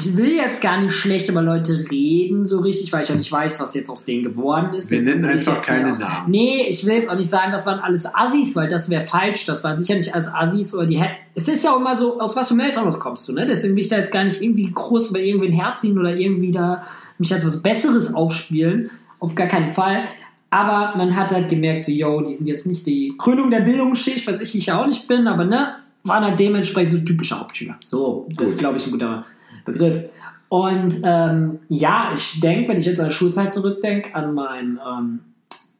ich 0.00 0.16
will 0.16 0.32
jetzt 0.32 0.60
gar 0.60 0.80
nicht 0.80 0.92
schlecht 0.92 1.28
über 1.28 1.42
Leute 1.42 1.86
reden, 1.90 2.46
so 2.46 2.60
richtig, 2.60 2.92
weil 2.92 3.02
ich 3.02 3.08
ja 3.08 3.16
nicht 3.16 3.32
weiß, 3.32 3.58
was 3.58 3.74
jetzt 3.74 3.90
aus 3.90 4.04
denen 4.04 4.22
geworden 4.22 4.72
ist. 4.72 4.92
Wir 4.92 5.00
ich 5.00 5.08
einfach 5.48 5.60
keine 5.64 5.94
auch- 5.94 5.98
Namen. 5.98 6.30
Nee, 6.30 6.66
ich 6.68 6.86
will 6.86 6.94
jetzt 6.94 7.10
auch 7.10 7.16
nicht 7.16 7.28
sagen, 7.28 7.50
das 7.50 7.66
waren 7.66 7.80
alles 7.80 8.06
Assis, 8.14 8.54
weil 8.54 8.68
das 8.68 8.90
wäre 8.90 9.02
falsch. 9.02 9.44
Das 9.46 9.64
waren 9.64 9.76
sicher 9.76 9.96
nicht 9.96 10.14
alles 10.14 10.32
Assis 10.32 10.72
oder 10.72 10.86
die. 10.86 11.02
Es 11.34 11.48
ist 11.48 11.64
ja 11.64 11.72
auch 11.72 11.80
immer 11.80 11.96
so, 11.96 12.20
aus 12.20 12.36
was 12.36 12.46
für 12.48 12.54
einem 12.54 12.60
Elternhaus 12.66 13.00
kommst 13.00 13.28
du, 13.28 13.32
ne? 13.32 13.44
Deswegen 13.44 13.74
will 13.74 13.80
ich 13.80 13.88
da 13.88 13.96
jetzt 13.96 14.12
gar 14.12 14.22
nicht 14.22 14.40
irgendwie 14.40 14.70
groß 14.72 15.10
über 15.10 15.18
irgendwen 15.20 15.52
herziehen 15.52 15.98
oder 15.98 16.16
irgendwie 16.16 16.52
da 16.52 16.84
mich 17.18 17.34
als 17.34 17.44
was 17.44 17.60
Besseres 17.60 18.14
aufspielen. 18.14 18.90
Auf 19.18 19.34
gar 19.34 19.48
keinen 19.48 19.72
Fall. 19.72 20.04
Aber 20.50 20.96
man 20.96 21.16
hat 21.16 21.32
halt 21.32 21.48
gemerkt, 21.48 21.82
so, 21.82 21.90
yo, 21.90 22.20
die 22.20 22.34
sind 22.34 22.46
jetzt 22.46 22.66
nicht 22.66 22.86
die 22.86 23.14
Krönung 23.18 23.50
der 23.50 23.60
Bildungsschicht, 23.60 24.26
was 24.28 24.40
ich 24.40 24.66
ja 24.66 24.80
auch 24.80 24.86
nicht 24.86 25.08
bin, 25.08 25.26
aber 25.26 25.44
ne, 25.44 25.74
waren 26.04 26.24
halt 26.24 26.38
dementsprechend 26.38 26.92
so 26.92 26.98
typische 27.00 27.38
Hauptschüler. 27.38 27.76
So, 27.80 28.28
das 28.36 28.52
ist, 28.52 28.58
glaube 28.58 28.76
ich, 28.78 28.86
ein 28.86 28.92
guter 28.92 29.26
Begriff. 29.72 30.04
Und 30.48 31.00
ähm, 31.04 31.58
ja, 31.68 32.10
ich 32.14 32.40
denke, 32.40 32.70
wenn 32.70 32.78
ich 32.78 32.86
jetzt 32.86 33.00
an 33.00 33.08
die 33.08 33.14
Schulzeit 33.14 33.52
zurückdenke, 33.52 34.14
an 34.14 34.34
meinen, 34.34 34.78
ähm, 34.78 35.20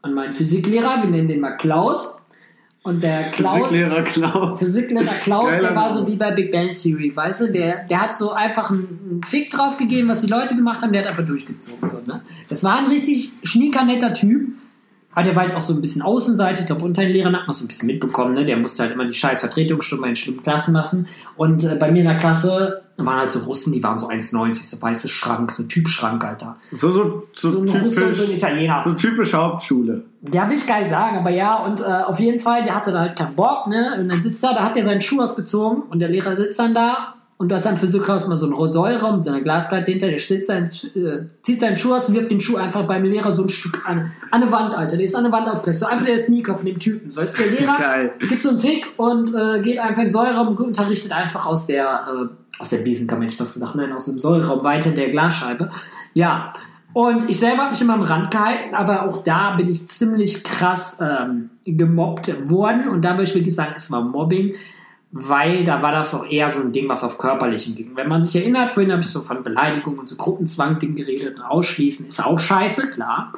an 0.03 0.15
meinen 0.15 0.33
Physiklehrer, 0.33 1.03
wir 1.03 1.11
nennen 1.11 1.29
den 1.29 1.41
mal 1.41 1.57
Klaus. 1.57 2.23
Und 2.83 3.03
der 3.03 3.25
Klaus, 3.25 3.69
Physiklehrer 3.69 4.03
Klaus. 4.03 4.59
Physiklehrer 4.59 5.15
Klaus, 5.17 5.51
Geiler 5.51 5.69
der 5.69 5.77
war 5.77 5.93
so 5.93 6.07
wie 6.07 6.17
bei 6.17 6.31
Big 6.31 6.51
Bang 6.51 6.71
Theory, 6.71 7.15
weißt 7.15 7.43
du? 7.43 7.53
Der, 7.53 7.85
der 7.85 8.01
hat 8.01 8.17
so 8.17 8.33
einfach 8.33 8.71
einen, 8.71 9.21
Fick 9.27 9.51
drauf 9.51 9.77
gegeben, 9.77 10.09
was 10.09 10.21
die 10.21 10.27
Leute 10.27 10.55
gemacht 10.55 10.83
haben, 10.83 10.93
der 10.93 11.03
hat 11.03 11.09
einfach 11.11 11.27
durchgezogen. 11.27 11.89
So, 11.89 12.01
ne? 12.07 12.23
Das 12.49 12.63
war 12.63 12.79
ein 12.79 12.87
richtig 12.87 13.33
schnieker, 13.43 13.85
netter 13.85 14.13
Typ. 14.13 14.53
Aber 15.19 15.25
der 15.25 15.35
war 15.35 15.43
halt 15.43 15.55
auch 15.57 15.61
so 15.61 15.75
ein 15.75 15.81
bisschen 15.81 16.01
Außenseite. 16.01 16.61
Ich 16.61 16.67
glaube, 16.67 16.85
unter 16.85 17.03
den 17.03 17.11
Lehrern 17.11 17.35
hat 17.35 17.41
man 17.41 17.51
es 17.51 17.59
so 17.59 17.65
ein 17.65 17.67
bisschen 17.67 17.89
mitbekommen. 17.89 18.35
Ne? 18.35 18.45
Der 18.45 18.57
musste 18.57 18.85
halt 18.85 18.93
immer 18.93 19.05
die 19.05 19.15
scheiß 19.15 19.41
Vertretungsstunden 19.41 20.11
in 20.11 20.15
schlimmen 20.15 20.43
Klassen 20.45 20.73
machen. 20.73 21.09
Und 21.37 21.65
äh, 21.65 21.75
bei 21.75 21.91
mir 21.91 22.03
in 22.03 22.07
der 22.07 22.19
Klasse 22.19 22.83
waren 22.99 23.17
halt 23.17 23.33
so 23.33 23.41
Russen, 23.41 23.73
die 23.73 23.83
waren 23.83 23.99
so 23.99 24.09
1,90, 24.09 24.63
so 24.63 24.81
weißes 24.81 25.11
Schrank, 25.11 25.51
so 25.51 25.65
Typ-Schrank, 25.65 26.23
Alter. 26.23 26.55
So, 26.71 26.93
so, 26.93 27.27
so, 27.35 27.51
So 27.51 27.63
ein 27.63 27.69
Russe 27.69 28.07
und 28.07 28.15
so 28.15 28.23
ein 28.23 28.29
typisch, 28.29 28.37
Italiener. 28.37 28.81
so 28.85 28.93
typisch 28.93 29.35
Hauptschule. 29.35 30.05
Ja, 30.33 30.49
will 30.49 30.57
ich 30.57 30.69
gar 30.69 30.79
nicht 30.79 30.91
sagen, 30.91 31.19
aber 31.19 31.31
ja, 31.31 31.65
und 31.65 31.81
äh, 31.81 31.85
auf 31.85 32.21
jeden 32.21 32.39
Fall, 32.39 32.63
der 32.63 32.77
hatte 32.77 32.93
da 32.93 33.01
halt 33.01 33.17
keinen 33.17 33.35
Bock, 33.35 33.67
ne? 33.67 33.97
Und 33.99 34.09
dann 34.09 34.23
sitzt 34.23 34.45
er, 34.45 34.55
da 34.55 34.63
hat 34.63 34.77
er 34.77 34.85
seinen 34.85 35.01
Schuh 35.01 35.21
ausgezogen 35.21 35.83
und 35.83 35.99
der 35.99 36.11
Lehrer 36.11 36.37
sitzt 36.37 36.61
dann 36.61 36.75
da 36.75 37.15
und 37.39 37.49
du 37.49 37.55
hast 37.55 37.67
dann 37.67 37.77
für 37.77 37.87
Physikraus 37.87 38.27
mal 38.27 38.35
so 38.35 38.47
einen 38.47 38.57
mit 39.15 39.25
so 39.25 39.31
einer 39.31 39.41
Glasplatte 39.41 39.93
hinter, 39.93 40.09
der 40.09 40.19
sitzt 40.19 40.49
seinen, 40.49 40.67
äh, 40.67 41.29
zieht 41.41 41.61
seinen 41.61 41.77
Schuh 41.77 41.95
aus 41.95 42.09
und 42.09 42.17
wirft 42.17 42.33
den 42.33 42.41
Schuh 42.41 42.57
einfach 42.57 42.85
beim 42.89 43.05
Lehrer 43.05 43.31
so 43.31 43.45
ein 43.45 43.49
Stück 43.49 43.89
an, 43.89 44.11
an 44.33 44.43
eine 44.43 44.51
Wand, 44.51 44.77
Alter. 44.77 44.97
Der 44.97 45.05
ist 45.05 45.15
an 45.15 45.25
eine 45.25 45.33
Wand 45.33 45.49
aufgelegt, 45.49 45.79
so 45.79 45.87
einfach 45.87 46.07
der 46.07 46.19
Sneaker 46.19 46.57
von 46.57 46.67
dem 46.67 46.81
Typen. 46.81 47.13
So 47.13 47.21
ist 47.21 47.39
der 47.39 47.47
Lehrer, 47.47 47.77
Geil. 47.79 48.13
gibt 48.29 48.43
so 48.43 48.49
einen 48.49 48.59
Fick 48.59 48.89
und 48.97 49.33
äh, 49.35 49.61
geht 49.61 49.79
einfach 49.79 49.99
in 49.99 50.09
den 50.09 50.11
Säulraum 50.11 50.49
und 50.49 50.59
unterrichtet 50.59 51.13
einfach 51.13 51.47
aus 51.47 51.67
der, 51.67 52.09
äh, 52.09 52.61
aus 52.61 52.71
der 52.71 52.79
Besenkammer, 52.79 53.23
hätte 53.23 53.35
ich 53.35 53.39
fast 53.39 53.55
gesagt, 53.55 53.77
nein, 53.77 53.93
aus 53.93 54.07
dem 54.07 54.19
Säulraum 54.19 54.65
weiter 54.65 54.91
in 54.91 54.97
der 54.97 55.11
Glasscheibe. 55.11 55.71
Ja, 56.15 56.53
und 56.93 57.31
ich 57.31 57.39
selber 57.39 57.59
habe 57.59 57.71
mich 57.71 57.81
immer 57.81 57.95
am 57.95 58.03
Rand 58.03 58.33
gehalten, 58.33 58.75
aber 58.75 59.05
auch 59.05 59.23
da 59.23 59.55
bin 59.55 59.69
ich 59.69 59.87
ziemlich 59.89 60.43
krass 60.43 60.99
ähm, 61.01 61.51
gemobbt 61.65 62.51
worden. 62.51 62.89
Und 62.89 63.05
da 63.05 63.11
würde 63.11 63.25
ich 63.25 63.35
wirklich 63.37 63.55
sagen, 63.55 63.75
es 63.77 63.93
war 63.93 64.03
Mobbing, 64.03 64.57
weil 65.11 65.65
da 65.65 65.83
war 65.83 65.93
das 65.93 66.15
auch 66.15 66.27
eher 66.27 66.49
so 66.49 66.61
ein 66.63 66.73
Ding, 66.73 66.89
was 66.89 67.03
auf 67.03 67.17
Körperlichen 67.19 67.75
ging. 67.75 67.93
Wenn 67.95 68.09
man 68.09 68.23
sich 68.23 68.41
erinnert, 68.43 68.71
vorhin 68.71 68.93
habe 68.93 69.01
ich 69.03 69.09
so 69.09 69.21
von 69.21 69.43
Beleidigung 69.43 69.99
und 69.99 70.09
so 70.09 70.17
Gruppenzwang-Ding 70.17 70.95
geredet 70.95 71.37
und 71.39 71.43
Ausschließen 71.43 72.07
ist 72.07 72.25
auch 72.25 72.39
scheiße, 72.39 72.91
klar. 72.91 73.33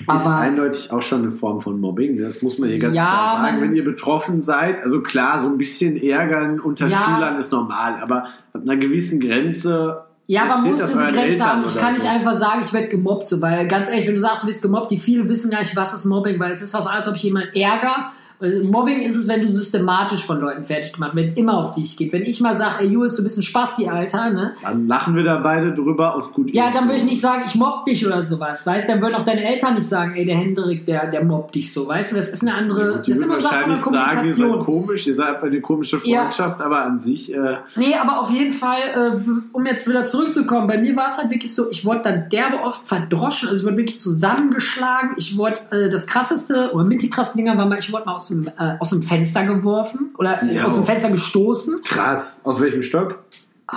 ist 0.00 0.08
Aber 0.08 0.36
eindeutig 0.36 0.90
auch 0.90 1.02
schon 1.02 1.22
eine 1.22 1.32
Form 1.32 1.60
von 1.60 1.78
Mobbing. 1.78 2.16
ne? 2.16 2.22
Das 2.22 2.40
muss 2.40 2.58
man 2.58 2.70
hier 2.70 2.78
ganz 2.78 2.96
Ja, 2.96 3.04
klar 3.04 3.36
sagen. 3.46 3.60
Wenn 3.60 3.76
ihr 3.76 3.84
betroffen 3.84 4.40
seid, 4.42 4.82
also 4.82 5.02
klar, 5.02 5.40
so 5.40 5.48
ein 5.48 5.58
bisschen 5.58 6.02
Ärgern 6.02 6.58
unter 6.60 6.86
Ja. 6.86 6.96
Schülern 7.04 7.38
ist 7.38 7.52
normal, 7.52 7.96
aber 8.00 8.24
ab 8.54 8.62
einer 8.62 8.76
gewissen 8.76 9.20
Grenze. 9.20 10.00
Ja, 10.26 10.44
man 10.46 10.62
muss 10.62 10.80
diese 10.80 10.96
Grenze 10.96 11.20
Eltern 11.20 11.46
haben. 11.46 11.64
Ich 11.66 11.76
kann 11.76 11.94
so. 11.96 12.02
nicht 12.04 12.10
einfach 12.10 12.36
sagen, 12.36 12.60
ich 12.62 12.72
werde 12.72 12.88
gemobbt, 12.88 13.28
so, 13.28 13.42
weil 13.42 13.66
ganz 13.66 13.88
ehrlich, 13.90 14.06
wenn 14.06 14.14
du 14.14 14.20
sagst, 14.20 14.44
du 14.44 14.46
wirst 14.48 14.62
gemobbt, 14.62 14.90
die 14.90 14.96
viele 14.98 15.28
wissen 15.28 15.50
gar 15.50 15.58
nicht, 15.58 15.76
was 15.76 15.92
ist 15.92 16.04
Mobbing, 16.06 16.38
weil 16.40 16.52
es 16.52 16.62
ist 16.62 16.72
was 16.72 16.86
anderes, 16.86 17.06
ob 17.08 17.16
ich 17.16 17.22
jemanden 17.24 17.54
ärger 17.54 18.12
Äh, 18.12 18.29
Mobbing 18.40 19.00
ist 19.00 19.16
es, 19.16 19.28
wenn 19.28 19.40
du 19.42 19.48
systematisch 19.48 20.24
von 20.24 20.40
Leuten 20.40 20.64
fertig 20.64 20.92
gemacht, 20.94 21.12
wenn 21.14 21.24
es 21.26 21.34
immer 21.36 21.58
auf 21.58 21.72
dich 21.72 21.96
geht. 21.96 22.12
Wenn 22.12 22.22
ich 22.22 22.40
mal 22.40 22.56
sage, 22.56 22.76
ey 22.80 22.86
Julius, 22.88 23.16
du 23.16 23.22
bist 23.22 23.38
ein 23.38 23.42
Spasti, 23.42 23.88
Alter, 23.88 24.30
ne? 24.30 24.54
Dann 24.62 24.86
lachen 24.86 25.14
wir 25.14 25.22
da 25.24 25.38
beide 25.38 25.72
drüber 25.72 26.16
und 26.16 26.32
gut 26.32 26.54
Ja, 26.54 26.70
dann 26.72 26.84
würde 26.84 26.96
ich 26.96 27.04
nicht 27.04 27.20
sagen, 27.20 27.42
ich 27.46 27.54
mobb 27.54 27.84
dich 27.84 28.06
oder 28.06 28.22
sowas, 28.22 28.66
weißt 28.66 28.88
Dann 28.88 29.02
würden 29.02 29.14
auch 29.14 29.24
deine 29.24 29.44
Eltern 29.44 29.74
nicht 29.74 29.86
sagen, 29.88 30.14
ey, 30.14 30.24
der 30.24 30.36
Hendrik, 30.36 30.86
der, 30.86 31.06
der 31.08 31.24
mobbt 31.24 31.54
dich 31.54 31.72
so, 31.72 31.86
weißt 31.86 32.12
du? 32.12 32.16
Das 32.16 32.28
ist 32.28 32.42
eine 32.42 32.54
andere, 32.54 33.02
die 33.02 33.10
das 33.10 33.18
ist 33.18 33.24
immer 33.24 33.36
Sache 33.36 33.56
von 33.60 33.68
der 33.70 33.78
wahrscheinlich 33.78 34.04
sagen, 34.14 34.26
ihr 34.26 34.32
seid 34.34 34.46
Kommunikation. 34.46 34.64
komisch, 34.86 35.06
ihr 35.06 35.14
seid 35.14 35.42
eine 35.42 35.60
komische 35.60 36.00
Ja. 36.04 36.20
Freundschaft, 36.22 36.60
aber 36.60 36.82
an 36.84 36.98
sich, 36.98 37.32
äh, 37.34 37.56
Nee, 37.76 37.94
aber 37.94 38.20
auf 38.20 38.30
jeden 38.30 38.52
Fall, 38.52 38.80
äh, 38.94 39.30
um 39.52 39.66
jetzt 39.66 39.88
wieder 39.88 40.06
zurückzukommen, 40.06 40.66
bei 40.66 40.78
mir 40.78 40.96
war 40.96 41.08
es 41.08 41.18
halt 41.18 41.30
wirklich 41.30 41.54
so, 41.54 41.70
ich 41.70 41.84
wurde 41.84 42.00
dann 42.04 42.28
derbe 42.30 42.60
oft 42.62 42.86
verdroschen, 42.86 43.48
also 43.48 43.60
ich 43.60 43.66
wurde 43.66 43.76
wirklich 43.76 44.00
zusammengeschlagen, 44.00 45.10
ich 45.16 45.36
wurde, 45.36 45.60
äh, 45.70 45.88
das 45.88 46.06
krasseste, 46.06 46.70
oder 46.72 46.84
mit 46.84 47.02
die 47.02 47.10
krassen 47.10 47.36
Dinger 47.38 47.56
war 47.58 47.66
mal, 47.66 47.78
ich 47.78 47.92
wurde 47.92 48.06
mal 48.06 48.14
aus 48.14 48.29
dem, 48.30 48.48
äh, 48.48 48.76
aus 48.78 48.90
dem 48.90 49.02
Fenster 49.02 49.44
geworfen, 49.44 50.14
oder 50.18 50.42
äh, 50.42 50.60
aus 50.60 50.74
dem 50.74 50.84
Fenster 50.84 51.10
gestoßen. 51.10 51.82
krass. 51.82 52.40
Aus 52.44 52.60
welchem 52.60 52.82
Stock? 52.82 53.18
Au. 53.66 53.76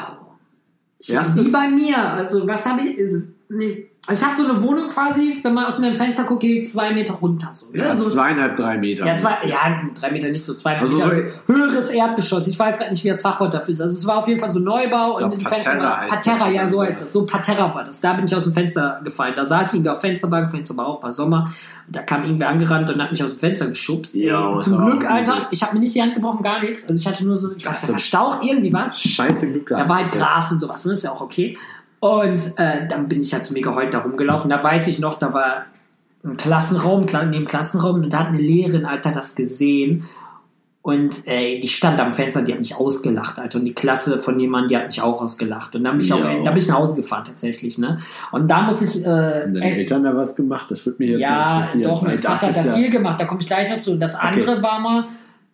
Ich, 0.97 1.09
wie 1.09 1.49
bei 1.49 1.67
mir, 1.67 1.97
also 1.97 2.47
was 2.47 2.65
habe 2.65 2.81
ich, 2.87 2.97
äh, 2.97 3.23
nee. 3.49 3.89
Also 4.05 4.21
ich 4.25 4.27
habe 4.29 4.41
so 4.41 4.49
eine 4.49 4.61
Wohnung 4.61 4.89
quasi, 4.89 5.39
wenn 5.43 5.53
man 5.53 5.63
aus 5.63 5.79
meinem 5.79 5.95
Fenster 5.95 6.25
guckt, 6.25 6.41
geht 6.41 6.69
zwei 6.69 6.91
Meter 6.93 7.13
runter, 7.13 7.47
so, 7.53 7.71
ne? 7.71 7.83
Ja, 7.85 7.95
so 7.95 8.09
zweieinhalb, 8.09 8.57
drei 8.57 8.77
Meter. 8.77 9.05
Ja, 9.05 9.15
zwei, 9.15 9.31
ja, 9.47 9.57
drei 9.97 10.11
Meter 10.11 10.27
nicht 10.27 10.43
so, 10.43 10.53
zweieinhalb 10.55 10.89
Also 10.89 10.97
Meter. 10.97 11.09
so- 11.15 11.21
Also 11.21 11.31
höheres 11.61 11.89
Erdgeschoss. 11.89 12.47
Ich 12.47 12.59
weiß 12.59 12.79
gerade 12.79 12.91
nicht, 12.91 13.01
wie 13.05 13.07
das 13.07 13.21
Fachwort 13.21 13.53
dafür 13.53 13.69
ist. 13.71 13.79
Also 13.79 13.95
es 13.95 14.05
war 14.05 14.17
auf 14.17 14.27
jeden 14.27 14.41
Fall 14.41 14.51
so 14.51 14.59
Neubau 14.59 15.15
und 15.23 15.39
die 15.39 15.45
Fenster 15.45 15.69
Parterre 15.71 15.85
war 15.85 16.01
heißt 16.01 16.09
Parterra, 16.09 16.45
das. 16.47 16.53
ja, 16.53 16.67
so 16.67 16.81
heißt 16.81 16.99
das. 16.99 17.13
So 17.13 17.25
Parterra 17.25 17.73
war 17.73 17.85
das. 17.85 18.01
Da 18.01 18.11
bin 18.11 18.25
ich 18.25 18.35
aus 18.35 18.43
dem 18.43 18.51
Fenster 18.53 18.99
gefallen. 19.05 19.33
Da 19.37 19.45
saß 19.45 19.67
ich 19.67 19.73
irgendwie 19.75 19.89
auf 19.91 20.01
Fensterbank, 20.01 20.51
Fenster 20.51 20.75
war 20.75 20.85
auf, 20.87 21.01
war 21.01 21.13
Sommer. 21.13 21.53
Und 21.87 21.95
da 21.95 22.01
kam 22.01 22.23
irgendwer 22.23 22.49
angerannt 22.49 22.89
und 22.89 23.01
hat 23.01 23.09
mich 23.11 23.23
aus 23.23 23.31
dem 23.35 23.39
Fenster 23.39 23.67
geschubst. 23.67 24.15
Ja, 24.15 24.59
Zum 24.59 24.81
auch 24.81 24.85
Glück. 24.85 25.09
Alter, 25.09 25.47
ich 25.51 25.63
habe 25.63 25.75
mir 25.75 25.79
nicht 25.79 25.95
die 25.95 26.01
Hand 26.01 26.13
gebrochen, 26.13 26.41
gar 26.43 26.61
nichts. 26.61 26.85
Also 26.89 26.99
ich 26.99 27.07
hatte 27.07 27.25
nur 27.25 27.37
so, 27.37 27.53
ich 27.55 27.65
weiß 27.65 27.81
nicht, 27.83 27.91
verstaucht 27.91 28.43
irgendwie 28.43 28.73
was. 28.73 28.99
Scheiße 28.99 29.49
Glück 29.49 29.67
gehabt. 29.67 29.85
Da 29.85 29.89
war 29.89 29.97
halt 30.03 30.11
Gras 30.11 30.51
und 30.51 30.59
sowas, 30.59 30.83
ne? 30.83 30.91
ist 30.91 31.03
ja 31.03 31.11
auch 31.13 31.21
okay. 31.21 31.57
Und 32.03 32.59
äh, 32.59 32.85
dann 32.85 33.07
bin 33.07 33.21
ich 33.21 33.33
halt 33.33 33.45
zu 33.45 33.53
mir 33.53 33.61
geheult 33.61 33.93
da 33.93 33.99
rumgelaufen. 33.99 34.49
Da 34.49 34.61
weiß 34.61 34.87
ich 34.87 34.99
noch, 34.99 35.17
da 35.17 35.33
war 35.33 35.67
ein 36.25 36.35
Klassenraum, 36.35 37.05
neben 37.29 37.45
Klassenraum, 37.45 38.03
und 38.03 38.11
da 38.11 38.19
hat 38.19 38.27
eine 38.27 38.39
Lehrerin, 38.39 38.85
Alter, 38.85 39.13
das 39.13 39.35
gesehen. 39.35 40.03
Und 40.81 41.25
äh, 41.27 41.61
die 41.61 41.69
stand 41.69 42.01
am 42.01 42.11
Fenster, 42.11 42.41
die 42.41 42.51
hat 42.51 42.59
mich 42.59 42.75
ausgelacht, 42.75 43.39
Alter. 43.39 43.59
Und 43.59 43.63
die 43.63 43.73
Klasse 43.73 44.19
von 44.19 44.37
jemandem, 44.37 44.67
die 44.67 44.75
hat 44.75 44.87
mich 44.87 45.01
auch 45.01 45.21
ausgelacht. 45.21 45.77
Und 45.77 45.85
dann 45.85 45.93
bin 45.93 46.05
ich, 46.05 46.11
auch, 46.11 46.19
da 46.19 46.51
bin 46.51 46.57
ich 46.57 46.67
nach 46.67 46.79
Hause 46.79 46.95
gefahren, 46.95 47.23
tatsächlich, 47.23 47.77
ne? 47.77 47.97
Und 48.33 48.51
da 48.51 48.63
muss 48.63 48.81
ich. 48.81 48.99
Äh, 48.99 49.05
deine 49.05 49.61
echt, 49.61 49.77
Eltern 49.77 50.03
da 50.03 50.13
was 50.13 50.35
gemacht? 50.35 50.69
Das 50.71 50.85
würde 50.85 50.97
mich 51.01 51.11
jetzt 51.11 51.21
ja, 51.21 51.59
interessieren. 51.59 51.83
doch, 51.83 52.01
mein 52.01 52.19
Vater 52.19 52.47
hat 52.47 52.57
da 52.57 52.65
ja- 52.65 52.73
viel 52.73 52.89
gemacht, 52.89 53.17
da 53.21 53.23
komme 53.23 53.39
ich 53.39 53.47
gleich 53.47 53.69
noch 53.69 53.77
zu. 53.77 53.93
Und 53.93 54.01
das 54.01 54.15
andere 54.15 54.61
war 54.61 54.81
mal, 54.81 55.05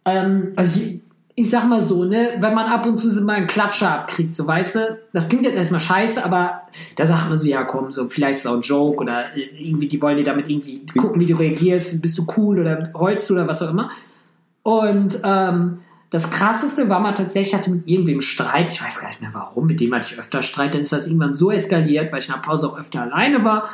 ähm, 0.05 0.53
also 0.55 0.79
ich, 0.79 0.98
ich 1.39 1.49
sag 1.49 1.65
mal 1.65 1.82
so, 1.82 2.04
ne, 2.04 2.34
wenn 2.39 2.54
man 2.54 2.65
ab 2.65 2.86
und 2.86 2.97
zu 2.97 3.08
mal 3.23 3.38
einen 3.38 3.47
Klatscher 3.47 3.93
abkriegt, 3.93 4.36
so 4.36 4.45
weißt 4.45 4.75
du, 4.75 4.99
das 5.13 5.30
klingt 5.30 5.45
jetzt 5.45 5.56
erstmal 5.56 5.80
scheiße, 5.80 6.23
aber 6.23 6.63
da 6.97 7.06
sagt 7.06 7.30
man 7.30 7.38
so, 7.38 7.47
ja 7.47 7.63
komm, 7.63 7.93
so 7.93 8.10
vielleicht 8.10 8.39
ist 8.39 8.45
auch 8.45 8.56
ein 8.56 8.62
Joke 8.62 8.99
oder 8.99 9.34
äh, 9.38 9.43
irgendwie, 9.58 9.88
die 9.88 10.02
wollen 10.02 10.17
dir 10.17 10.25
damit 10.25 10.49
irgendwie 10.49 10.86
gucken, 10.97 11.21
wie 11.21 11.25
du 11.25 11.36
reagierst, 11.36 12.02
bist 12.02 12.17
du 12.17 12.28
cool 12.36 12.60
oder 12.60 12.91
heulst 12.93 13.30
du 13.30 13.36
oder 13.36 13.47
was 13.47 13.62
auch 13.62 13.69
immer. 13.69 13.89
Und 14.63 15.21
ähm, 15.23 15.80
das 16.10 16.30
krasseste 16.30 16.89
war 16.89 16.99
mal 16.99 17.13
tatsächlich, 17.13 17.54
ich 17.54 17.58
hatte 17.58 17.71
mit 17.71 17.88
irgendwem 17.88 18.19
Streit, 18.19 18.67
ich 18.67 18.84
weiß 18.84 18.99
gar 18.99 19.08
nicht 19.08 19.21
mehr 19.21 19.34
warum, 19.34 19.65
mit 19.65 19.80
dem 19.80 19.95
hatte 19.95 20.08
ich 20.12 20.19
öfter 20.19 20.41
Streit, 20.41 20.73
dann 20.73 20.82
ist 20.82 20.91
das 20.91 21.08
irgendwann 21.08 21.32
so 21.32 21.52
eskaliert, 21.52 22.12
weil 22.12 22.19
ich 22.19 22.28
der 22.28 22.34
Pause 22.34 22.67
auch 22.67 22.78
öfter 22.78 23.02
alleine 23.04 23.45
war, 23.45 23.69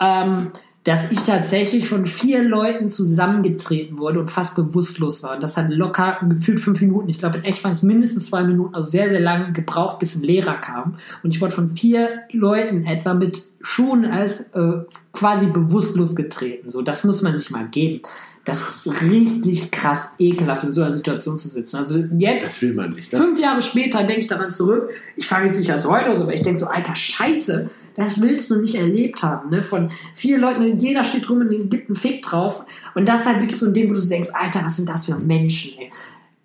ähm, 0.00 0.52
dass 0.84 1.10
ich 1.10 1.20
tatsächlich 1.20 1.88
von 1.88 2.04
vier 2.04 2.42
Leuten 2.42 2.88
zusammengetreten 2.88 3.96
wurde 3.96 4.20
und 4.20 4.30
fast 4.30 4.54
bewusstlos 4.54 5.22
war. 5.22 5.34
Und 5.34 5.42
das 5.42 5.56
hat 5.56 5.70
locker 5.70 6.18
gefühlt 6.28 6.60
fünf 6.60 6.80
Minuten. 6.82 7.08
Ich 7.08 7.18
glaube, 7.18 7.38
in 7.38 7.44
echt 7.44 7.64
waren 7.64 7.72
es 7.72 7.82
mindestens 7.82 8.26
zwei 8.26 8.42
Minuten, 8.42 8.74
also 8.74 8.90
sehr, 8.90 9.08
sehr 9.08 9.20
lange 9.20 9.52
gebraucht, 9.52 9.98
bis 9.98 10.14
ein 10.14 10.22
Lehrer 10.22 10.54
kam. 10.54 10.96
Und 11.22 11.34
ich 11.34 11.40
wurde 11.40 11.54
von 11.54 11.68
vier 11.68 12.10
Leuten 12.32 12.84
etwa 12.84 13.14
mit 13.14 13.42
Schuhen 13.62 14.04
als 14.04 14.40
äh, 14.40 14.82
quasi 15.12 15.46
bewusstlos 15.46 16.14
getreten. 16.14 16.68
So, 16.68 16.82
das 16.82 17.02
muss 17.02 17.22
man 17.22 17.36
sich 17.38 17.50
mal 17.50 17.66
geben. 17.66 18.02
Das 18.44 18.60
ist 18.60 19.00
richtig 19.00 19.70
krass 19.70 20.08
ekelhaft, 20.18 20.64
in 20.64 20.72
so 20.72 20.82
einer 20.82 20.92
Situation 20.92 21.38
zu 21.38 21.48
sitzen. 21.48 21.76
Also 21.76 22.04
jetzt 22.18 22.46
Das 22.46 22.62
will 22.62 22.74
man 22.74 22.90
nicht. 22.90 23.10
Das, 23.10 23.18
Fünf 23.18 23.38
Jahre 23.38 23.62
später 23.62 24.04
denke 24.04 24.20
ich 24.20 24.26
daran 24.26 24.50
zurück. 24.50 24.90
Ich 25.16 25.26
fange 25.26 25.46
jetzt 25.46 25.58
nicht 25.58 25.72
als 25.72 25.86
heute 25.88 26.10
aus, 26.10 26.20
aber 26.20 26.34
ich 26.34 26.42
denke 26.42 26.58
so, 26.58 26.66
alter 26.66 26.94
Scheiße, 26.94 27.70
das 27.94 28.20
willst 28.20 28.50
du 28.50 28.60
nicht 28.60 28.74
erlebt 28.74 29.22
haben. 29.22 29.48
Ne? 29.48 29.62
Von 29.62 29.90
vier 30.12 30.38
Leuten, 30.38 30.76
jeder 30.76 31.04
steht 31.04 31.30
rum 31.30 31.40
und 31.40 31.70
gibt 31.70 31.88
einen 31.88 31.96
Fick 31.96 32.20
drauf. 32.20 32.64
Und 32.94 33.08
das 33.08 33.20
ist 33.20 33.26
halt 33.26 33.40
wirklich 33.40 33.58
so 33.58 33.66
ein 33.66 33.72
Ding, 33.72 33.88
wo 33.88 33.94
du 33.94 34.00
denkst, 34.00 34.28
Alter, 34.34 34.62
was 34.64 34.76
sind 34.76 34.90
das 34.90 35.06
für 35.06 35.16
Menschen, 35.16 35.72
ey? 35.78 35.90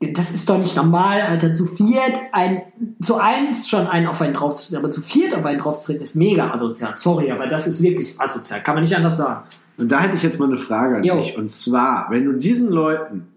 Das 0.01 0.31
ist 0.31 0.47
doch 0.49 0.57
nicht 0.57 0.77
normal, 0.77 1.21
Alter. 1.21 1.53
Zu 1.53 1.65
viert, 1.65 2.17
ein, 2.31 2.61
zu 3.01 3.17
eins 3.17 3.67
schon 3.67 3.85
einen 3.85 4.07
auf 4.07 4.21
einen 4.21 4.31
draufzutreten, 4.31 4.77
aber 4.77 4.89
zu 4.89 5.01
viert 5.01 5.35
auf 5.35 5.45
einen 5.45 5.59
draufzutreten 5.59 6.03
ist 6.03 6.15
mega 6.15 6.49
asozial. 6.51 6.95
Sorry, 6.95 7.29
aber 7.31 7.47
das 7.47 7.67
ist 7.67 7.81
wirklich 7.81 8.17
asozial. 8.17 8.63
Kann 8.63 8.75
man 8.75 8.83
nicht 8.83 8.95
anders 8.95 9.17
sagen. 9.17 9.43
Und 9.79 9.89
da 9.91 9.99
hätte 10.01 10.15
ich 10.15 10.23
jetzt 10.23 10.39
mal 10.39 10.47
eine 10.47 10.57
Frage 10.57 10.97
an 10.97 11.03
Jo. 11.03 11.17
dich. 11.17 11.37
Und 11.37 11.51
zwar, 11.51 12.07
wenn 12.09 12.25
du 12.25 12.33
diesen 12.33 12.69
Leuten, 12.69 13.27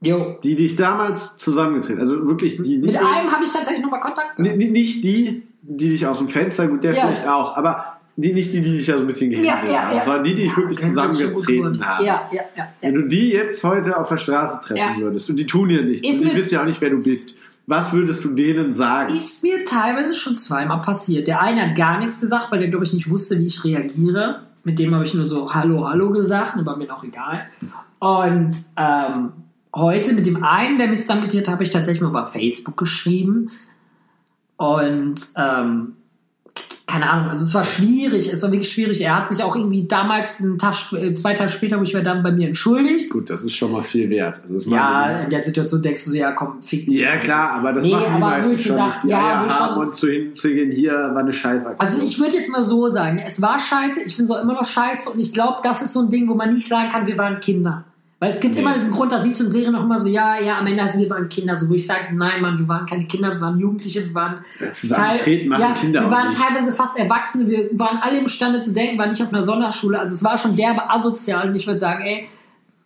Jo. 0.00 0.36
die 0.42 0.56
dich 0.56 0.76
damals 0.76 1.38
zusammengetreten, 1.38 2.00
also 2.00 2.26
wirklich 2.26 2.56
die 2.62 2.78
nicht, 2.78 2.92
Mit 2.92 2.96
einem 2.96 3.30
habe 3.30 3.44
ich 3.44 3.50
tatsächlich 3.50 3.82
nochmal 3.82 4.00
Kontakt 4.00 4.36
gehabt. 4.36 4.56
Ni- 4.56 4.68
nicht 4.70 5.04
die, 5.04 5.42
die 5.62 5.90
dich 5.90 6.06
aus 6.06 6.18
dem 6.18 6.28
Fenster, 6.28 6.66
gut, 6.68 6.82
der 6.82 6.92
Ja. 6.94 7.02
vielleicht 7.06 7.28
auch, 7.28 7.56
aber 7.56 7.84
die, 8.16 8.32
nicht 8.34 8.52
die, 8.52 8.60
die 8.60 8.72
dich 8.78 8.86
ja 8.88 8.94
so 8.96 9.00
ein 9.00 9.06
bisschen 9.06 9.30
gehänselt 9.30 9.64
Ja, 9.64 9.72
ja, 9.72 9.82
haben, 9.84 9.96
ja. 9.96 10.02
sondern 10.02 10.24
die, 10.24 10.34
die 10.34 10.42
dich 10.42 10.56
wirklich 10.56 10.80
zusammengetreten 10.80 11.84
haben. 11.86 12.04
Ja, 12.04 12.28
ja, 12.32 12.40
ja. 12.40 12.42
ja. 12.56 12.68
Wenn 12.80 12.94
du 12.94 13.02
die 13.08 13.30
jetzt 13.30 13.62
heute 13.64 13.96
auf 13.98 14.08
der 14.08 14.18
Straße 14.18 14.66
treffen 14.66 14.76
Ja. 14.98 15.04
würdest 15.04 15.30
und 15.30 15.36
die 15.36 15.46
tun 15.46 15.68
dir 15.68 15.82
nichts, 15.82 16.06
Ist 16.06 16.20
und 16.22 16.30
die 16.30 16.36
wissen 16.36 16.54
ja 16.54 16.62
auch 16.62 16.66
nicht, 16.66 16.80
wer 16.80 16.90
du 16.90 17.02
bist, 17.02 17.36
was 17.66 17.92
würdest 17.92 18.24
du 18.24 18.30
denen 18.30 18.72
sagen? 18.72 19.14
Ist 19.14 19.42
mir 19.44 19.64
teilweise 19.64 20.12
schon 20.14 20.34
zweimal 20.36 20.80
passiert. 20.80 21.28
Der 21.28 21.40
eine 21.40 21.68
hat 21.68 21.76
gar 21.76 21.98
nichts 22.00 22.20
gesagt, 22.20 22.48
weil 22.50 22.58
der, 22.58 22.68
glaube 22.68 22.84
ich, 22.84 22.92
nicht 22.92 23.08
wusste, 23.08 23.38
wie 23.38 23.46
ich 23.46 23.64
reagiere. 23.64 24.40
Mit 24.64 24.78
dem 24.78 24.94
habe 24.94 25.04
ich 25.04 25.14
nur 25.14 25.24
so 25.24 25.52
Hallo, 25.52 25.88
Hallo 25.88 26.10
gesagt, 26.10 26.56
aber 26.56 26.76
mir 26.76 26.94
auch 26.94 27.02
egal. 27.04 27.46
Und 27.98 28.54
ähm, 28.76 29.32
heute 29.74 30.12
mit 30.12 30.26
dem 30.26 30.44
einen, 30.44 30.78
der 30.78 30.88
mich 30.88 31.00
zusammengetreten 31.00 31.46
hat, 31.46 31.52
habe 31.52 31.64
ich 31.64 31.70
tatsächlich 31.70 32.02
mal 32.02 32.10
bei 32.10 32.26
Facebook 32.26 32.76
geschrieben. 32.76 33.50
Und 34.56 35.28
ähm, 35.36 35.96
keine 36.86 37.10
Ahnung, 37.10 37.30
also 37.30 37.42
es 37.42 37.54
war 37.54 37.64
schwierig, 37.64 38.30
es 38.30 38.42
war 38.42 38.50
wirklich 38.52 38.70
schwierig. 38.70 39.00
Er 39.00 39.16
hat 39.16 39.26
sich 39.30 39.42
auch 39.42 39.56
irgendwie 39.56 39.86
damals, 39.88 40.42
einen 40.42 40.58
Tag, 40.58 40.74
äh, 40.92 41.10
zwei 41.14 41.32
Tage 41.32 41.48
später, 41.50 41.78
wo 41.78 41.82
ich 41.84 41.94
war 41.94 42.02
dann 42.02 42.22
bei 42.22 42.30
mir 42.30 42.48
entschuldigt. 42.48 43.08
Gut, 43.08 43.30
das 43.30 43.42
ist 43.42 43.54
schon 43.54 43.72
mal 43.72 43.82
viel 43.82 44.10
wert. 44.10 44.40
Also 44.42 44.56
das 44.56 44.66
Ja, 44.66 45.20
in 45.20 45.30
der 45.30 45.40
Situation 45.42 45.80
denkst 45.80 46.04
du 46.04 46.10
so, 46.10 46.16
ja 46.18 46.32
komm, 46.32 46.60
fick 46.60 46.86
dich. 46.88 47.00
ja 47.00 47.16
klar, 47.16 47.52
aber 47.52 47.72
das 47.72 47.84
Nee, 47.84 47.92
machen 47.92 48.04
die 48.08 48.10
aber 48.10 48.18
meisten 48.18 48.56
schon 48.58 48.72
gedacht, 48.72 48.94
nicht. 48.96 49.04
Die 49.04 49.08
ja, 49.08 49.42
Eier 49.42 49.58
haben 49.58 49.80
und 49.80 49.94
zu 49.94 50.08
hinzugehen, 50.08 50.70
hier 50.70 50.92
war 50.92 51.16
eine 51.18 51.32
Scheißaktion. 51.32 51.80
Also 51.80 52.02
ich 52.02 52.18
würde 52.20 52.36
jetzt 52.36 52.50
mal 52.50 52.62
so 52.62 52.86
sagen, 52.88 53.18
es 53.26 53.40
war 53.40 53.58
scheiße, 53.58 54.02
ich 54.04 54.14
finde 54.14 54.30
es 54.30 54.38
auch 54.38 54.42
immer 54.42 54.52
noch 54.54 54.66
scheiße 54.66 55.08
und 55.08 55.18
ich 55.18 55.32
glaube, 55.32 55.60
das 55.62 55.80
ist 55.80 55.94
so 55.94 56.00
ein 56.00 56.10
Ding, 56.10 56.28
wo 56.28 56.34
man 56.34 56.52
nicht 56.52 56.68
sagen 56.68 56.90
kann, 56.90 57.06
wir 57.06 57.16
waren 57.16 57.40
Kinder. 57.40 57.84
Weil 58.22 58.30
es 58.30 58.38
gibt 58.38 58.54
Nee. 58.54 58.60
immer 58.60 58.72
diesen 58.72 58.92
Grund, 58.92 59.10
da 59.10 59.18
siehst 59.18 59.40
du 59.40 59.44
in 59.46 59.50
Serien 59.50 59.74
auch 59.74 59.82
immer 59.82 59.98
so, 59.98 60.08
ja, 60.08 60.38
ja, 60.38 60.56
am 60.60 60.66
Ende 60.68 60.80
heißt 60.84 60.94
es, 60.94 61.00
wir 61.00 61.10
waren 61.10 61.28
Kinder, 61.28 61.56
so 61.56 61.68
wo 61.68 61.74
ich 61.74 61.84
sage, 61.84 62.14
nein, 62.14 62.40
Mann, 62.40 62.56
wir 62.56 62.68
waren 62.68 62.86
keine 62.86 63.04
Kinder, 63.04 63.32
wir 63.32 63.40
waren 63.40 63.58
Jugendliche, 63.58 64.06
wir 64.06 64.14
waren 64.14 64.34
machen 65.48 65.60
ja, 65.60 65.72
Kinder 65.72 66.02
wir 66.04 66.10
waren 66.12 66.28
nicht. 66.28 66.40
teilweise 66.40 66.72
fast 66.72 66.96
Erwachsene, 66.96 67.48
wir 67.48 67.70
waren 67.72 67.98
alle 68.00 68.18
imstande 68.18 68.60
zu 68.60 68.72
denken, 68.72 68.96
waren 68.96 69.10
nicht 69.10 69.20
auf 69.22 69.32
einer 69.32 69.42
Sonderschule, 69.42 69.98
also 69.98 70.14
es 70.14 70.22
war 70.22 70.38
schon 70.38 70.54
derbe 70.54 70.88
asozial 70.88 71.48
und 71.48 71.56
ich 71.56 71.66
würde 71.66 71.80
sagen, 71.80 72.00
ey, 72.04 72.28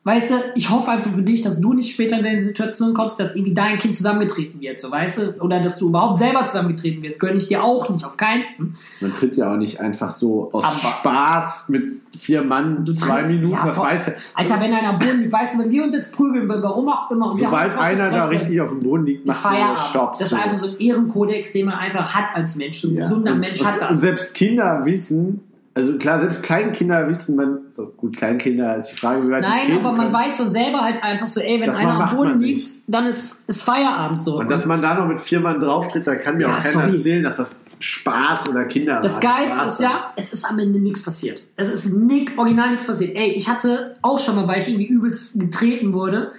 weißt 0.07 0.31
du, 0.31 0.35
ich 0.55 0.71
hoffe 0.71 0.91
einfach 0.93 1.11
für 1.13 1.23
dich, 1.23 1.43
dass 1.43 1.61
du 1.61 1.73
nicht 1.73 1.93
später 1.93 2.17
in 2.17 2.25
eine 2.25 2.41
Situation 2.41 2.95
kommst, 2.95 3.19
dass 3.19 3.35
irgendwie 3.35 3.55
dein 3.55 3.77
Kind 3.79 3.93
zusammengetreten 3.93 4.61
wird, 4.61 4.79
so 4.79 4.91
weißt 4.91 5.19
du, 5.19 5.35
oder 5.43 5.59
dass 5.61 5.79
du 5.79 5.89
überhaupt 5.89 6.19
selber 6.19 6.45
zusammengetreten 6.45 7.03
wirst, 7.03 7.19
gönne 7.19 7.39
ich 7.39 7.49
dir 7.49 7.65
auch 7.65 7.89
nicht, 7.91 8.05
auf 8.07 8.17
keinsten. 8.17 8.77
Man 9.01 9.13
tritt 9.13 9.37
ja 9.37 9.53
auch 9.53 9.57
nicht 9.57 9.81
einfach 9.81 10.11
so 10.11 10.49
aus 10.53 10.63
Aber- 10.65 10.77
Spaß 10.77 11.69
mit 11.71 11.91
vier 12.21 12.43
Mann 12.43 12.87
zwei 12.95 13.25
Minuten, 13.25 13.53
Ja, 13.53 13.67
was 13.67 13.79
weiß 13.79 14.07
ja. 14.07 14.13
Alter, 14.35 14.61
wenn 14.61 14.73
einer 14.73 14.91
am 14.91 14.99
Boden 14.99 15.21
liegt, 15.23 15.33
weißt 15.33 15.55
du, 15.57 15.59
wenn 15.65 15.71
wir 15.73 15.83
uns 15.83 15.95
jetzt 15.95 16.13
prügeln, 16.13 16.49
warum 16.49 16.89
auch 16.89 17.11
immer, 17.11 17.27
und 17.31 17.39
Sobald 17.39 17.77
einer 17.77 18.09
da 18.11 18.27
richtig 18.27 18.61
auf 18.61 18.69
dem 18.71 18.81
Boden 18.81 19.07
liegt, 19.07 19.27
macht 19.27 19.43
man. 19.43 19.77
Stopp. 19.91 20.13
Das 20.13 20.23
ist 20.23 20.31
so. 20.31 20.37
einfach 20.37 20.55
so 20.57 20.69
ein 20.69 20.77
Ehrenkodex, 20.79 21.53
den 21.53 21.67
man 21.67 21.75
einfach 21.75 22.15
hat 22.15 22.35
als 22.37 22.55
Mensch. 22.55 22.81
So 22.81 22.89
ein 22.89 22.95
Ja. 22.95 23.03
gesunder 23.03 23.33
und, 23.33 23.41
Mensch 23.41 23.61
und, 23.61 23.67
hat 23.67 23.81
das. 23.83 24.01
selbst 24.01 24.35
Kinder 24.35 24.83
wissen, 24.85 25.41
also 25.77 25.99
klar, 25.99 26.19
selbst 26.19 26.43
Kleinkinder 26.43 27.07
wissen, 27.07 27.37
man, 27.37 27.59
so 27.71 27.89
gut, 27.97 28.17
Kleinkinder 28.17 28.77
ist 28.77 28.87
die 28.89 28.95
Frage, 28.97 29.23
wie 29.27 29.31
weit 29.31 29.43
Nein, 29.43 29.79
aber 29.79 29.93
man 29.93 30.09
können. 30.11 30.13
weiß 30.15 30.39
von 30.39 30.51
selber 30.51 30.81
halt 30.81 31.05
einfach 31.05 31.29
so, 31.29 31.41
ey, 31.41 31.61
wenn 31.61 31.67
Das 31.69 31.77
einer 31.79 32.01
am 32.01 32.17
Boden 32.17 32.41
liegt, 32.41 32.67
dann 32.89 33.05
ist, 33.07 33.41
ist 33.47 33.63
Feierabend 33.63 34.23
so. 34.23 34.39
Und 34.39 34.51
dass 34.51 34.65
man 34.65 34.81
da 34.81 34.95
noch 34.95 35.07
mit 35.07 35.21
vier 35.21 35.39
Mann 35.41 35.61
drauftritt, 35.61 36.07
da 36.07 36.17
kann 36.17 36.39
mir 36.39 36.45
Ja, 36.45 36.49
auch 36.49 36.59
keiner 36.61 36.73
sorry. 36.85 36.97
erzählen, 36.97 37.23
dass 37.23 37.37
das 37.37 37.63
Spaß 37.79 38.49
oder 38.49 38.65
Kinder 38.65 39.01
Das. 39.03 39.21
Geilste 39.21 39.67
ist 39.67 39.81
ja, 39.81 40.13
es 40.17 40.33
ist 40.33 40.45
am 40.51 40.59
Ende 40.59 40.81
nichts 40.81 41.03
passiert. 41.03 41.45
Es 41.57 41.69
ist 41.69 41.87
nick, 41.93 42.33
original 42.39 42.71
nichts 42.71 42.87
passiert. 42.87 43.15
Ey, 43.15 43.33
ich 43.33 43.47
hatte 43.49 43.93
auch 44.01 44.19
schon 44.19 44.35
mal, 44.37 44.49
weil 44.49 44.59
ich 44.59 44.69
irgendwie 44.69 44.87
übelst 44.87 45.39
getreten 45.39 45.93
wurde, 45.93 46.33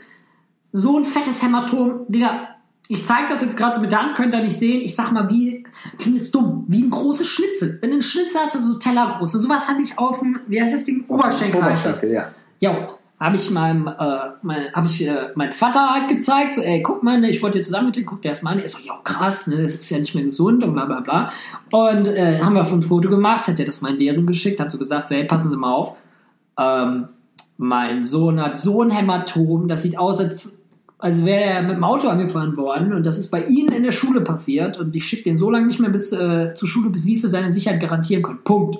so 0.72 0.98
ein 0.98 1.06
fettes 1.06 1.44
Hämatom, 1.44 2.02
Digga, 2.08 2.48
ich 2.90 3.06
zeige 3.06 3.28
das 3.30 3.42
jetzt 3.42 3.58
gerade 3.58 3.76
so 3.76 3.82
mit 3.82 3.92
der 3.92 4.02
Hand, 4.02 4.16
könnt 4.16 4.34
ihr 4.34 4.42
nicht 4.42 4.58
sehen. 4.58 4.82
Ich 4.82 4.96
sag 4.96 5.12
mal, 5.12 5.30
wie, 5.30 5.66
klingt 5.98 6.18
jetzt 6.18 6.34
dumm, 6.34 6.66
wie 6.68 6.84
ein 6.84 6.90
großes 6.90 7.28
Schnitzel. 7.28 7.78
Wenn 7.82 7.90
du 7.90 7.96
einen 7.96 8.02
Schnitzel 8.02 8.40
hast, 8.40 8.54
so 8.54 8.76
tellergroß. 8.76 9.36
Und 9.36 9.42
sowas 9.42 9.68
hatte 9.68 9.82
ich 9.82 9.98
auf 9.98 10.20
dem, 10.20 10.40
wie 10.48 10.62
heißt 10.62 10.76
das 10.76 10.84
Ding? 10.84 11.04
Oberschenkel. 11.08 11.62
Oberschenkel, 11.62 12.12
ja. 12.12 12.32
Ja, 12.60 12.90
habe 13.20 13.36
ich 13.36 13.50
meinem, 13.50 13.88
äh, 13.88 13.94
mein, 14.44 14.72
habe 14.74 14.86
ich 14.86 15.06
äh, 15.06 15.30
meinem 15.36 15.52
Vater 15.52 15.90
halt 15.90 16.08
gezeigt, 16.08 16.54
so, 16.54 16.62
ey, 16.62 16.84
guck 16.84 17.02
mal, 17.04 17.20
ne, 17.20 17.30
ich 17.30 17.42
wollte 17.42 17.58
hier 17.58 17.64
zusammen 17.64 17.88
mit 17.88 17.96
dir, 17.96 18.06
guck 18.06 18.22
dir 18.22 18.30
das 18.30 18.44
mal 18.44 18.52
an. 18.52 18.60
Er 18.60 18.68
so, 18.68 18.78
ja, 18.84 18.94
krass, 19.04 19.48
ne, 19.48 19.62
das 19.62 19.74
ist 19.76 19.90
ja 19.90 19.98
nicht 19.98 20.14
mehr 20.14 20.24
gesund 20.24 20.64
und 20.64 20.74
bla 20.74 20.86
bla 20.86 21.00
bla. 21.00 21.32
Und 21.72 22.08
äh, 22.08 22.40
haben 22.42 22.54
wir 22.54 22.62
ein 22.62 22.82
Foto 22.84 23.10
gemacht, 23.10 23.48
hat 23.48 23.60
er 23.60 23.66
das 23.66 23.82
meinen 23.82 23.98
Lehrern 23.98 24.28
geschickt, 24.28 24.60
hat 24.60 24.70
so 24.70 24.78
gesagt, 24.78 25.08
so, 25.08 25.16
hey, 25.16 25.24
passen 25.24 25.50
Sie 25.50 25.58
mal 25.58 25.74
auf, 25.74 25.96
ähm, 26.60 27.08
mein 27.58 28.04
Sohn 28.04 28.40
hat 28.40 28.60
so 28.60 28.84
ein 28.84 28.92
Hämatom, 28.92 29.68
das 29.68 29.82
sieht 29.82 29.98
aus, 29.98 30.20
als, 30.20 30.57
als 31.00 31.26
wäre 31.26 31.42
er 31.42 31.62
mit 31.62 31.76
dem 31.76 31.84
Auto 31.84 32.08
angefahren 32.08 32.58
worden 32.58 32.94
und 32.94 33.06
das 33.06 33.18
ist 33.18 33.30
bei 33.30 33.44
Ihnen 33.44 33.72
in 33.72 33.84
der 33.84 33.92
Schule 33.92 34.22
passiert 34.22 34.80
und 34.80 34.96
ich 34.96 35.06
schicke 35.06 35.26
den 35.26 35.38
so 35.38 35.50
lange 35.52 35.68
nicht 35.68 35.80
mehr 35.80 35.92
bis 35.92 36.12
äh, 36.12 36.54
zur 36.56 36.68
Schule, 36.68 36.90
bis 36.90 37.04
Sie 37.04 37.18
für 37.18 37.28
seine 37.28 37.52
Sicherheit 37.52 37.80
garantieren 37.80 38.24
können. 38.24 38.40
Punkt. 38.44 38.80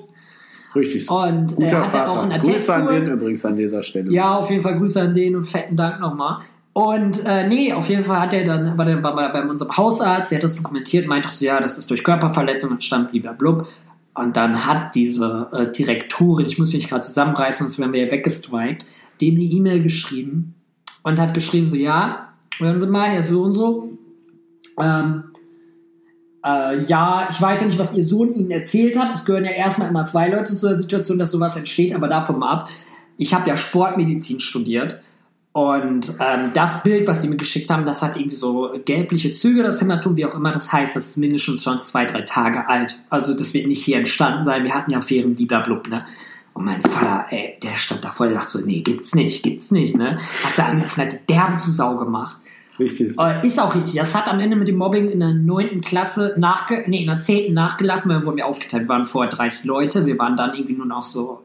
Richtig. 0.74 1.08
Und 1.08 1.52
äh, 1.52 1.54
Guter 1.54 1.86
hat 1.86 1.94
er 1.94 2.10
auch 2.10 2.22
einen 2.22 2.32
Vater. 2.32 2.50
Attest 2.50 2.66
Grüße 2.66 2.74
an 2.74 2.86
den 3.04 3.14
übrigens 3.14 3.44
an 3.44 3.56
dieser 3.56 3.82
Stelle. 3.82 4.12
Ja, 4.12 4.36
auf 4.36 4.50
jeden 4.50 4.62
Fall 4.62 4.78
Grüße 4.78 5.00
an 5.00 5.14
den 5.14 5.36
und 5.36 5.44
fetten 5.44 5.76
Dank 5.76 6.00
nochmal. 6.00 6.38
Und 6.72 7.24
äh, 7.24 7.46
nee, 7.46 7.72
auf 7.72 7.88
jeden 7.88 8.04
Fall 8.04 8.20
hat 8.20 8.32
er 8.32 8.44
dann, 8.44 8.76
war 8.76 8.84
der 8.84 9.02
war 9.02 9.14
bei, 9.14 9.28
bei 9.28 9.42
unserem 9.42 9.76
Hausarzt, 9.76 10.30
der 10.30 10.38
hat 10.38 10.44
das 10.44 10.54
dokumentiert, 10.54 11.06
meinte 11.06 11.28
so, 11.28 11.44
ja, 11.44 11.60
das 11.60 11.78
ist 11.78 11.90
durch 11.90 12.04
Körperverletzung 12.04 12.72
entstanden, 12.72 13.20
blablabla. 13.20 13.66
Und 14.14 14.36
dann 14.36 14.66
hat 14.66 14.94
diese 14.94 15.48
äh, 15.52 15.70
Direktorin, 15.70 16.46
ich 16.46 16.58
muss 16.58 16.72
mich 16.72 16.88
gerade 16.88 17.00
zusammenreißen, 17.06 17.66
sonst 17.66 17.78
wären 17.78 17.92
wir 17.92 18.04
ja 18.04 18.10
weggestrikt, 18.10 18.84
dem 19.20 19.34
eine 19.34 19.44
E-Mail 19.44 19.82
geschrieben 19.82 20.54
und 21.02 21.18
hat 21.18 21.34
geschrieben 21.34 21.68
so, 21.68 21.76
ja, 21.76 22.32
hören 22.58 22.80
Sie 22.80 22.86
mal, 22.86 23.08
Herr 23.08 23.22
so 23.22 23.42
und 23.42 23.52
so, 23.52 23.98
ähm, 24.80 25.24
äh, 26.44 26.82
ja, 26.84 27.28
ich 27.30 27.40
weiß 27.40 27.60
ja 27.60 27.66
nicht, 27.66 27.78
was 27.78 27.94
Ihr 27.94 28.04
Sohn 28.04 28.34
Ihnen 28.34 28.50
erzählt 28.50 28.98
hat. 28.98 29.14
Es 29.14 29.24
gehören 29.24 29.44
ja 29.44 29.50
erstmal 29.50 29.88
immer 29.88 30.04
zwei 30.04 30.28
Leute 30.28 30.54
zu 30.54 30.68
der 30.68 30.76
Situation, 30.76 31.18
dass 31.18 31.32
sowas 31.32 31.56
entsteht, 31.56 31.94
aber 31.94 32.08
davon 32.08 32.42
ab. 32.42 32.68
Ich 33.16 33.34
habe 33.34 33.48
ja 33.48 33.56
Sportmedizin 33.56 34.40
studiert 34.40 35.00
und 35.52 36.14
ähm, 36.20 36.52
das 36.54 36.84
Bild, 36.84 37.08
was 37.08 37.22
Sie 37.22 37.28
mir 37.28 37.36
geschickt 37.36 37.68
haben, 37.68 37.84
das 37.84 38.00
hat 38.00 38.16
irgendwie 38.16 38.36
so 38.36 38.70
gelbliche 38.84 39.32
Züge, 39.32 39.64
das 39.64 39.80
Hämatom, 39.80 40.16
wie 40.16 40.24
auch 40.24 40.34
immer. 40.34 40.52
Das 40.52 40.72
heißt, 40.72 40.94
das 40.94 41.08
ist 41.08 41.16
mindestens 41.16 41.64
schon 41.64 41.82
zwei, 41.82 42.04
drei 42.04 42.20
Tage 42.20 42.68
alt. 42.68 43.00
Also 43.10 43.34
das 43.34 43.52
wird 43.54 43.66
nicht 43.66 43.82
hier 43.82 43.96
entstanden 43.96 44.44
sein. 44.44 44.62
Wir 44.62 44.72
hatten 44.72 44.92
ja 44.92 44.98
Affären, 44.98 45.34
bliblablub, 45.34 45.88
ne? 45.88 46.04
Und 46.54 46.64
mein 46.64 46.80
Vater, 46.80 47.26
ey, 47.30 47.56
der 47.62 47.74
stand 47.74 48.04
da 48.04 48.10
voll, 48.10 48.32
dachte 48.32 48.48
so, 48.48 48.58
nee, 48.64 48.80
gibt's 48.80 49.14
nicht, 49.14 49.42
gibt's 49.42 49.70
nicht, 49.70 49.96
ne? 49.96 50.16
Hat 50.44 50.58
da 50.58 50.66
angefangen, 50.66 51.06
hat 51.06 51.20
die 51.20 51.32
derbe 51.32 51.56
zu 51.56 51.70
Sau 51.70 51.96
gemacht. 51.96 52.36
Richtig. 52.78 53.18
Äh, 53.18 53.46
ist 53.46 53.60
auch 53.60 53.74
richtig. 53.74 53.94
Das 53.94 54.14
hat 54.14 54.28
am 54.28 54.38
Ende 54.40 54.56
mit 54.56 54.68
dem 54.68 54.76
Mobbing 54.76 55.08
in 55.08 55.20
der 55.20 55.34
9. 55.34 55.80
Klasse 55.80 56.34
nachge 56.36 56.84
nee, 56.86 57.02
in 57.02 57.08
der 57.08 57.18
10. 57.18 57.52
nachgelassen, 57.52 58.10
weil 58.10 58.20
wir 58.20 58.26
wurden 58.26 58.42
aufgeteilt. 58.42 58.84
Wir 58.84 58.88
waren 58.88 59.04
vorher 59.04 59.30
30 59.30 59.64
Leute, 59.66 60.06
wir 60.06 60.18
waren 60.18 60.36
dann 60.36 60.54
irgendwie 60.54 60.74
nur 60.74 60.86
noch 60.86 61.02
so 61.02 61.42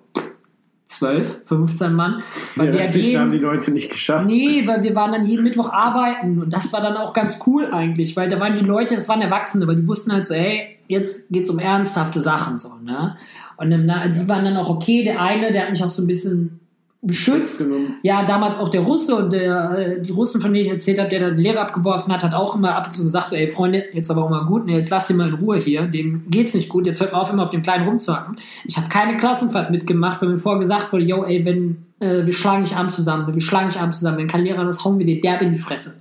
12, 0.86 1.42
15 1.46 1.94
Mann. 1.94 2.22
Weil 2.56 2.68
Ja, 2.68 2.74
wir 2.74 2.80
das 2.82 2.96
nicht, 2.96 3.16
haben 3.16 3.32
die 3.32 3.38
jeden, 3.38 3.50
Leute 3.50 3.72
nicht 3.72 3.90
geschafft. 3.90 4.28
Nee, 4.28 4.68
weil 4.68 4.84
wir 4.84 4.96
waren 4.96 5.12
dann 5.12 5.26
jeden 5.26 5.44
Mittwoch 5.44 5.72
arbeiten 5.72 6.42
und 6.42 6.54
das 6.54 6.72
war 6.72 6.82
dann 6.82 6.98
auch 6.98 7.14
ganz 7.14 7.40
cool 7.48 7.74
eigentlich, 7.74 8.16
weil 8.16 8.30
da 8.30 8.40
waren 8.40 8.54
die 8.54 8.66
Leute, 8.66 8.96
das 8.96 9.10
waren 9.10 9.22
Erwachsene, 9.22 9.66
weil 9.66 9.78
die 9.78 9.88
wussten 9.88 10.12
halt 10.12 10.26
so, 10.26 10.36
hey, 10.36 10.78
jetzt 10.88 11.30
geht's 11.30 11.50
um 11.50 11.58
ernsthafte 11.58 12.22
Sachen 12.22 12.58
so, 12.58 12.76
ne? 12.84 13.18
Und 13.64 13.86
na, 13.86 14.08
die 14.08 14.28
waren 14.28 14.46
dann 14.46 14.58
auch 14.58 14.70
okay. 14.70 15.04
Der 15.04 15.22
eine, 15.22 15.52
der 15.52 15.64
hat 15.64 15.70
mich 15.72 15.84
auch 15.84 15.90
so 15.90 16.04
ein 16.04 16.08
bisschen 16.08 16.60
beschützt. 17.04 17.60
genommen. 17.60 17.98
Ja, 18.02 18.24
damals 18.24 18.58
auch 18.58 18.70
der 18.70 18.82
Russe 18.82 19.16
und 19.16 19.34
der, 19.34 19.78
äh, 19.78 20.02
die 20.02 20.12
Russen, 20.12 20.40
von 20.40 20.54
denen 20.54 20.66
ich 20.66 20.72
erzählt 20.72 21.00
habe, 21.00 21.10
der 21.10 21.20
dann 21.20 21.36
den 21.36 21.44
Lehrer 21.44 21.62
abgeworfen 21.62 22.12
hat, 22.14 22.24
hat 22.24 22.34
auch 22.34 22.56
immer 22.56 22.76
ab 22.76 22.88
und 22.88 22.94
zu 22.94 23.04
gesagt, 23.04 23.30
so, 23.30 23.36
ey 23.36 23.48
Freunde, 23.48 23.84
jetzt 23.92 24.10
aber 24.10 24.24
auch 24.24 24.30
mal 24.30 24.46
gut, 24.46 24.66
ne, 24.66 24.78
jetzt 24.78 24.90
lasst 24.90 25.10
ihn 25.10 25.18
mal 25.18 25.28
in 25.28 25.34
Ruhe 25.34 25.58
hier, 25.58 25.84
dem 25.84 26.24
geht's 26.30 26.54
nicht 26.54 26.70
gut, 26.70 26.88
jetzt 26.88 27.02
hört 27.02 27.12
mal 27.12 27.20
auf, 27.20 27.32
immer 27.32 27.44
auf 27.44 27.50
dem 27.50 27.62
Kleinen 27.62 27.86
rumzuhacken. 27.86 28.38
Ich 28.64 28.78
habe 28.78 28.88
keine 28.88 29.18
Klassenfahrt 29.18 29.70
mitgemacht, 29.70 30.22
weil 30.22 30.30
mir 30.30 30.38
vorher 30.38 30.62
gesagt 30.62 30.94
wurde, 30.94 31.04
yo, 31.04 31.26
ey, 31.26 31.44
wenn, 31.46 31.84
äh, 32.00 32.26
wir 32.26 32.34
schlagen 32.34 32.64
dich 32.64 32.76
Arm 32.76 32.90
zusammen, 32.90 33.32
wir 33.32 33.42
schlagen 33.42 33.68
dich 33.68 33.80
Arm 33.80 33.92
zusammen, 33.92 34.20
wenn 34.20 34.28
kein 34.28 34.46
Lehrer 34.46 34.64
das, 34.64 34.86
hauen 34.86 34.98
wir 34.98 35.06
dir 35.06 35.20
derb 35.20 35.42
in 35.42 35.50
die 35.50 35.58
Fresse. 35.58 36.00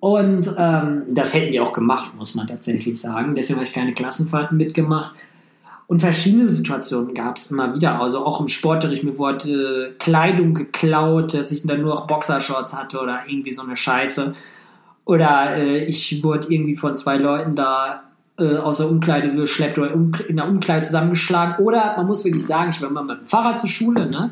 Und 0.00 0.52
ähm, 0.56 1.02
das 1.10 1.34
hätten 1.34 1.52
die 1.52 1.60
auch 1.60 1.72
gemacht, 1.72 2.12
muss 2.16 2.34
man 2.34 2.46
tatsächlich 2.46 3.00
sagen. 3.00 3.34
Deswegen 3.34 3.58
habe 3.58 3.66
ich 3.66 3.72
keine 3.72 3.92
Klassenfahrten 3.94 4.56
mitgemacht. 4.56 5.12
Und 5.88 6.00
verschiedene 6.00 6.46
Situationen 6.48 7.14
gab 7.14 7.38
es 7.38 7.50
immer 7.50 7.74
wieder. 7.74 7.98
Also 7.98 8.24
auch 8.24 8.40
im 8.40 8.48
Sportunterricht, 8.48 9.04
mir 9.04 9.16
wurde 9.16 9.94
Kleidung 9.98 10.52
geklaut, 10.52 11.32
dass 11.32 11.50
ich 11.50 11.66
dann 11.66 11.80
nur 11.80 11.94
noch 11.94 12.06
Boxershorts 12.06 12.78
hatte 12.78 13.00
oder 13.00 13.22
irgendwie 13.26 13.52
so 13.52 13.62
eine 13.62 13.74
Scheiße. 13.74 14.34
Oder 15.06 15.56
äh, 15.56 15.84
ich 15.84 16.22
wurde 16.22 16.52
irgendwie 16.52 16.76
von 16.76 16.94
zwei 16.94 17.16
Leuten 17.16 17.54
da 17.54 18.02
äh, 18.38 18.58
aus 18.58 18.76
der 18.76 18.90
Umkleide 18.90 19.34
geschleppt 19.34 19.78
oder 19.78 19.90
in 19.92 20.36
der 20.36 20.46
Umkleide 20.46 20.84
zusammengeschlagen. 20.84 21.64
Oder 21.64 21.94
man 21.96 22.06
muss 22.06 22.22
wirklich 22.22 22.44
sagen, 22.44 22.68
ich 22.68 22.82
war 22.82 22.90
mal 22.90 23.04
mit 23.04 23.20
dem 23.20 23.26
Fahrrad 23.26 23.58
zur 23.58 23.70
Schule, 23.70 24.10
ne? 24.10 24.30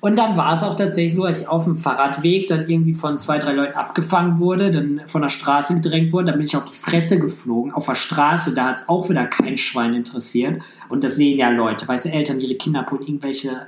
Und 0.00 0.16
dann 0.16 0.36
war 0.36 0.54
es 0.54 0.62
auch 0.62 0.74
tatsächlich 0.74 1.14
so, 1.14 1.24
dass 1.24 1.42
ich 1.42 1.48
auf 1.48 1.64
dem 1.64 1.76
Fahrradweg 1.76 2.46
dann 2.46 2.68
irgendwie 2.68 2.94
von 2.94 3.18
zwei, 3.18 3.38
drei 3.38 3.52
Leuten 3.52 3.76
abgefangen 3.76 4.38
wurde, 4.38 4.70
dann 4.70 5.02
von 5.06 5.20
der 5.20 5.28
Straße 5.28 5.74
gedrängt 5.74 6.12
wurde, 6.12 6.26
dann 6.26 6.36
bin 6.36 6.46
ich 6.46 6.56
auf 6.56 6.64
die 6.64 6.74
Fresse 6.74 7.18
geflogen. 7.18 7.72
Auf 7.72 7.86
der 7.86 7.94
Straße, 7.94 8.54
da 8.54 8.68
hat 8.68 8.76
es 8.78 8.88
auch 8.88 9.10
wieder 9.10 9.26
kein 9.26 9.58
Schwein 9.58 9.92
interessiert. 9.92 10.62
Und 10.88 11.04
das 11.04 11.16
sehen 11.16 11.38
ja 11.38 11.50
Leute, 11.50 11.86
weißt 11.86 12.06
du, 12.06 12.08
Eltern, 12.12 12.40
ihre 12.40 12.54
Kinder 12.54 12.80
abholen, 12.80 13.02
irgendwelche 13.02 13.66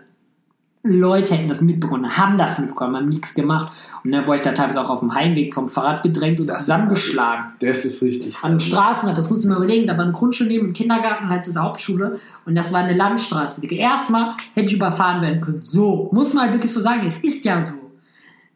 Leute 0.85 1.35
hätten 1.35 1.49
das 1.49 1.61
mitbekommen, 1.61 2.17
haben 2.17 2.37
das 2.37 2.59
mitbekommen, 2.59 2.97
haben 2.97 3.09
nichts 3.09 3.35
gemacht. 3.35 3.73
Und 4.03 4.11
dann 4.11 4.27
wurde 4.27 4.37
ich 4.39 4.43
da 4.43 4.51
teilweise 4.51 4.81
auch 4.81 4.91
auf 4.91 4.99
dem 4.99 5.15
Heimweg 5.15 5.55
vom 5.55 5.69
Fahrrad 5.69 6.03
gedrängt 6.03 6.41
und 6.41 6.49
Das 6.49 6.57
ist 6.57 6.65
zusammengeschlagen. 6.65 7.53
Das 7.61 7.85
ist 7.85 8.03
richtig. 8.03 8.37
An 8.43 8.59
Straßenrand, 8.59 9.17
das 9.17 9.31
musst 9.31 9.45
du 9.45 9.49
mir 9.49 9.57
überlegen, 9.57 9.87
da 9.87 9.97
war 9.97 10.05
eine 10.05 10.13
Grundschule 10.13 10.49
neben 10.49 10.69
dem 10.69 10.73
Kindergarten, 10.73 11.29
halt 11.29 11.47
diese 11.47 11.63
Hauptschule 11.63 12.19
und 12.47 12.57
das 12.57 12.73
war 12.73 12.81
eine 12.81 12.95
Landstraße. 12.95 13.65
Erstmal 13.67 14.35
hätte 14.55 14.67
ich 14.67 14.75
überfahren 14.75 15.23
werden 15.23 15.41
können. 15.41 15.63
So, 15.63 16.11
muss 16.13 16.35
man 16.35 16.45
halt 16.45 16.55
wirklich 16.55 16.73
so 16.73 16.81
sagen, 16.81 17.07
es 17.07 17.23
ist 17.23 17.45
ja 17.45 17.63
so. 17.63 17.75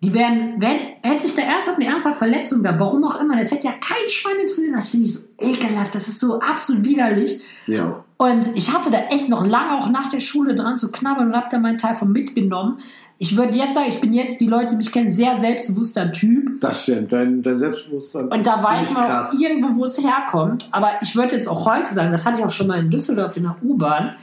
Die 0.02 0.12
werden, 0.12 0.54
wenn, 0.58 0.76
hätte 1.02 1.26
ich 1.26 1.34
da 1.34 1.42
ernsthaft 1.42 1.78
eine 1.78 1.88
ernsthafte 1.88 2.18
Verletzung 2.18 2.62
da, 2.62 2.78
warum 2.78 3.04
auch 3.04 3.18
immer, 3.20 3.36
das 3.36 3.50
hätte 3.50 3.66
ja 3.66 3.72
kein 3.72 4.08
Schwein 4.08 4.34
interessiert. 4.40 4.74
Das 4.74 4.90
finde 4.90 5.06
ich 5.06 5.14
so 5.14 5.20
ekelhaft, 5.40 5.94
das 5.94 6.08
ist 6.08 6.20
so 6.20 6.38
absolut 6.40 6.84
widerlich. 6.84 7.40
Ja. 7.66 8.04
Und 8.18 8.54
ich 8.54 8.72
hatte 8.72 8.90
da 8.90 8.98
echt 9.10 9.28
noch 9.28 9.44
lange 9.46 9.78
auch 9.78 9.90
nach 9.90 10.08
der 10.08 10.20
Schule 10.20 10.54
dran 10.54 10.76
zu 10.76 10.90
knabbern 10.90 11.28
und 11.28 11.36
habe 11.36 11.48
da 11.50 11.58
meinen 11.58 11.78
Teil 11.78 11.94
von 11.94 12.12
mitgenommen. 12.12 12.78
Ich 13.18 13.36
würde 13.36 13.56
jetzt 13.56 13.74
sagen, 13.74 13.86
ich 13.88 14.00
bin 14.00 14.12
jetzt, 14.12 14.40
die 14.40 14.46
Leute, 14.46 14.68
die 14.68 14.76
mich 14.76 14.92
kennen, 14.92 15.10
sehr 15.10 15.38
selbstbewusster 15.38 16.12
Typ. 16.12 16.60
Das 16.60 16.82
stimmt. 16.82 17.12
Dein, 17.12 17.42
dein 17.42 17.58
Selbstbewusstsein 17.58 18.28
Und 18.28 18.46
da 18.46 18.62
weiß 18.62 18.92
man 18.92 19.06
krass. 19.06 19.34
irgendwo, 19.38 19.74
wo 19.80 19.84
es 19.86 19.98
herkommt. 19.98 20.68
Aber 20.72 20.90
ich 21.00 21.16
würde 21.16 21.36
jetzt 21.36 21.48
auch 21.48 21.64
heute 21.66 21.92
sagen, 21.94 22.12
das 22.12 22.26
hatte 22.26 22.40
ich 22.40 22.44
auch 22.44 22.50
schon 22.50 22.66
mal 22.66 22.78
in 22.78 22.90
Düsseldorf 22.90 23.36
in 23.36 23.44
der 23.44 23.56
U-Bahn. 23.62 24.16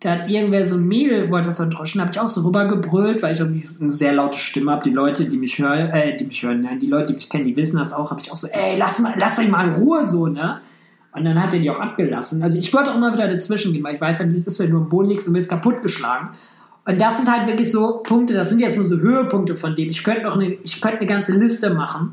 Da 0.00 0.10
hat 0.10 0.30
irgendwer 0.30 0.62
so 0.64 0.76
ein 0.76 0.86
Mädel, 0.86 1.30
wollte 1.30 1.48
das 1.48 1.56
verdroschen, 1.56 2.02
habe 2.02 2.10
ich 2.12 2.20
auch 2.20 2.28
so 2.28 2.42
rübergebrüllt, 2.42 3.22
weil 3.22 3.32
ich 3.32 3.40
irgendwie 3.40 3.66
eine 3.80 3.90
sehr 3.90 4.12
laute 4.12 4.38
Stimme 4.38 4.72
habe. 4.72 4.82
Die 4.82 4.94
Leute, 4.94 5.24
die 5.24 5.38
mich 5.38 5.58
hören, 5.58 5.88
äh, 5.90 6.14
die 6.14 6.26
mich 6.26 6.42
hören, 6.42 6.60
nein, 6.60 6.78
die 6.78 6.86
Leute, 6.86 7.06
die 7.06 7.14
mich 7.14 7.30
kennen, 7.30 7.46
die 7.46 7.56
wissen 7.56 7.78
das 7.78 7.94
auch, 7.94 8.10
habe 8.10 8.20
ich 8.20 8.30
auch 8.30 8.36
so, 8.36 8.46
ey, 8.48 8.76
lass 8.78 8.98
mal, 8.98 9.14
lass 9.18 9.38
euch 9.38 9.48
mal 9.48 9.68
in 9.68 9.74
Ruhe 9.74 10.04
so, 10.04 10.26
ne? 10.26 10.60
Und 11.12 11.24
dann 11.24 11.42
hat 11.42 11.54
er 11.54 11.60
die 11.60 11.70
auch 11.70 11.80
abgelassen. 11.80 12.42
Also 12.42 12.58
ich 12.58 12.72
wollte 12.74 12.90
auch 12.90 12.96
immer 12.96 13.14
wieder 13.14 13.26
dazwischen 13.26 13.72
gehen, 13.72 13.82
weil 13.82 13.94
ich 13.94 14.00
weiß 14.00 14.18
ja, 14.18 14.30
wie 14.30 14.34
es 14.34 14.46
ist, 14.46 14.60
wenn 14.60 14.70
du 14.70 14.76
im 14.76 14.88
Boden 14.90 15.08
liegst 15.08 15.26
und 15.26 15.34
wirst 15.34 15.48
kaputtgeschlagen. 15.48 16.28
Und 16.84 17.00
das 17.00 17.16
sind 17.16 17.30
halt 17.30 17.48
wirklich 17.48 17.72
so 17.72 18.02
Punkte, 18.02 18.34
das 18.34 18.50
sind 18.50 18.60
jetzt 18.60 18.76
nur 18.76 18.84
so 18.84 18.98
Höhepunkte 18.98 19.56
von 19.56 19.74
dem. 19.74 19.88
Ich 19.88 20.04
könnte 20.04 20.22
noch 20.22 20.36
eine, 20.36 20.52
ich 20.62 20.80
könnte 20.82 20.98
eine 20.98 21.06
ganze 21.06 21.32
Liste 21.32 21.70
machen. 21.70 22.12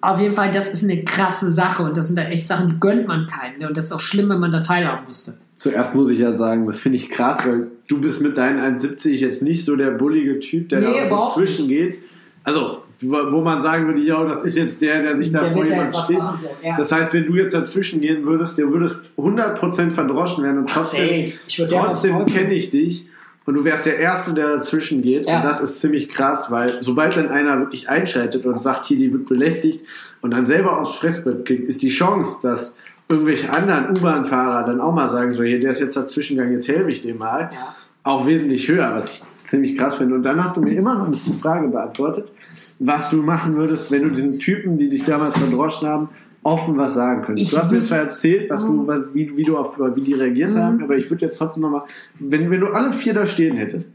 Auf 0.00 0.20
jeden 0.20 0.34
Fall, 0.34 0.50
das 0.50 0.68
ist 0.68 0.82
eine 0.82 1.04
krasse 1.04 1.52
Sache 1.52 1.84
und 1.84 1.96
das 1.96 2.08
sind 2.08 2.18
halt 2.18 2.30
echt 2.30 2.48
Sachen, 2.48 2.66
die 2.66 2.80
gönnt 2.80 3.06
man 3.06 3.26
keinem. 3.26 3.60
Ne? 3.60 3.68
Und 3.68 3.76
das 3.76 3.86
ist 3.86 3.92
auch 3.92 4.00
schlimm, 4.00 4.28
wenn 4.28 4.40
man 4.40 4.50
da 4.50 4.60
teilhaben 4.60 5.06
musste. 5.06 5.38
Zuerst 5.62 5.94
muss 5.94 6.10
ich 6.10 6.18
ja 6.18 6.32
sagen, 6.32 6.66
das 6.66 6.80
finde 6.80 6.96
ich 6.96 7.08
krass, 7.08 7.46
weil 7.46 7.68
du 7.86 8.00
bist 8.00 8.20
mit 8.20 8.36
deinen 8.36 8.58
1,70 8.80 9.10
jetzt 9.10 9.42
nicht 9.42 9.64
so 9.64 9.76
der 9.76 9.92
bullige 9.92 10.40
Typ, 10.40 10.68
der 10.70 10.80
Nee, 10.80 11.08
da 11.08 11.08
dazwischen 11.08 11.68
geht. 11.68 11.98
Also, 12.42 12.78
wo 13.00 13.40
man 13.42 13.60
sagen 13.60 13.86
würde, 13.86 14.00
ja, 14.00 14.24
das 14.24 14.44
ist 14.44 14.56
jetzt 14.56 14.82
der, 14.82 15.02
der 15.02 15.14
sich 15.14 15.30
da 15.30 15.42
Der 15.42 15.52
vor 15.52 15.64
jemand 15.64 15.94
steht. 15.94 16.18
so, 16.36 16.48
ja. 16.64 16.76
Das 16.76 16.90
heißt, 16.90 17.14
wenn 17.14 17.26
du 17.26 17.36
jetzt 17.36 17.54
dazwischen 17.54 18.00
gehen 18.00 18.26
würdest, 18.26 18.58
der 18.58 18.72
würdest 18.72 19.16
100% 19.16 19.92
verdroschen 19.92 20.42
werden 20.42 20.58
und 20.58 20.68
trotzdem, 20.68 21.30
trotzdem 21.68 22.26
kenne 22.26 22.54
ich 22.54 22.70
dich 22.70 23.06
und 23.46 23.54
du 23.54 23.64
wärst 23.64 23.86
der 23.86 24.00
Erste, 24.00 24.34
der 24.34 24.48
dazwischen 24.48 25.00
geht. 25.02 25.28
Ja. 25.28 25.36
Und 25.36 25.44
das 25.44 25.60
ist 25.60 25.80
ziemlich 25.80 26.08
krass, 26.08 26.50
weil 26.50 26.70
sobald 26.80 27.16
dann 27.16 27.28
einer 27.28 27.60
wirklich 27.60 27.88
einschaltet 27.88 28.44
und 28.46 28.64
sagt, 28.64 28.86
hier, 28.86 28.98
die 28.98 29.12
wird 29.12 29.28
belästigt 29.28 29.84
und 30.22 30.32
dann 30.32 30.44
selber 30.44 30.80
aufs 30.80 30.96
Fressbrett 30.96 31.44
kriegt, 31.44 31.68
ist 31.68 31.82
die 31.82 31.90
Chance, 31.90 32.40
dass 32.42 32.78
irgendwelche 33.12 33.52
anderen 33.52 33.90
U-Bahn-Fahrer 33.96 34.66
dann 34.66 34.80
auch 34.80 34.92
mal 34.94 35.08
sagen, 35.08 35.32
so, 35.32 35.42
hier, 35.42 35.60
der 35.60 35.70
ist 35.72 35.80
jetzt 35.80 35.96
dazwischengegangen, 35.96 36.54
jetzt 36.54 36.68
helfe 36.68 36.90
ich 36.90 37.02
dem 37.02 37.18
mal, 37.18 37.50
Ja. 37.52 37.74
auch 38.02 38.26
wesentlich 38.26 38.66
höher, 38.68 38.92
was 38.94 39.10
ich 39.12 39.22
ziemlich 39.44 39.76
krass 39.76 39.96
finde. 39.96 40.14
Und 40.16 40.22
dann 40.22 40.42
hast 40.42 40.56
du 40.56 40.60
mir 40.62 40.72
immer 40.76 40.94
noch 40.96 41.08
nicht 41.08 41.26
die 41.26 41.32
Frage 41.34 41.68
beantwortet, 41.68 42.32
was 42.78 43.10
du 43.10 43.16
machen 43.18 43.56
würdest, 43.56 43.90
wenn 43.92 44.02
du 44.04 44.10
diesen 44.10 44.38
Typen, 44.38 44.76
die 44.76 44.88
dich 44.88 45.04
damals 45.04 45.36
verdroschen 45.38 45.86
haben, 45.88 46.08
offen 46.44 46.76
was 46.76 46.94
sagen 46.94 47.22
könntest. 47.22 47.48
Ich 47.48 47.54
du 47.56 47.62
hast 47.62 47.70
mir 47.70 47.78
zwar 47.80 47.98
erzählt, 47.98 48.50
was 48.50 48.64
du, 48.66 48.72
Mhm. 48.72 49.04
wie, 49.12 49.36
wie, 49.36 49.42
du 49.42 49.56
auf, 49.56 49.78
wie 49.94 50.00
die 50.00 50.14
reagiert 50.14 50.54
Mhm. 50.54 50.58
haben, 50.58 50.82
aber 50.82 50.96
ich 50.96 51.08
würde 51.08 51.26
jetzt 51.26 51.38
trotzdem 51.38 51.62
nochmal, 51.62 51.82
wenn, 52.18 52.50
wenn 52.50 52.60
du 52.60 52.66
alle 52.68 52.92
vier 52.92 53.14
da 53.14 53.24
stehen 53.26 53.56
hättest 53.56 53.92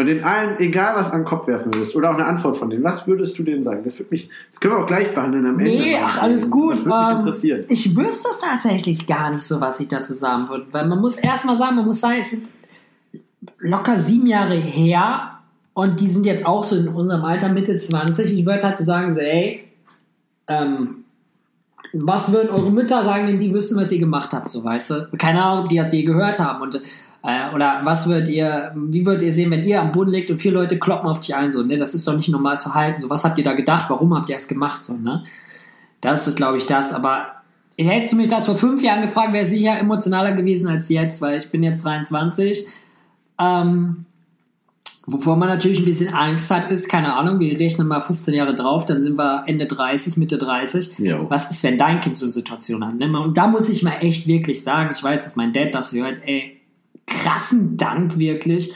und 0.00 0.06
den 0.06 0.24
allen, 0.24 0.58
egal 0.58 0.96
was, 0.96 1.12
an 1.12 1.20
den 1.20 1.26
Kopf 1.26 1.46
werfen 1.46 1.72
würdest 1.74 1.94
oder 1.94 2.10
auch 2.10 2.14
eine 2.14 2.26
Antwort 2.26 2.56
von 2.56 2.70
denen, 2.70 2.82
was 2.82 3.06
würdest 3.06 3.38
du 3.38 3.42
denen 3.42 3.62
sagen? 3.62 3.82
Das 3.84 3.98
würde 3.98 4.08
mich, 4.10 4.30
das 4.50 4.58
können 4.60 4.74
wir 4.74 4.82
auch 4.82 4.86
gleich 4.86 5.14
behandeln 5.14 5.46
am 5.46 5.58
Ende. 5.58 5.70
Nee, 5.70 5.96
ach, 6.02 6.22
alles 6.22 6.50
gut. 6.50 6.72
Das 6.72 6.84
würde 6.84 6.98
mich 6.98 7.10
Ähm, 7.10 7.18
interessieren. 7.18 7.64
Ich 7.68 7.96
wüsste 7.96 8.28
es 8.30 8.38
tatsächlich 8.38 9.06
gar 9.06 9.30
nicht 9.30 9.42
so, 9.42 9.60
was 9.60 9.78
ich 9.80 9.88
dazu 9.88 10.12
sagen 10.12 10.48
würde. 10.48 10.66
Weil 10.72 10.86
man 10.88 11.00
muss 11.00 11.16
erstmal 11.16 11.56
sagen, 11.56 11.76
man 11.76 11.84
muss 11.84 12.00
sagen, 12.00 12.16
es 12.18 12.32
ist 12.32 12.50
locker 13.58 13.98
sieben 13.98 14.26
Jahre 14.26 14.54
her. 14.56 15.38
Und 15.74 16.00
die 16.00 16.08
sind 16.08 16.26
jetzt 16.26 16.44
auch 16.44 16.64
so 16.64 16.76
in 16.76 16.88
unserem 16.88 17.24
Alter, 17.24 17.48
Mitte 17.48 17.76
20. 17.76 18.38
Ich 18.38 18.44
würde 18.44 18.72
so 18.74 18.84
sagen, 18.84 19.14
so, 19.14 19.20
ey, 19.20 19.64
ähm, 20.48 21.04
was 21.92 22.32
würden 22.32 22.50
eure 22.50 22.70
Mütter 22.70 23.02
sagen, 23.04 23.26
wenn 23.26 23.38
die 23.38 23.52
wissen, 23.52 23.78
was 23.78 23.92
ihr 23.92 23.98
gemacht 23.98 24.32
habt, 24.32 24.48
so 24.50 24.62
weißt 24.62 24.90
du? 24.90 25.08
Keine 25.18 25.42
Ahnung, 25.42 25.64
ob 25.64 25.68
die 25.68 25.76
das 25.76 25.92
je 25.92 26.02
gehört 26.02 26.38
haben. 26.38 26.62
Und, 26.62 26.80
oder 27.22 27.80
was 27.84 28.06
würdet 28.06 28.28
ihr, 28.28 28.72
wie 28.74 29.04
würdet 29.04 29.22
ihr 29.22 29.32
sehen, 29.32 29.50
wenn 29.50 29.62
ihr 29.62 29.80
am 29.80 29.92
Boden 29.92 30.10
liegt 30.10 30.30
und 30.30 30.38
vier 30.38 30.52
Leute 30.52 30.78
kloppen 30.78 31.08
auf 31.08 31.20
dich 31.20 31.34
ein, 31.34 31.50
so, 31.50 31.62
ne? 31.62 31.76
Das 31.76 31.94
ist 31.94 32.08
doch 32.08 32.16
nicht 32.16 32.28
normales 32.28 32.62
Verhalten. 32.62 33.00
So, 33.00 33.10
was 33.10 33.24
habt 33.24 33.36
ihr 33.36 33.44
da 33.44 33.52
gedacht? 33.52 33.86
Warum 33.88 34.14
habt 34.14 34.28
ihr 34.30 34.36
es 34.36 34.48
gemacht, 34.48 34.82
so, 34.82 34.94
ne? 34.94 35.24
Das 36.00 36.26
ist, 36.26 36.36
glaube 36.36 36.56
ich, 36.56 36.64
das. 36.64 36.92
Aber 36.92 37.26
ich 37.76 37.86
hätte 37.86 38.16
mich 38.16 38.28
das 38.28 38.46
vor 38.46 38.56
fünf 38.56 38.82
Jahren 38.82 39.02
gefragt, 39.02 39.34
wäre 39.34 39.44
sicher 39.44 39.78
emotionaler 39.78 40.32
gewesen 40.32 40.68
als 40.68 40.88
jetzt, 40.88 41.20
weil 41.20 41.36
ich 41.36 41.50
bin 41.50 41.62
jetzt 41.62 41.84
23. 41.84 42.66
Ähm, 43.38 44.06
Wovor 45.06 45.36
man 45.36 45.48
natürlich 45.48 45.80
ein 45.80 45.84
bisschen 45.84 46.14
Angst 46.14 46.50
hat, 46.50 46.70
ist, 46.70 46.88
keine 46.88 47.14
Ahnung, 47.14 47.40
wir 47.40 47.58
rechnen 47.58 47.88
mal 47.88 48.00
15 48.00 48.34
Jahre 48.34 48.54
drauf, 48.54 48.84
dann 48.84 49.02
sind 49.02 49.16
wir 49.18 49.44
Ende 49.46 49.66
30, 49.66 50.16
Mitte 50.18 50.38
30. 50.38 50.98
Jo. 50.98 51.26
Was 51.28 51.50
ist, 51.50 51.64
wenn 51.64 51.78
dein 51.78 52.00
Kind 52.00 52.16
so 52.16 52.26
eine 52.26 52.32
Situation 52.32 52.86
hat? 52.86 52.94
Ne? 52.94 53.06
Und 53.18 53.36
da 53.36 53.46
muss 53.48 53.68
ich 53.68 53.82
mal 53.82 53.96
echt 54.00 54.26
wirklich 54.26 54.62
sagen, 54.62 54.90
ich 54.94 55.02
weiß, 55.02 55.24
dass 55.24 55.36
mein 55.36 55.52
Dad 55.52 55.74
das 55.74 55.92
hört, 55.92 56.20
ey, 56.24 56.59
krassen 57.10 57.76
Dank 57.76 58.18
wirklich, 58.18 58.72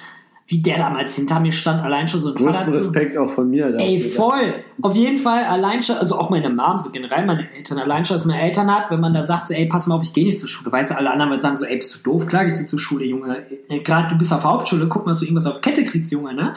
wie 0.46 0.58
der 0.60 0.76
damals 0.76 1.14
hinter 1.16 1.40
mir 1.40 1.52
stand, 1.52 1.80
allein 1.82 2.06
schon 2.06 2.20
so 2.22 2.28
ein 2.28 2.34
Größten 2.34 2.52
Vater 2.54 2.70
zu- 2.70 2.76
Respekt 2.76 3.16
auch 3.16 3.28
von 3.30 3.48
mir. 3.48 3.74
Ey, 3.78 3.98
voll. 3.98 4.42
Auf 4.82 4.94
jeden 4.94 5.16
Fall, 5.16 5.44
allein 5.44 5.82
schon, 5.82 5.96
also 5.96 6.18
auch 6.18 6.28
meine 6.28 6.50
Mom, 6.50 6.78
so 6.78 6.90
generell 6.90 7.24
meine 7.24 7.50
Eltern, 7.54 7.78
allein 7.78 8.04
schon, 8.04 8.16
dass 8.18 8.26
meine 8.26 8.42
Eltern 8.42 8.70
hat, 8.70 8.90
wenn 8.90 9.00
man 9.00 9.14
da 9.14 9.22
sagt, 9.22 9.48
so, 9.48 9.54
ey, 9.54 9.64
pass 9.64 9.86
mal 9.86 9.94
auf, 9.94 10.02
ich 10.02 10.12
gehe 10.12 10.24
nicht 10.26 10.38
zur 10.38 10.48
Schule. 10.50 10.70
Weißt 10.70 10.90
du, 10.90 10.98
alle 10.98 11.10
anderen 11.10 11.30
würden 11.30 11.40
sagen 11.40 11.56
so, 11.56 11.64
ey, 11.64 11.76
bist 11.76 11.94
du 11.96 12.10
doof? 12.10 12.26
Klar 12.26 12.44
gehst 12.44 12.60
du 12.60 12.66
zur 12.66 12.78
Schule, 12.78 13.06
Junge. 13.06 13.38
Äh, 13.70 13.78
Gerade 13.78 14.08
du 14.08 14.18
bist 14.18 14.34
auf 14.34 14.44
Hauptschule, 14.44 14.86
guck 14.86 15.06
mal, 15.06 15.12
dass 15.12 15.20
du 15.20 15.24
irgendwas 15.24 15.46
auf 15.46 15.62
Kette 15.62 15.82
kriegst, 15.84 16.12
Junge, 16.12 16.34
ne? 16.34 16.52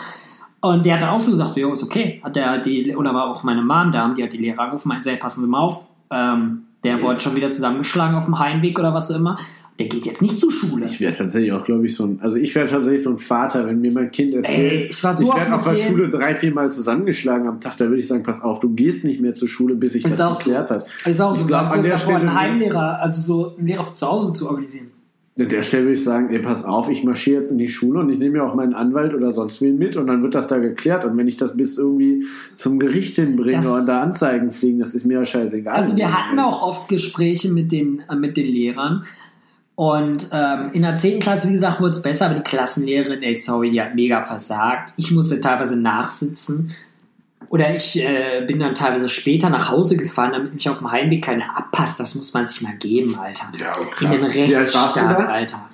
Und 0.59 0.85
der 0.85 0.95
hat 0.95 1.03
dann 1.03 1.09
auch 1.11 1.21
so 1.21 1.31
gesagt, 1.31 1.53
so, 1.53 1.59
jo, 1.61 1.71
ist 1.71 1.83
okay. 1.83 2.19
Hat 2.23 2.35
der 2.35 2.57
die, 2.57 2.93
oder 2.93 3.13
war 3.13 3.27
auch 3.29 3.43
meine 3.43 3.61
Mom 3.61 3.91
da, 3.91 4.09
die 4.09 4.21
hat 4.23 4.33
die 4.33 4.37
Lehrer 4.37 4.63
angerufen, 4.63 4.89
meinte, 4.89 5.03
so, 5.05 5.09
ey, 5.11 5.17
passen 5.17 5.41
Sie 5.41 5.47
mal 5.47 5.59
auf. 5.59 5.85
Ähm, 6.11 6.63
der 6.83 7.01
wurde 7.01 7.19
schon 7.19 7.35
wieder 7.35 7.49
zusammengeschlagen 7.49 8.15
auf 8.15 8.25
dem 8.25 8.39
Heimweg 8.39 8.77
oder 8.79 8.93
was 8.93 9.11
auch 9.11 9.15
immer. 9.17 9.37
Der 9.79 9.85
geht 9.87 10.07
jetzt 10.07 10.23
nicht 10.23 10.39
zur 10.39 10.51
Schule. 10.51 10.85
Ich 10.87 10.99
wäre 10.99 11.13
tatsächlich 11.13 11.51
auch, 11.51 11.63
glaube 11.63 11.85
ich, 11.85 11.93
so 11.93 12.03
ein, 12.05 12.19
also 12.23 12.35
ich 12.37 12.55
wäre 12.55 12.67
tatsächlich 12.67 13.03
so 13.03 13.11
ein 13.11 13.19
Vater, 13.19 13.67
wenn 13.67 13.79
mir 13.79 13.91
mein 13.93 14.09
Kind 14.09 14.33
erzählt, 14.33 14.71
Ey, 14.81 14.87
ich 14.89 15.03
war 15.03 15.13
so 15.13 15.27
oft 15.29 15.37
werde 15.37 15.53
auf 15.53 15.63
der 15.65 15.73
dem- 15.73 15.87
Schule 15.87 16.09
drei, 16.09 16.33
vier 16.33 16.51
Mal 16.51 16.71
zusammengeschlagen 16.71 17.47
am 17.47 17.61
Tag, 17.61 17.77
da 17.77 17.85
würde 17.85 17.99
ich 17.99 18.07
sagen, 18.07 18.23
pass 18.23 18.41
auf, 18.41 18.59
du 18.59 18.69
gehst 18.73 19.03
nicht 19.03 19.21
mehr 19.21 19.35
zur 19.35 19.47
Schule, 19.47 19.75
bis 19.75 19.93
sich 19.93 20.03
Ist 20.03 20.13
das 20.13 20.21
auch 20.21 20.33
so. 20.33 20.39
geklärt 20.39 20.71
hat. 20.71 20.85
Ist 21.05 21.21
auch 21.21 21.33
Ich 21.33 21.41
so, 21.41 21.45
glaub, 21.45 21.65
war 21.65 21.73
an 21.73 21.81
der 21.83 21.91
davor, 21.91 22.15
einen 22.15 22.27
Stelle- 22.27 22.39
Heimlehrer, 22.41 22.99
also 23.01 23.21
so 23.21 23.55
einen 23.55 23.67
Lehrer 23.67 23.93
zu 23.93 24.07
Hause 24.07 24.33
zu 24.33 24.47
organisieren. 24.49 24.87
An 25.39 25.50
der 25.50 25.62
Stelle 25.62 25.84
würde 25.84 25.93
ich 25.93 26.04
sagen, 26.04 26.30
ey, 26.32 26.39
pass 26.39 26.65
auf, 26.65 26.89
ich 26.89 27.04
marschiere 27.04 27.38
jetzt 27.38 27.52
in 27.52 27.60
die 27.60 27.67
Schule 27.67 28.00
und 28.00 28.12
ich 28.12 28.17
nehme 28.17 28.38
mir 28.38 28.43
auch 28.43 28.56
meinen 28.56 28.73
Anwalt 28.73 29.13
oder 29.13 29.32
sonst 29.32 29.62
wen 29.62 29.78
mit 29.78 29.95
und 29.95 30.08
dann 30.08 30.23
wird 30.23 30.34
das 30.34 30.47
da 30.47 30.58
geklärt. 30.58 31.06
Und 31.06 31.15
wenn 31.15 31.28
ich 31.28 31.38
das 31.38 31.56
bis 31.56 31.78
irgendwie 31.78 32.26
zum 32.56 32.80
Gericht 32.80 33.15
hinbringe 33.15 33.58
Das- 33.58 33.65
und 33.67 33.86
da 33.86 34.02
Anzeigen 34.02 34.52
fliegen, 34.52 34.80
das 34.80 34.95
ist 34.95 35.06
mir 35.06 35.19
ja 35.19 35.26
scheißegal. 35.26 35.76
Also 35.76 35.95
wir 35.95 36.12
hatten 36.12 36.39
auch 36.39 36.63
oft 36.63 36.88
Gespräche 36.88 37.50
mit 37.50 37.71
den, 37.71 38.04
äh, 38.10 38.15
mit 38.15 38.36
den 38.36 38.47
Lehrern. 38.47 39.04
Und 39.76 40.30
ähm, 40.32 40.71
in 40.73 40.82
der 40.82 40.95
10. 40.95 41.19
Klasse, 41.19 41.50
wie 41.50 41.54
gesagt, 41.54 41.80
wurde 41.80 41.91
es 41.91 42.02
besser, 42.02 42.26
aber 42.26 42.36
die 42.36 42.41
Klassenlehrerin, 42.41 43.21
ey, 43.21 43.36
sorry, 43.36 43.69
die 43.69 43.80
hat 43.80 43.93
mega 43.93 44.23
versagt. 44.23 44.95
Ich 44.97 45.12
musste 45.12 45.39
teilweise 45.39 45.80
nachsitzen. 45.80 46.71
Oder 47.49 47.73
ich 47.73 47.97
äh, 47.99 48.43
bin 48.45 48.60
dann 48.60 48.75
teilweise 48.75 49.07
später 49.07 49.49
nach 49.49 49.69
Hause 49.69 49.95
gefahren, 49.95 50.33
damit 50.33 50.53
mich 50.53 50.67
auf 50.69 50.79
dem 50.79 50.91
Heimweg 50.91 51.23
keiner 51.23 51.57
abpasst. 51.57 51.99
Das 51.99 52.15
muss 52.15 52.33
man 52.33 52.47
sich 52.47 52.62
mal 52.62 52.75
geben, 52.75 53.17
Alter. 53.17 53.51
Ja, 53.57 53.75
oh, 53.79 53.83
In 53.83 53.89
krass. 53.91 54.21
warst 54.21 54.36
du 54.36 54.39
Rechtsstaat? 54.39 55.21
Alter. 55.21 55.69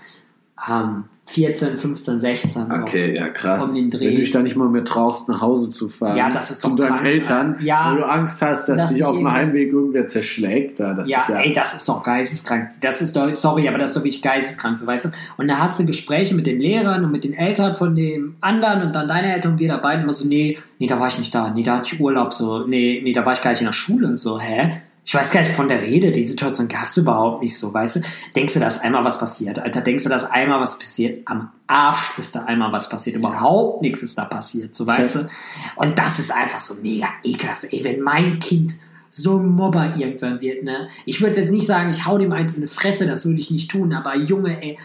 Ähm, 0.69 1.05
14, 1.34 1.78
15, 1.78 2.19
16. 2.19 2.52
So. 2.52 2.82
Okay, 2.82 3.15
ja 3.15 3.30
krass. 3.30 3.67
Um 3.67 3.76
den 3.76 3.89
Dreh. 3.89 4.06
Wenn 4.08 4.15
du 4.15 4.19
dich 4.22 4.32
da 4.32 4.41
nicht 4.41 4.56
mal 4.56 4.69
mehr 4.69 4.86
traust, 4.86 5.28
nach 5.30 5.41
Hause 5.41 5.72
zu 5.72 5.89
fahren. 5.89 6.15
Ja, 6.15 6.30
das 6.30 6.52
ist 6.52 6.62
zu 6.62 6.69
doch 6.69 6.76
deinen 6.78 6.89
krank, 6.89 7.06
Eltern. 7.06 7.56
Ja. 7.60 7.89
weil 7.89 7.98
du 7.98 8.04
Angst 8.08 8.41
hast, 8.43 8.69
dass 8.69 8.78
Dass 8.78 8.89
dich 8.93 9.04
auf 9.04 9.17
dem 9.17 9.32
Heimweg 9.32 9.72
irgendwer 9.72 10.06
zerschlägt. 10.06 10.80
Da. 10.80 10.93
Das 10.93 11.08
Ja, 11.08 11.22
ist 11.22 11.30
ja 11.30 11.39
ey, 11.39 11.52
das 11.54 11.74
ist 11.74 11.89
doch 11.89 12.04
geisteskrank. 12.04 12.69
Das 12.82 13.02
ist 13.02 13.15
doch, 13.15 13.36
sorry, 13.36 13.67
aber 13.67 13.80
das 13.80 13.89
ist 13.89 13.98
doch 13.98 14.04
wirklich 14.04 14.22
geisteskrank, 14.22 14.78
so 14.78 14.86
weißt 14.86 15.06
du. 15.06 15.10
Und 15.38 15.48
da 15.48 15.58
hast 15.58 15.80
du 15.80 15.86
Gespräche 15.86 16.36
mit 16.36 16.46
den 16.46 16.60
Lehrern 16.60 17.04
und 17.04 17.12
mit 17.12 17.24
den 17.24 17.34
Eltern 17.34 17.74
von 17.74 17.96
dem 17.96 18.36
anderen 18.39 18.84
und 18.84 18.96
dann 18.96 19.08
deine 19.08 19.34
Eltern 19.34 19.54
und 19.54 19.60
wir 19.60 19.69
da 19.69 19.78
beiden 19.78 20.04
immer 20.04 20.13
so, 20.13 20.28
nee, 20.28 20.58
nee, 20.78 20.86
da 20.88 21.00
war 21.00 21.08
ich 21.08 21.17
nicht 21.17 21.34
da, 21.34 21.50
nee, 21.50 21.63
da 21.63 21.78
hatte 21.78 21.93
ich 21.96 22.00
Urlaub, 22.00 22.32
so, 22.34 22.67
nee, 22.67 23.02
nee, 23.04 23.13
da 23.13 23.26
war 23.26 23.34
ich 23.34 23.41
gar 23.41 23.50
nicht 23.52 23.62
in 23.62 23.65
der 23.67 23.74
Schule, 23.74 24.15
so, 24.17 24.39
hä? 24.39 24.82
Ich 25.05 25.13
weiß 25.13 25.31
gar 25.31 25.41
nicht 25.41 25.55
von 25.55 25.67
der 25.67 25.81
Rede, 25.81 26.11
die 26.11 26.25
Situation 26.25 26.67
gab 26.69 26.85
es 26.87 26.95
überhaupt 26.95 27.41
nicht 27.41 27.57
so, 27.57 27.73
weißt 27.73 27.97
du? 27.97 28.01
Denkst 28.35 28.53
du, 28.53 28.59
dass 28.59 28.79
einmal 28.79 29.03
was 29.03 29.19
passiert, 29.19 29.59
Alter? 29.59 29.81
Denkst 29.81 30.03
du, 30.03 30.09
dass 30.09 30.29
einmal 30.29 30.61
was 30.61 30.79
passiert? 30.79 31.27
Am 31.27 31.51
Arsch 31.67 32.17
ist 32.17 32.35
da 32.35 32.43
einmal 32.43 32.71
was 32.71 32.87
passiert. 32.87 33.17
Überhaupt 33.17 33.81
nichts 33.81 34.01
ist 34.01 34.17
da 34.17 34.25
passiert, 34.25 34.73
so, 34.73 34.87
weißt 34.87 35.15
du? 35.15 35.29
Und 35.75 35.99
das 35.99 36.19
ist 36.19 36.31
einfach 36.31 36.61
so 36.61 36.75
mega 36.75 37.09
ekelhaft. 37.23 37.65
Ey, 37.65 37.83
wenn 37.83 37.99
mein 37.99 38.39
Kind 38.39 38.75
so 39.09 39.37
ein 39.37 39.49
Mobber 39.49 39.93
irgendwann 39.95 40.41
wird, 40.41 40.63
ne? 40.63 40.87
Ich 41.05 41.21
würde 41.21 41.39
jetzt 41.39 41.51
nicht 41.51 41.67
sagen, 41.67 41.89
ich 41.89 42.05
hau 42.05 42.17
dem 42.17 42.31
eins 42.31 42.55
in 42.55 42.61
die 42.61 42.67
Fresse, 42.67 43.05
das 43.05 43.25
würde 43.25 43.39
ich 43.39 43.51
nicht 43.51 43.69
tun, 43.69 43.93
aber 43.93 44.15
Junge, 44.15 44.59
ey, 44.61 44.69
ey 44.71 44.77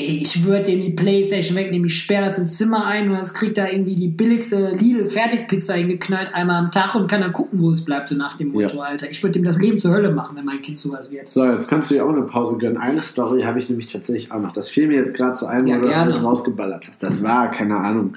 ich 0.00 0.44
würde 0.44 0.64
dem 0.64 0.82
die 0.82 0.90
Playstation 0.90 1.56
wegnehmen, 1.56 1.86
ich 1.86 1.98
sperre 1.98 2.24
das 2.24 2.38
ins 2.38 2.56
Zimmer 2.56 2.84
ein 2.86 3.10
und 3.10 3.18
das 3.18 3.34
kriegt 3.34 3.58
da 3.58 3.68
irgendwie 3.68 3.94
die 3.96 4.08
billigste 4.08 4.76
Lidl-Fertigpizza 4.76 5.74
hingeknallt 5.74 6.34
einmal 6.34 6.56
am 6.56 6.70
Tag 6.70 6.94
und 6.94 7.10
kann 7.10 7.20
dann 7.20 7.32
gucken, 7.32 7.60
wo 7.60 7.70
es 7.70 7.84
bleibt, 7.84 8.08
so 8.08 8.16
nach 8.16 8.36
dem 8.36 8.52
Motto, 8.52 8.76
Ja. 8.76 8.82
Alter. 8.82 9.10
Ich 9.10 9.22
würde 9.22 9.38
dem 9.38 9.44
das 9.44 9.58
Leben 9.58 9.78
zur 9.78 9.92
Hölle 9.92 10.12
machen, 10.12 10.36
wenn 10.36 10.44
mein 10.44 10.62
Kind 10.62 10.78
sowas 10.78 11.10
wird. 11.10 11.28
So, 11.28 11.44
jetzt 11.44 11.68
kannst 11.68 11.90
du 11.90 11.94
dir 11.94 12.04
auch 12.04 12.10
eine 12.10 12.22
Pause 12.22 12.58
gönnen. 12.58 12.78
Eine 12.78 13.02
Story 13.02 13.42
habe 13.42 13.58
ich 13.58 13.68
nämlich 13.68 13.92
tatsächlich 13.92 14.32
auch 14.32 14.40
noch. 14.40 14.52
Das 14.52 14.68
fiel 14.68 14.88
mir 14.88 14.96
jetzt 14.96 15.16
gerade 15.16 15.34
zu 15.34 15.46
ein, 15.46 15.66
Ja, 15.66 15.76
wo 15.76 15.82
du 15.82 15.88
das 15.88 15.96
alles 15.96 16.24
rausgeballert 16.24 16.88
hast. 16.88 17.02
Das 17.02 17.22
war, 17.22 17.50
keine 17.50 17.76
Ahnung, 17.76 18.14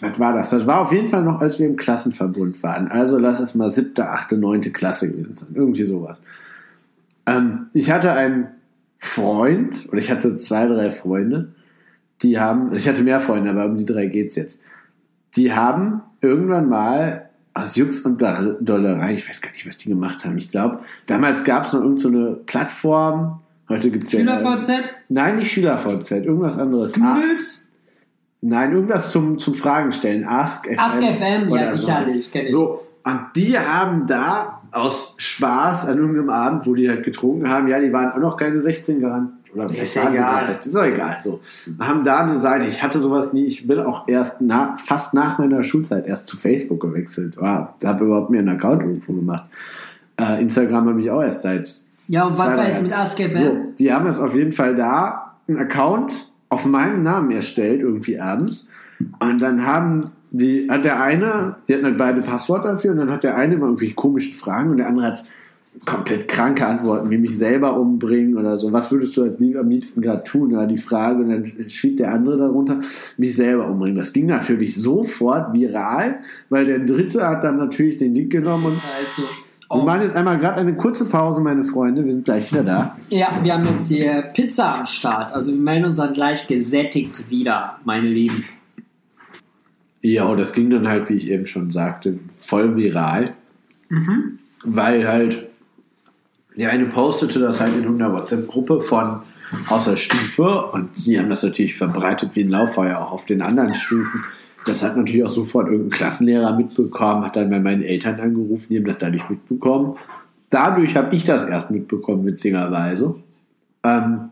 was 0.00 0.18
war 0.18 0.32
das? 0.34 0.50
Das 0.50 0.66
war 0.66 0.80
auf 0.80 0.92
jeden 0.92 1.08
Fall 1.08 1.22
noch, 1.22 1.40
als 1.40 1.58
wir 1.58 1.66
im 1.66 1.76
Klassenverbund 1.76 2.62
waren. 2.62 2.88
Also 2.88 3.18
lass 3.18 3.38
es 3.40 3.54
mal 3.54 3.68
siebte, 3.68 4.08
achte, 4.08 4.36
neunte 4.36 4.70
Klasse 4.70 5.10
gewesen 5.10 5.36
sein. 5.36 5.48
Irgendwie 5.54 5.84
sowas. 5.84 6.24
Ähm, 7.26 7.66
ich 7.72 7.90
hatte 7.90 8.12
einen 8.12 8.48
Freund, 9.00 9.88
oder 9.88 9.98
ich 9.98 10.10
hatte 10.10 10.34
zwei, 10.34 10.66
drei 10.66 10.90
Freunde, 10.90 11.52
die 12.22 12.38
haben, 12.38 12.72
ich 12.74 12.86
hatte 12.86 13.02
mehr 13.02 13.18
Freunde, 13.18 13.50
aber 13.50 13.64
um 13.64 13.76
die 13.78 13.86
drei 13.86 14.06
geht's 14.06 14.36
jetzt. 14.36 14.62
Die 15.36 15.52
haben 15.52 16.02
irgendwann 16.20 16.68
mal 16.68 17.30
aus 17.54 17.76
Jux 17.76 18.02
und 18.02 18.20
Doll- 18.20 18.58
Dollerei, 18.60 19.14
ich 19.14 19.28
weiß 19.28 19.40
gar 19.40 19.52
nicht, 19.52 19.66
was 19.66 19.78
die 19.78 19.88
gemacht 19.88 20.24
haben. 20.24 20.36
Ich 20.38 20.50
glaube, 20.50 20.80
damals 21.06 21.44
gab 21.44 21.64
es 21.64 21.72
noch 21.72 21.80
irgendeine 21.80 22.12
so 22.12 22.18
eine 22.26 22.36
Plattform. 22.36 23.40
Heute 23.68 23.90
gibt's 23.90 24.12
ja. 24.12 24.20
SchülerVZ? 24.20 24.70
Nein, 25.08 25.36
nicht 25.36 25.50
SchülerVZ, 25.50 26.10
irgendwas 26.10 26.58
anderes. 26.58 26.92
Knüdels? 26.92 27.66
nein, 28.42 28.72
irgendwas 28.72 29.10
zum, 29.12 29.38
zum 29.38 29.54
Fragen 29.54 29.92
stellen. 29.92 30.24
Ask 30.24 30.66
FM. 30.66 30.78
Ask 30.78 30.98
FM, 31.02 31.48
ja, 31.48 31.74
sicherlich, 31.74 32.12
sowas. 32.12 32.30
kenn 32.30 32.44
ich. 32.44 32.50
So, 32.50 32.86
und 33.02 33.20
die 33.34 33.58
haben 33.58 34.06
da 34.06 34.59
aus 34.72 35.14
Spaß 35.18 35.88
an 35.88 35.98
irgendeinem 35.98 36.30
Abend, 36.30 36.66
wo 36.66 36.74
die 36.74 36.88
halt 36.88 37.04
getrunken 37.04 37.48
haben, 37.48 37.68
ja, 37.68 37.80
die 37.80 37.92
waren 37.92 38.12
auch 38.12 38.18
noch 38.18 38.36
keine 38.36 38.60
16 38.60 39.00
gerannt. 39.00 39.30
Oder 39.54 39.68
vielleicht 39.68 39.96
waren 39.96 40.12
sie 40.12 40.18
egal. 40.18 40.32
gerade 40.34 40.46
16, 40.46 40.70
ist 40.70 40.76
doch 40.76 40.84
egal. 40.84 41.18
So. 41.24 41.40
Haben 41.80 42.04
da 42.04 42.20
eine 42.20 42.38
Seite. 42.38 42.66
Ich 42.66 42.82
hatte 42.82 43.00
sowas 43.00 43.32
nie. 43.32 43.46
Ich 43.46 43.66
bin 43.66 43.80
auch 43.80 44.06
erst 44.06 44.40
na, 44.40 44.76
fast 44.76 45.14
nach 45.14 45.38
meiner 45.38 45.62
Schulzeit 45.62 46.06
erst 46.06 46.28
zu 46.28 46.36
Facebook 46.36 46.80
gewechselt. 46.80 47.34
Wow, 47.36 47.68
habe 47.84 48.04
überhaupt 48.04 48.30
mir 48.30 48.38
einen 48.38 48.50
Account 48.50 48.82
irgendwo 48.82 49.12
gemacht. 49.12 49.50
Äh, 50.20 50.40
Instagram 50.42 50.88
habe 50.88 51.02
ich 51.02 51.10
auch 51.10 51.22
erst 51.22 51.42
seit 51.42 51.68
Ja, 52.06 52.24
und 52.24 52.38
was 52.38 52.46
Zwei, 52.46 52.56
war 52.56 52.68
jetzt 52.68 52.82
mit 52.82 52.90
Jahre. 52.92 53.02
Ask 53.02 53.18
FM? 53.18 53.38
so, 53.38 53.56
die 53.78 53.92
haben 53.92 54.06
jetzt 54.06 54.20
auf 54.20 54.34
jeden 54.36 54.52
Fall 54.52 54.74
da 54.74 55.34
einen 55.48 55.58
Account 55.58 56.30
auf 56.48 56.64
meinem 56.64 57.02
Namen 57.02 57.30
erstellt, 57.32 57.80
irgendwie 57.80 58.20
abends. 58.20 58.70
Und 59.18 59.40
dann 59.40 59.66
haben 59.66 60.10
die, 60.30 60.68
hat 60.70 60.84
der 60.84 61.02
eine, 61.02 61.56
die 61.66 61.74
hatten 61.74 61.84
halt 61.84 61.98
beide 61.98 62.22
Passwort 62.22 62.64
dafür, 62.64 62.92
und 62.92 62.98
dann 62.98 63.10
hat 63.10 63.24
der 63.24 63.36
eine 63.36 63.54
immer 63.54 63.66
irgendwie 63.66 63.92
komische 63.92 64.32
Fragen 64.32 64.70
und 64.70 64.76
der 64.78 64.88
andere 64.88 65.06
hat 65.06 65.24
komplett 65.86 66.28
kranke 66.28 66.66
Antworten, 66.66 67.10
wie 67.10 67.18
mich 67.18 67.38
selber 67.38 67.78
umbringen 67.78 68.36
oder 68.36 68.58
so. 68.58 68.72
Was 68.72 68.90
würdest 68.90 69.16
du 69.16 69.22
als 69.22 69.38
lieb, 69.38 69.56
am 69.56 69.68
liebsten 69.68 70.02
gerade 70.02 70.24
tun? 70.24 70.50
Ja, 70.50 70.66
die 70.66 70.76
Frage. 70.76 71.22
Und 71.22 71.30
dann 71.30 71.70
schrieb 71.70 71.96
der 71.96 72.12
andere 72.12 72.36
darunter, 72.36 72.80
mich 73.16 73.36
selber 73.36 73.68
umbringen. 73.68 73.96
Das 73.96 74.12
ging 74.12 74.26
natürlich 74.26 74.76
sofort 74.76 75.54
viral, 75.54 76.18
weil 76.48 76.64
der 76.64 76.80
dritte 76.80 77.26
hat 77.26 77.44
dann 77.44 77.56
natürlich 77.56 77.96
den 77.96 78.14
Link 78.14 78.32
genommen 78.32 78.66
und 78.66 78.72
Also, 78.98 79.22
wir 79.72 79.82
oh. 79.82 79.84
machen 79.84 80.02
jetzt 80.02 80.16
einmal 80.16 80.38
gerade 80.38 80.56
eine 80.56 80.74
kurze 80.74 81.08
Pause, 81.08 81.40
meine 81.40 81.62
Freunde. 81.62 82.04
Wir 82.04 82.10
sind 82.10 82.24
gleich 82.24 82.50
wieder 82.52 82.64
da. 82.64 82.96
Ja, 83.08 83.28
wir 83.40 83.54
haben 83.54 83.64
jetzt 83.64 83.88
hier 83.88 84.22
Pizza 84.34 84.78
am 84.78 84.84
Start. 84.84 85.32
Also 85.32 85.52
wir 85.52 85.60
melden 85.60 85.86
uns 85.86 85.98
dann 85.98 86.12
gleich 86.12 86.48
gesättigt 86.48 87.30
wieder, 87.30 87.78
meine 87.84 88.08
Lieben. 88.08 88.44
Ja, 90.02 90.34
das 90.34 90.52
ging 90.52 90.70
dann 90.70 90.88
halt, 90.88 91.08
wie 91.08 91.14
ich 91.14 91.30
eben 91.30 91.46
schon 91.46 91.70
sagte, 91.70 92.18
voll 92.38 92.76
viral. 92.76 93.34
Weil 94.64 95.06
halt 95.06 95.50
der 96.56 96.70
eine 96.70 96.86
postete 96.86 97.38
das 97.38 97.60
halt 97.60 97.76
in 97.76 97.86
einer 97.86 98.12
WhatsApp-Gruppe 98.12 98.80
von 98.80 99.20
aus 99.68 99.86
der 99.86 99.96
Stufe 99.96 100.66
und 100.72 100.90
die 101.06 101.18
haben 101.18 101.30
das 101.30 101.42
natürlich 101.42 101.76
verbreitet 101.76 102.32
wie 102.34 102.44
ein 102.44 102.50
Lauffeuer 102.50 102.98
auch 102.98 103.12
auf 103.12 103.26
den 103.26 103.42
anderen 103.42 103.74
Stufen. 103.74 104.24
Das 104.66 104.82
hat 104.82 104.96
natürlich 104.96 105.24
auch 105.24 105.30
sofort 105.30 105.68
irgendein 105.68 105.96
Klassenlehrer 105.96 106.56
mitbekommen, 106.56 107.24
hat 107.24 107.36
dann 107.36 107.50
bei 107.50 107.58
meinen 107.58 107.82
Eltern 107.82 108.20
angerufen, 108.20 108.66
die 108.70 108.78
haben 108.78 108.84
das 108.84 108.98
dadurch 108.98 109.28
mitbekommen. 109.28 109.96
Dadurch 110.50 110.96
habe 110.96 111.16
ich 111.16 111.24
das 111.24 111.48
erst 111.48 111.70
mitbekommen, 111.70 112.26
witzigerweise. 112.26 113.14
Ähm, 113.82 114.28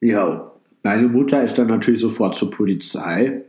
ja, 0.00 0.50
meine 0.82 1.08
Mutter 1.08 1.44
ist 1.44 1.58
dann 1.58 1.68
natürlich 1.68 2.00
sofort 2.00 2.34
zur 2.34 2.50
Polizei 2.50 3.42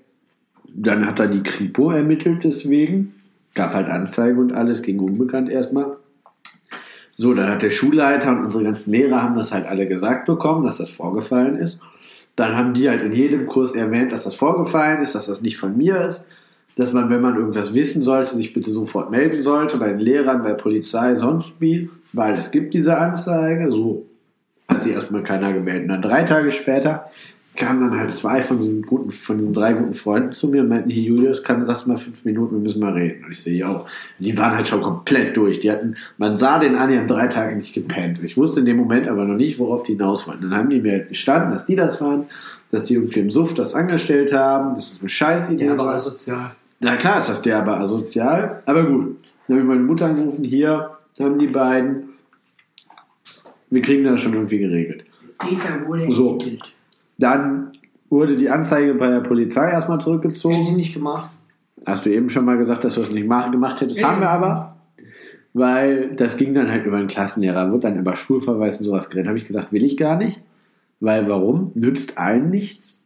dann 0.74 1.06
hat 1.06 1.20
er 1.20 1.28
die 1.28 1.44
Kripo 1.44 1.92
ermittelt 1.92 2.44
deswegen. 2.44 3.16
Gab 3.54 3.74
halt 3.74 3.90
Anzeige 3.90 4.40
und 4.40 4.54
alles, 4.54 4.82
ging 4.82 5.00
unbekannt 5.00 5.50
erstmal. 5.50 5.98
So, 7.16 7.34
dann 7.34 7.50
hat 7.50 7.62
der 7.62 7.70
Schulleiter 7.70 8.32
und 8.32 8.46
unsere 8.46 8.64
ganzen 8.64 8.92
Lehrer 8.92 9.22
haben 9.22 9.36
das 9.36 9.54
halt 9.54 9.68
alle 9.68 9.88
gesagt 9.88 10.26
bekommen, 10.26 10.66
dass 10.66 10.78
das 10.78 10.90
vorgefallen 10.90 11.58
ist. 11.58 11.82
Dann 12.36 12.56
haben 12.56 12.74
die 12.74 12.90
halt 12.90 13.04
in 13.04 13.12
jedem 13.12 13.46
Kurs 13.48 13.76
erwähnt, 13.76 14.12
dass 14.12 14.24
das 14.24 14.36
vorgefallen 14.36 15.02
ist, 15.02 15.14
dass 15.14 15.28
das 15.28 15.42
nicht 15.42 15.58
von 15.58 15.78
mir 15.78 16.02
ist, 16.02 16.28
dass 16.78 16.94
man, 16.94 17.10
wenn 17.10 17.22
man 17.22 17.36
irgendwas 17.36 17.74
wissen 17.74 18.02
sollte, 18.02 18.36
sich 18.36 18.54
bitte 18.54 18.72
sofort 18.72 19.12
melden 19.12 19.44
sollte, 19.44 19.78
bei 19.78 19.90
den 19.90 20.00
Lehrern, 20.00 20.42
bei 20.42 20.50
der 20.50 20.56
Polizei, 20.56 21.16
sonst 21.16 21.54
wie, 21.60 21.90
weil 22.14 22.32
es 22.32 22.52
gibt 22.52 22.74
diese 22.74 22.98
Anzeige. 22.98 23.70
So 23.70 24.08
hat 24.68 24.84
sich 24.84 24.94
erstmal 24.94 25.24
keiner 25.24 25.52
gemeldet. 25.54 25.84
Und 25.84 25.90
dann 25.90 26.02
drei 26.02 26.24
Tage 26.24 26.52
später 26.52 27.12
kamen 27.56 27.82
dann 27.82 28.00
halt 28.00 28.12
zwei 28.12 28.42
von 28.44 28.60
diesen, 28.60 28.82
guten, 28.82 29.12
von 29.12 29.38
diesen 29.38 29.54
drei 29.54 29.74
guten 29.74 29.94
Freunden 29.94 30.32
zu 30.32 30.48
mir 30.48 30.62
und 30.62 30.70
meinten, 30.70 30.90
hier 30.90 31.04
Julius, 31.04 31.44
kann 31.44 31.68
das 31.68 31.86
mal 31.86 31.98
fünf 31.98 32.24
Minuten, 32.24 32.56
wir 32.56 32.62
müssen 32.62 32.80
mal 32.80 32.94
reden. 32.94 33.26
Und 33.26 33.32
ich 33.32 33.44
sehe, 33.44 33.58
ja, 33.58 33.86
die 34.20 34.38
waren 34.38 34.56
halt 34.56 34.68
schon 34.68 34.82
komplett 34.82 35.36
durch. 35.36 35.60
Die 35.60 35.70
hatten, 35.72 35.96
man 36.18 36.36
sah 36.36 36.60
den 36.60 36.76
an, 36.76 36.90
die 36.90 36.98
haben 36.98 37.08
drei 37.08 37.28
Tage 37.28 37.56
nicht 37.58 37.74
gepennt. 37.74 38.24
Ich 38.24 38.38
wusste 38.38 38.62
in 38.62 38.66
dem 38.66 38.78
Moment 38.78 39.08
aber 39.08 39.26
noch 39.26 39.36
nicht, 39.36 39.60
worauf 39.60 39.84
die 39.84 39.94
hinaus 39.94 40.28
wollten. 40.28 40.44
Dann 40.50 40.54
haben 40.58 40.70
die 40.70 40.80
mir 40.82 40.94
halt 40.94 41.10
gestanden, 41.10 41.52
dass 41.52 41.66
die 41.66 41.76
das 41.76 42.00
waren, 42.02 42.26
dass 42.72 42.86
die 42.86 42.94
irgendwie 42.96 43.20
im 43.20 43.32
Suff 43.32 43.54
das 43.54 43.76
angestellt 43.76 44.32
haben, 44.32 44.76
dass 44.76 44.92
das 44.92 45.02
eine 45.02 45.10
Scheißidee 45.10 45.66
Ja, 45.66 45.74
aber 45.74 45.86
war. 45.86 45.94
asozial. 45.96 46.52
Na 46.80 46.96
klar 46.96 47.20
ist 47.20 47.30
das 47.30 47.42
der 47.42 47.60
aber 47.60 47.80
asozial, 47.80 48.62
aber 48.66 48.84
gut. 48.86 49.18
Dann 49.48 49.58
habe 49.58 49.62
ich 49.62 49.68
meine 49.68 49.82
Mutter 49.82 50.06
angerufen, 50.06 50.46
hier 50.46 50.92
haben 51.20 51.38
die 51.38 51.48
beiden. 51.48 52.04
Wir 53.70 53.82
kriegen 53.82 54.04
das 54.06 54.22
schon 54.22 54.34
irgendwie 54.34 54.60
geregelt. 54.60 55.04
Peter 55.38 55.86
wurde 55.86 56.12
So. 56.14 56.40
Dann 57.22 57.72
wurde 58.10 58.36
die 58.36 58.50
Anzeige 58.50 58.94
bei 58.96 59.10
der 59.10 59.22
Polizei 59.22 59.70
erstmal 59.72 59.98
Hätte 59.98 60.02
ich 60.10 60.14
zurückgezogen. 60.22 60.76
nicht 60.76 60.94
gemacht. 60.94 61.30
Hast 61.86 62.06
du 62.06 62.10
eben 62.10 62.30
schon 62.30 62.46
mal 62.46 62.58
gesagt, 62.58 62.84
dass 62.84 62.96
du 62.96 63.02
das 63.02 63.12
nicht 63.12 63.24
gemacht 63.28 63.82
hättest. 63.82 64.00
Ja. 64.02 64.10
Haben 64.12 64.22
wir 64.22 64.30
aber. 64.30 64.76
Weil 65.54 66.16
das 66.16 66.38
ging 66.38 66.54
dann 66.54 66.72
halt 66.72 66.86
über 66.86 66.98
einen 66.98 67.08
Klassenlehrer, 67.08 67.72
wird 67.72 67.84
dann 67.84 68.00
über 68.00 68.16
Schulverweis 68.16 68.80
und 68.80 68.86
sowas 68.86 69.10
geredet. 69.10 69.28
Habe 69.28 69.38
ich 69.38 69.46
gesagt, 69.46 69.72
will 69.74 69.84
ich 69.84 69.98
gar 69.98 70.16
nicht. 70.18 70.42
Weil 71.00 71.28
warum? 71.28 71.72
Nützt 71.76 72.18
allen 72.18 72.50
nichts. 72.50 73.06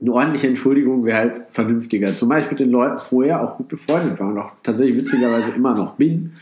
Eine 0.00 0.12
ordentliche 0.12 0.46
Entschuldigung 0.48 1.04
wäre 1.04 1.18
halt 1.18 1.42
vernünftiger. 1.50 2.12
Zumal 2.12 2.42
ich 2.42 2.50
mit 2.50 2.60
den 2.60 2.70
Leuten 2.70 2.98
vorher 2.98 3.42
auch 3.42 3.56
gut 3.56 3.68
befreundet 3.68 4.20
war 4.20 4.28
und 4.28 4.38
auch 4.38 4.52
tatsächlich 4.62 4.96
witzigerweise 4.98 5.52
immer 5.52 5.74
noch 5.74 5.94
bin. 5.94 6.34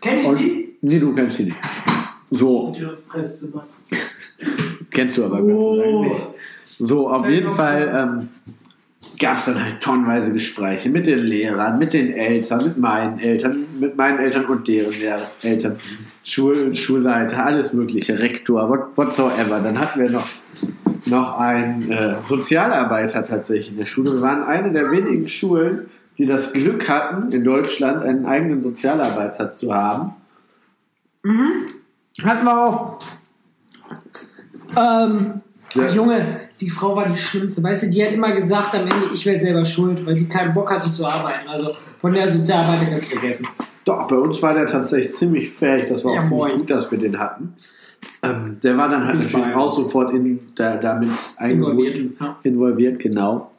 Kenn 0.00 0.20
ich 0.20 0.28
Und, 0.28 0.38
die? 0.40 0.76
nee, 0.80 1.00
du 1.00 1.12
kennst 1.14 1.36
sie 1.38 1.44
nicht. 1.44 1.56
So, 2.30 2.72
Die 2.78 2.86
kennst 4.92 5.18
du 5.18 5.24
aber 5.24 5.38
So. 5.38 5.46
Gott 5.46 5.76
sei 5.76 5.90
Dank 5.90 6.08
nicht. 6.08 6.34
So, 6.78 7.10
auf 7.10 7.28
jeden 7.28 7.54
Fall 7.54 7.92
ähm, 7.94 8.28
gab 9.18 9.38
es 9.38 9.44
dann 9.46 9.62
halt 9.62 9.80
tonnenweise 9.80 10.32
Gespräche 10.32 10.88
mit 10.88 11.06
den 11.06 11.20
Lehrern, 11.20 11.78
mit 11.78 11.92
den 11.92 12.12
Eltern, 12.12 12.64
mit 12.64 12.78
meinen 12.78 13.18
Eltern, 13.18 13.66
mit 13.78 13.96
meinen 13.96 14.18
Eltern 14.18 14.46
und 14.46 14.66
deren 14.66 14.94
Eltern, 15.42 15.76
Schul 16.24 16.74
Schulleiter, 16.74 17.44
alles 17.44 17.72
mögliche, 17.72 18.18
Rektor, 18.18 18.68
what, 18.68 18.96
whatsoever. 18.96 19.60
Dann 19.60 19.78
hatten 19.78 20.00
wir 20.00 20.10
noch, 20.10 20.26
noch 21.06 21.38
einen 21.38 21.90
äh, 21.90 22.16
Sozialarbeiter 22.22 23.24
tatsächlich 23.24 23.70
in 23.72 23.78
der 23.78 23.86
Schule. 23.86 24.12
Wir 24.14 24.22
waren 24.22 24.42
eine 24.42 24.72
der 24.72 24.90
wenigen 24.90 25.28
Schulen, 25.28 25.90
die 26.18 26.26
das 26.26 26.52
Glück 26.52 26.88
hatten, 26.88 27.30
in 27.30 27.44
Deutschland 27.44 28.02
einen 28.02 28.26
eigenen 28.26 28.62
Sozialarbeiter 28.62 29.52
zu 29.52 29.74
haben. 29.74 30.12
Hatten 32.22 32.46
wir 32.46 32.58
auch. 32.58 32.98
Ähm, 34.76 35.40
Ja. 35.74 35.84
ach, 35.88 35.94
Junge, 35.94 36.40
die 36.60 36.68
Frau 36.70 36.96
war 36.96 37.08
die 37.08 37.16
Schlimmste. 37.16 37.62
Weißt 37.62 37.84
du, 37.84 37.90
die 37.90 38.04
hat 38.04 38.12
immer 38.12 38.32
gesagt 38.32 38.74
am 38.74 38.82
Ende, 38.82 39.06
ich 39.14 39.24
wäre 39.26 39.40
selber 39.40 39.64
schuld, 39.64 40.04
weil 40.04 40.14
die 40.16 40.26
keinen 40.26 40.52
Bock 40.52 40.70
hatte 40.70 40.92
zu 40.92 41.06
arbeiten. 41.06 41.48
Also 41.48 41.72
von 42.00 42.12
der 42.12 42.30
Sozialarbeit 42.30 42.90
ganz 42.90 43.04
vergessen. 43.04 43.46
Doch, 43.84 44.08
bei 44.08 44.16
uns 44.16 44.42
war 44.42 44.54
der 44.54 44.66
tatsächlich 44.66 45.14
ziemlich 45.14 45.50
fähig. 45.50 45.86
Das 45.86 46.04
war 46.04 46.12
Ja, 46.14 46.18
auch 46.20 46.24
ziemlich 46.24 46.38
moin. 46.38 46.58
gut, 46.58 46.70
dass 46.70 46.90
wir 46.90 46.98
den 46.98 47.18
hatten. 47.18 47.54
Ähm, 48.22 48.58
der 48.62 48.76
war 48.76 48.88
dann 48.88 49.06
halt 49.06 49.20
Ich 49.20 49.32
natürlich 49.32 49.54
auch 49.54 49.68
sofort 49.68 50.12
in, 50.12 50.40
da, 50.56 50.76
damit 50.76 51.10
Involviert. 51.40 51.98
Ja. 52.20 52.36
involviert, 52.42 52.98
genau. 52.98 53.50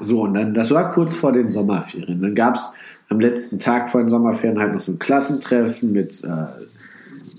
So, 0.00 0.22
und 0.22 0.34
dann, 0.34 0.54
das 0.54 0.70
war 0.70 0.92
kurz 0.92 1.14
vor 1.14 1.32
den 1.32 1.48
Sommerferien. 1.50 2.20
Dann 2.22 2.34
gab 2.34 2.56
es 2.56 2.72
am 3.10 3.20
letzten 3.20 3.58
Tag 3.58 3.90
vor 3.90 4.00
den 4.00 4.08
Sommerferien 4.08 4.58
halt 4.58 4.72
noch 4.72 4.80
so 4.80 4.92
ein 4.92 4.98
Klassentreffen 4.98 5.92
mit 5.92 6.22
äh, 6.24 6.28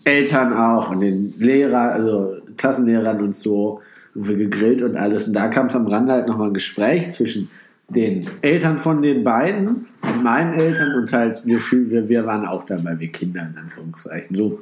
Eltern 0.09 0.53
auch 0.53 0.91
und 0.91 1.01
den 1.01 1.33
Lehrern, 1.39 1.89
also 1.89 2.35
Klassenlehrern 2.57 3.21
und 3.21 3.35
so, 3.35 3.81
und 4.15 4.27
wir 4.27 4.37
gegrillt 4.37 4.81
und 4.81 4.95
alles. 4.95 5.27
Und 5.27 5.33
da 5.33 5.47
kam 5.49 5.67
es 5.67 5.75
am 5.75 5.87
Rande 5.87 6.13
halt 6.13 6.27
nochmal 6.27 6.47
ein 6.47 6.53
Gespräch 6.53 7.11
zwischen 7.11 7.49
den 7.89 8.25
Eltern 8.41 8.79
von 8.79 9.01
den 9.01 9.23
beiden 9.23 9.87
und 10.01 10.23
meinen 10.23 10.53
Eltern 10.55 10.95
und 10.95 11.13
halt 11.13 11.41
wir, 11.45 11.59
wir, 11.59 12.09
wir 12.09 12.25
waren 12.25 12.45
auch 12.45 12.65
dabei, 12.65 12.99
wir 12.99 13.09
Kinder 13.09 13.41
in 13.41 13.57
Anführungszeichen. 13.57 14.35
So. 14.35 14.59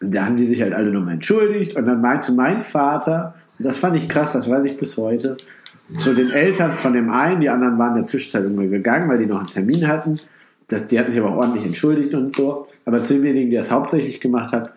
Und 0.00 0.14
da 0.14 0.24
haben 0.24 0.36
die 0.36 0.44
sich 0.44 0.60
halt 0.62 0.72
alle 0.72 0.90
nochmal 0.90 1.14
entschuldigt 1.14 1.76
und 1.76 1.86
dann 1.86 2.00
meinte 2.00 2.32
mein 2.32 2.62
Vater, 2.62 3.34
das 3.58 3.78
fand 3.78 3.96
ich 3.96 4.08
krass, 4.08 4.32
das 4.32 4.50
weiß 4.50 4.64
ich 4.64 4.78
bis 4.78 4.96
heute, 4.96 5.36
zu 5.98 6.14
den 6.14 6.30
Eltern 6.30 6.74
von 6.74 6.92
dem 6.92 7.10
einen, 7.10 7.40
die 7.40 7.48
anderen 7.48 7.78
waren 7.78 7.90
in 7.90 7.96
der 7.96 8.04
Zwischenzeit 8.04 8.42
irgendwie 8.42 8.68
gegangen, 8.68 9.08
weil 9.08 9.18
die 9.18 9.26
noch 9.26 9.38
einen 9.38 9.46
Termin 9.46 9.86
hatten. 9.86 10.18
Das, 10.66 10.88
die 10.88 10.98
hatten 10.98 11.12
sich 11.12 11.20
aber 11.20 11.36
ordentlich 11.36 11.64
entschuldigt 11.64 12.12
und 12.12 12.34
so. 12.34 12.66
Aber 12.84 13.02
zu 13.02 13.14
demjenigen, 13.14 13.50
der 13.50 13.60
es 13.60 13.70
hauptsächlich 13.70 14.20
gemacht 14.20 14.52
hat, 14.52 14.72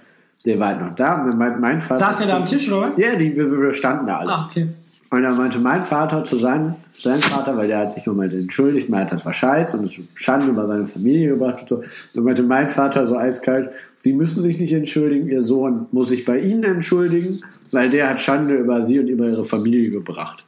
der 0.45 0.59
war 0.59 0.67
halt 0.69 0.81
noch 0.81 0.95
da. 0.95 1.21
Und 1.21 1.29
dann 1.29 1.37
meinte 1.37 1.59
mein 1.59 1.81
Vater. 1.81 2.05
Saß 2.05 2.19
der 2.19 2.27
da 2.27 2.37
am 2.37 2.45
Tisch 2.45 2.71
oder 2.71 2.87
was? 2.87 2.97
Ja, 2.97 3.15
die, 3.15 3.35
wir, 3.35 3.51
wir 3.51 3.73
standen 3.73 4.07
da 4.07 4.17
alle. 4.19 4.31
Ach, 4.31 4.45
okay. 4.45 4.67
Und 5.11 5.23
dann 5.23 5.37
meinte 5.37 5.57
mein 5.57 5.81
Vater 5.81 6.23
zu 6.23 6.37
seinem, 6.37 6.75
seinem 6.93 7.21
Vater, 7.21 7.57
weil 7.57 7.67
der 7.67 7.79
hat 7.79 7.91
sich 7.91 8.05
nochmal 8.05 8.31
entschuldigt, 8.31 8.89
meinte, 8.89 9.15
das 9.15 9.25
war 9.25 9.33
scheiße 9.33 9.75
und 9.77 9.85
es 9.85 9.93
Schande 10.13 10.47
über 10.47 10.67
seine 10.67 10.85
Familie 10.85 11.29
gebracht 11.29 11.61
und 11.61 11.69
so. 11.69 11.83
Dann 12.13 12.23
meinte 12.23 12.43
mein 12.43 12.69
Vater 12.69 13.07
so 13.07 13.17
eiskalt, 13.17 13.71
Sie 13.95 14.13
müssen 14.13 14.43
sich 14.43 14.59
nicht 14.59 14.71
entschuldigen, 14.71 15.27
Ihr 15.27 15.41
Sohn 15.41 15.87
muss 15.91 16.09
sich 16.09 16.25
bei 16.25 16.39
Ihnen 16.39 16.63
entschuldigen, 16.63 17.39
weil 17.71 17.89
der 17.89 18.07
hat 18.07 18.19
Schande 18.19 18.53
über 18.53 18.83
Sie 18.83 18.99
und 18.99 19.07
über 19.07 19.27
Ihre 19.27 19.45
Familie 19.45 19.89
gebracht. 19.89 20.45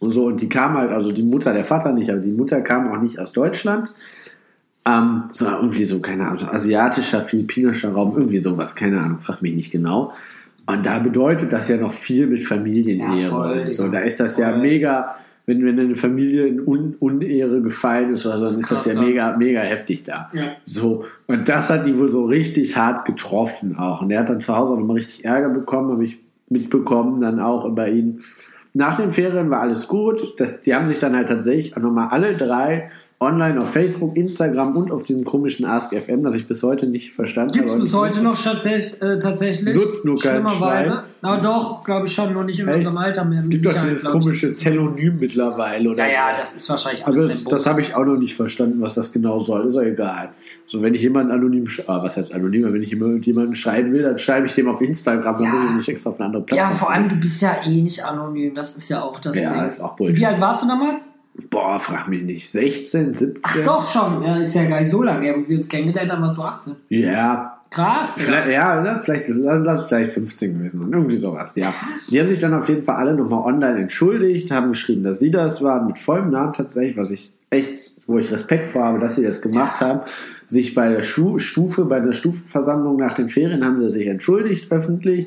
Und 0.00 0.10
so, 0.10 0.26
und 0.26 0.40
die 0.40 0.48
kam 0.48 0.76
halt, 0.76 0.90
also 0.90 1.12
die 1.12 1.22
Mutter, 1.22 1.52
der 1.52 1.64
Vater 1.64 1.92
nicht, 1.92 2.10
aber 2.10 2.20
die 2.20 2.32
Mutter 2.32 2.60
kam 2.60 2.90
auch 2.90 3.00
nicht 3.00 3.20
aus 3.20 3.32
Deutschland, 3.32 3.92
ähm, 4.86 5.24
sondern 5.30 5.60
irgendwie 5.60 5.84
so, 5.84 6.00
keine 6.00 6.24
Ahnung, 6.24 6.38
so 6.38 6.46
asiatischer, 6.46 7.22
philippinischer 7.22 7.92
Raum, 7.92 8.14
irgendwie 8.16 8.38
sowas, 8.38 8.74
keine 8.74 9.00
Ahnung, 9.00 9.20
frag 9.20 9.40
mich 9.40 9.54
nicht 9.54 9.70
genau. 9.70 10.12
Und 10.66 10.86
da 10.86 10.98
bedeutet 10.98 11.52
das 11.52 11.68
ja 11.68 11.76
noch 11.76 11.92
viel 11.92 12.26
mit 12.26 12.42
Familienehre 12.42 13.20
Ja, 13.20 13.28
voll, 13.28 13.70
so. 13.70 13.88
Da 13.88 14.00
ist 14.00 14.20
das 14.20 14.38
ja 14.38 14.50
Voll. 14.50 14.60
mega, 14.60 15.16
wenn, 15.46 15.64
wenn 15.64 15.78
eine 15.78 15.96
Familie 15.96 16.46
in 16.46 16.66
Un 16.66 16.96
Unehre 17.00 17.60
gefallen 17.60 18.14
ist 18.14 18.24
oder 18.24 18.38
so, 18.38 18.48
dann 18.48 18.60
ist 18.60 18.70
das 18.70 18.86
ja 18.86 19.00
mega, 19.00 19.36
mega 19.36 19.60
heftig 19.60 20.04
da. 20.04 20.30
Ja. 20.32 20.52
So, 20.64 21.04
und 21.26 21.48
das 21.48 21.68
hat 21.68 21.86
die 21.86 21.98
wohl 21.98 22.10
so 22.10 22.24
richtig 22.24 22.76
hart 22.76 23.04
getroffen 23.04 23.76
auch. 23.76 24.02
Und 24.02 24.08
der 24.08 24.20
hat 24.20 24.30
dann 24.30 24.40
zu 24.40 24.54
Hause 24.54 24.72
auch 24.72 24.78
nochmal 24.78 24.96
richtig 24.96 25.24
Ärger 25.24 25.50
bekommen, 25.50 25.92
habe 25.92 26.04
ich 26.04 26.18
mitbekommen, 26.48 27.20
dann 27.20 27.40
auch 27.40 27.68
bei 27.70 27.90
ihnen. 27.90 28.20
Nach 28.72 28.96
den 28.96 29.12
Ferien 29.12 29.50
war 29.50 29.60
alles 29.60 29.86
gut. 29.86 30.40
Das, 30.40 30.62
die 30.62 30.74
haben 30.74 30.88
sich 30.88 30.98
dann 30.98 31.14
halt 31.14 31.28
tatsächlich 31.28 31.76
auch 31.76 31.80
nochmal 31.80 32.08
alle 32.08 32.36
drei 32.36 32.90
online 33.24 33.60
auf 33.60 33.70
Facebook, 33.72 34.16
Instagram 34.16 34.76
und 34.76 34.92
auf 34.92 35.02
diesem 35.02 35.24
komischen 35.24 35.66
Ask 35.66 35.92
FM, 35.94 36.22
das 36.22 36.34
ich 36.36 36.46
bis 36.46 36.62
heute 36.62 36.86
nicht 36.86 37.12
verstanden 37.12 37.52
Gibt 37.52 37.66
es 37.66 37.72
habe. 37.72 37.82
bis 37.82 37.94
heute 37.94 38.22
noch 38.22 38.40
tatsächlich? 38.40 39.02
Äh, 39.02 39.18
tatsächlich 39.18 39.74
Nutzt 39.74 40.04
nur 40.04 40.16
kein 40.16 40.32
Schlimmerweise. 40.46 41.02
Na 41.22 41.38
doch, 41.40 41.82
glaube 41.84 42.06
ich 42.06 42.12
schon, 42.12 42.32
nur 42.34 42.44
nicht 42.44 42.60
in 42.60 42.68
Echt? 42.68 42.76
unserem 42.86 42.98
Alter 42.98 43.24
mehr. 43.24 43.38
Es 43.38 43.48
gibt 43.48 43.64
doch 43.64 43.72
dieses 43.72 44.04
ich, 44.04 44.08
komische 44.10 44.52
Telonym 44.52 45.18
mittlerweile. 45.18 45.90
Oder 45.90 46.06
Ja, 46.06 46.12
ja, 46.12 46.34
so. 46.34 46.40
das 46.40 46.54
ist 46.54 46.68
wahrscheinlich 46.68 47.06
alles 47.06 47.20
Aber 47.20 47.28
das, 47.32 47.44
das 47.44 47.66
habe 47.66 47.80
ich 47.80 47.94
auch 47.94 48.04
noch 48.04 48.16
nicht 48.16 48.36
verstanden, 48.36 48.80
was 48.82 48.94
das 48.94 49.10
genau 49.10 49.40
soll. 49.40 49.66
Ist 49.68 49.76
auch 49.76 49.80
egal. 49.82 50.28
So, 50.66 50.82
wenn 50.82 50.94
ich 50.94 51.02
jemanden 51.02 51.32
anonym, 51.32 51.66
ah, 51.86 52.02
was 52.02 52.16
heißt 52.18 52.34
anonym, 52.34 52.70
wenn 52.72 52.82
ich 52.82 52.90
jemanden 52.90 53.54
schreiben 53.56 53.92
will, 53.92 54.02
dann 54.02 54.18
schreibe 54.18 54.46
ich 54.46 54.54
dem 54.54 54.68
auf 54.68 54.82
Instagram, 54.82 55.34
dann 55.36 55.42
Ja. 55.44 55.50
muss 55.50 55.70
ich 55.70 55.76
nicht 55.76 55.88
extra 55.88 56.10
auf 56.10 56.16
eine 56.20 56.26
andere 56.26 56.42
Plattform. 56.42 56.70
Ja, 56.70 56.76
vor 56.76 56.90
allem, 56.92 57.08
du 57.08 57.16
bist 57.16 57.40
ja 57.40 57.56
eh 57.64 57.80
nicht 57.80 58.04
anonym. 58.04 58.54
Das 58.54 58.76
ist 58.76 58.88
ja 58.90 59.02
auch 59.02 59.18
das 59.18 59.34
Ja, 59.40 59.50
Ding. 59.54 59.64
ist 59.64 59.80
auch 59.80 59.96
Bullshit. 59.96 60.18
Wie 60.18 60.26
alt 60.26 60.40
warst 60.40 60.62
du 60.62 60.68
damals? 60.68 61.00
Boah, 61.50 61.80
frag 61.80 62.08
mich 62.08 62.22
nicht. 62.22 62.50
16, 62.50 63.14
17? 63.14 63.64
Doch 63.64 63.90
schon. 63.90 64.22
Ja, 64.22 64.36
ist 64.36 64.54
ja 64.54 64.64
gar 64.66 64.78
nicht 64.80 64.90
so 64.90 65.02
lange. 65.02 65.26
her. 65.26 65.34
Wo 65.36 65.48
wir 65.48 65.56
uns 65.58 65.68
kennengelernt 65.68 66.12
haben, 66.12 66.22
warst 66.22 66.38
du 66.38 66.42
18. 66.42 66.76
Ja, 66.88 67.54
Krass. 67.74 68.14
Vielleicht, 68.16 68.50
ja, 68.50 68.80
ne? 68.80 69.00
vielleicht, 69.02 69.28
lass, 69.28 69.64
lass 69.64 69.86
vielleicht 69.88 70.12
15 70.12 70.58
gewesen 70.58 70.80
sein. 70.80 70.92
Irgendwie 70.92 71.16
sowas, 71.16 71.56
ja. 71.56 71.74
Die 72.08 72.20
haben 72.20 72.28
sich 72.28 72.38
dann 72.38 72.54
auf 72.54 72.68
jeden 72.68 72.84
Fall 72.84 72.94
alle 72.94 73.14
nochmal 73.14 73.40
online 73.52 73.80
entschuldigt, 73.80 74.52
haben 74.52 74.68
geschrieben, 74.70 75.02
dass 75.02 75.18
sie 75.18 75.32
das 75.32 75.60
waren, 75.60 75.88
mit 75.88 75.98
vollem 75.98 76.30
Namen 76.30 76.52
tatsächlich, 76.52 76.96
was 76.96 77.10
ich 77.10 77.32
echt, 77.50 78.00
wo 78.06 78.18
ich 78.18 78.30
Respekt 78.30 78.70
vor 78.70 78.84
habe, 78.84 79.00
dass 79.00 79.16
sie 79.16 79.24
das 79.24 79.42
gemacht 79.42 79.80
haben. 79.80 80.02
Sich 80.46 80.74
bei 80.76 80.88
der 80.88 81.02
Schu 81.02 81.38
Stufe, 81.38 81.84
bei 81.84 81.98
der 81.98 82.12
Stufenversammlung 82.12 82.96
nach 82.96 83.14
den 83.14 83.28
Ferien 83.28 83.64
haben 83.64 83.80
sie 83.80 83.90
sich 83.90 84.06
entschuldigt, 84.06 84.70
öffentlich, 84.70 85.26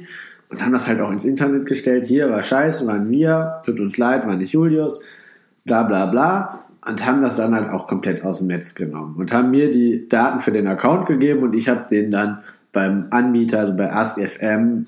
und 0.50 0.64
haben 0.64 0.72
das 0.72 0.88
halt 0.88 1.02
auch 1.02 1.12
ins 1.12 1.26
Internet 1.26 1.66
gestellt. 1.66 2.06
Hier 2.06 2.30
war 2.30 2.44
Scheiße, 2.44 2.88
waren 2.88 3.10
wir, 3.12 3.62
tut 3.66 3.82
uns 3.82 3.98
leid, 3.98 4.26
war 4.26 4.38
nicht 4.38 4.54
Julius, 4.54 5.02
bla 5.68 5.84
bla 5.84 6.08
bla. 6.08 6.62
Und 6.88 7.06
haben 7.06 7.22
das 7.22 7.36
dann 7.36 7.54
halt 7.54 7.70
auch 7.70 7.86
komplett 7.86 8.24
aus 8.24 8.38
dem 8.40 8.48
Netz 8.48 8.74
genommen 8.74 9.16
und 9.18 9.34
haben 9.34 9.52
mir 9.52 9.70
die 9.70 10.08
Daten 10.08 10.40
für 10.40 10.52
den 10.54 10.68
Account 10.68 11.06
gegeben 11.06 11.44
und 11.44 11.54
ich 11.54 11.68
habe 11.68 11.84
den 11.92 12.12
dann 12.12 12.40
beim 12.72 13.08
Anbieter, 13.10 13.60
also 13.60 13.76
bei 13.76 13.92
AskFM, 13.92 14.86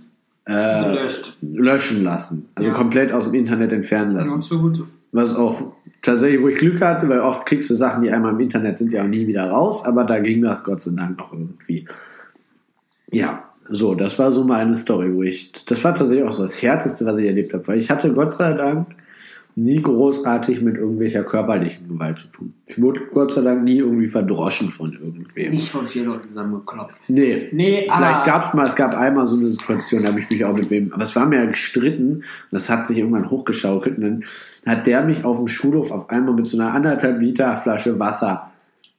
äh, 0.47 1.07
löschen 1.41 2.03
lassen. 2.05 2.47
Also 2.55 2.69
Ja. 2.69 2.73
komplett 2.75 3.11
aus 3.11 3.25
dem 3.25 3.33
Internet 3.33 3.73
entfernen 3.73 4.13
Ja, 4.13 4.19
lassen. 4.21 4.41
so 4.41 4.59
gut. 4.61 4.81
Was 5.11 5.35
auch 5.35 5.73
tatsächlich, 6.01 6.41
wo 6.41 6.47
ich 6.47 6.55
Glück 6.57 6.79
hatte, 6.81 7.09
weil 7.09 7.19
oft 7.19 7.45
kriegst 7.45 7.69
du 7.69 7.75
Sachen, 7.75 8.01
die 8.03 8.11
einmal 8.11 8.31
im 8.31 8.39
Internet 8.39 8.77
sind, 8.77 8.93
ja 8.93 9.03
auch 9.03 9.07
nie 9.07 9.27
wieder 9.27 9.49
raus, 9.49 9.83
aber 9.85 10.05
da 10.05 10.19
ging 10.19 10.41
das 10.41 10.63
Gott 10.63 10.81
sei 10.81 10.91
Dank 10.95 11.17
noch 11.17 11.33
irgendwie. 11.33 11.85
Ja, 13.11 13.43
so, 13.67 13.93
das 13.93 14.17
war 14.19 14.31
so 14.31 14.43
meine 14.45 14.75
Story, 14.75 15.13
wo 15.13 15.23
ich, 15.23 15.51
das 15.65 15.83
war 15.83 15.93
tatsächlich 15.93 16.25
auch 16.25 16.31
so 16.33 16.43
das 16.43 16.61
Härteste, 16.61 17.05
was 17.05 17.19
ich 17.19 17.25
erlebt 17.27 17.53
habe, 17.53 17.67
weil 17.67 17.77
ich 17.79 17.89
hatte 17.89 18.13
Gott 18.13 18.33
sei 18.33 18.53
Dank 18.53 18.87
nie 19.59 19.81
großartig 19.81 20.61
mit 20.61 20.77
irgendwelcher 20.77 21.23
körperlichen 21.23 21.87
Gewalt 21.89 22.19
zu 22.19 22.27
tun. 22.27 22.53
Ich 22.67 22.81
wurde 22.81 23.01
Gott 23.13 23.33
sei 23.33 23.41
Dank 23.41 23.63
nie 23.63 23.77
irgendwie 23.77 24.07
verdroschen 24.07 24.69
von 24.71 24.93
irgendwem. 24.93 25.51
Nicht 25.51 25.69
von 25.69 25.85
vier 25.85 26.05
Leuten 26.05 26.29
zusammengeklopft. 26.29 26.95
Nee. 27.07 27.49
Nee, 27.51 27.81
Vielleicht 27.91 28.15
aber- 28.15 28.25
gab 28.25 28.45
es 28.47 28.53
mal, 28.53 28.67
es 28.67 28.75
gab 28.75 28.95
einmal 28.97 29.27
so 29.27 29.35
eine 29.37 29.47
Situation, 29.49 30.01
da 30.03 30.09
habe 30.09 30.21
ich 30.21 30.29
mich 30.29 30.45
auch 30.45 30.55
mit 30.55 30.69
wem, 30.69 30.93
aber 30.93 31.03
es 31.03 31.15
war 31.15 31.25
mir 31.25 31.37
ja 31.43 31.45
gestritten 31.45 32.23
das 32.51 32.69
hat 32.69 32.85
sich 32.85 32.97
irgendwann 32.97 33.29
hochgeschaukelt 33.29 33.97
und 33.97 34.03
dann 34.03 34.25
hat 34.65 34.87
der 34.87 35.03
mich 35.03 35.23
auf 35.25 35.37
dem 35.37 35.47
Schulhof 35.47 35.91
auf 35.91 36.09
einmal 36.09 36.33
mit 36.33 36.47
so 36.47 36.57
einer 36.59 36.73
anderthalb 36.73 37.19
Liter 37.21 37.55
Flasche 37.57 37.99
Wasser 37.99 38.48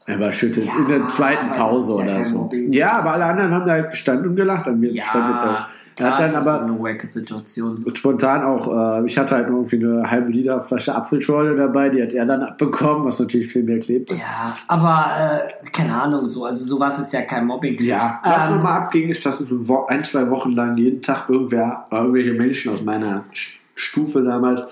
überschüttet 0.07 0.67
Ja, 0.67 0.77
in 0.79 0.89
der 0.89 1.09
zweiten 1.09 1.51
aber 1.51 1.59
Pause 1.59 1.99
ja 1.99 2.05
oder 2.05 2.25
so. 2.25 2.35
Mobbing. 2.39 2.73
Ja, 2.73 2.99
aber 2.99 3.13
alle 3.13 3.25
anderen 3.27 3.53
haben 3.53 3.67
da 3.67 3.73
halt 3.73 3.91
gestanden 3.91 4.29
und 4.29 4.37
gelacht 4.37 4.67
an 4.67 4.81
mir. 4.81 4.91
stand 5.01 5.35
jetzt 5.35 5.45
halt. 5.45 5.67
Er 5.99 6.13
hat 6.13 6.21
dann 6.21 6.35
aber 6.35 6.63
eine 6.63 6.81
wacke 6.81 7.07
Situation. 7.09 7.85
spontan 7.95 8.43
auch, 8.43 9.03
äh, 9.03 9.07
ich 9.07 9.19
hatte 9.19 9.35
halt 9.37 9.51
nur 9.51 9.59
irgendwie 9.61 9.85
eine 9.85 10.11
halbe 10.11 10.31
Liter 10.31 10.63
Flasche 10.63 10.95
Apfelschorle 10.95 11.55
dabei, 11.57 11.91
die 11.91 12.03
hat 12.03 12.13
er 12.13 12.25
dann 12.25 12.43
abbekommen, 12.43 13.05
was 13.05 13.21
natürlich 13.21 13.49
viel 13.49 13.65
mehr 13.65 13.79
klebt. 13.81 14.11
Ja, 14.11 14.57
aber 14.67 15.11
äh, 15.19 15.71
keine 15.71 16.01
Ahnung, 16.01 16.27
so, 16.27 16.47
also 16.47 16.65
sowas 16.65 16.99
ist 16.99 17.13
ja 17.13 17.23
kein 17.23 17.47
Mobbing. 17.47 17.79
Ja, 17.83 18.21
was 18.25 18.49
Ähm, 18.49 18.57
nochmal 18.57 18.83
abging, 18.83 19.11
ist, 19.11 19.27
dass 19.27 19.45
ein, 19.89 20.05
zwei 20.05 20.31
Wochen 20.31 20.53
lang 20.53 20.77
jeden 20.79 21.03
Tag 21.03 21.29
irgendwer, 21.29 21.87
oder 21.91 22.01
irgendwelche 22.01 22.33
Menschen 22.33 22.73
aus 22.73 22.83
meiner 22.83 23.25
Stufe 23.75 24.23
damals 24.23 24.63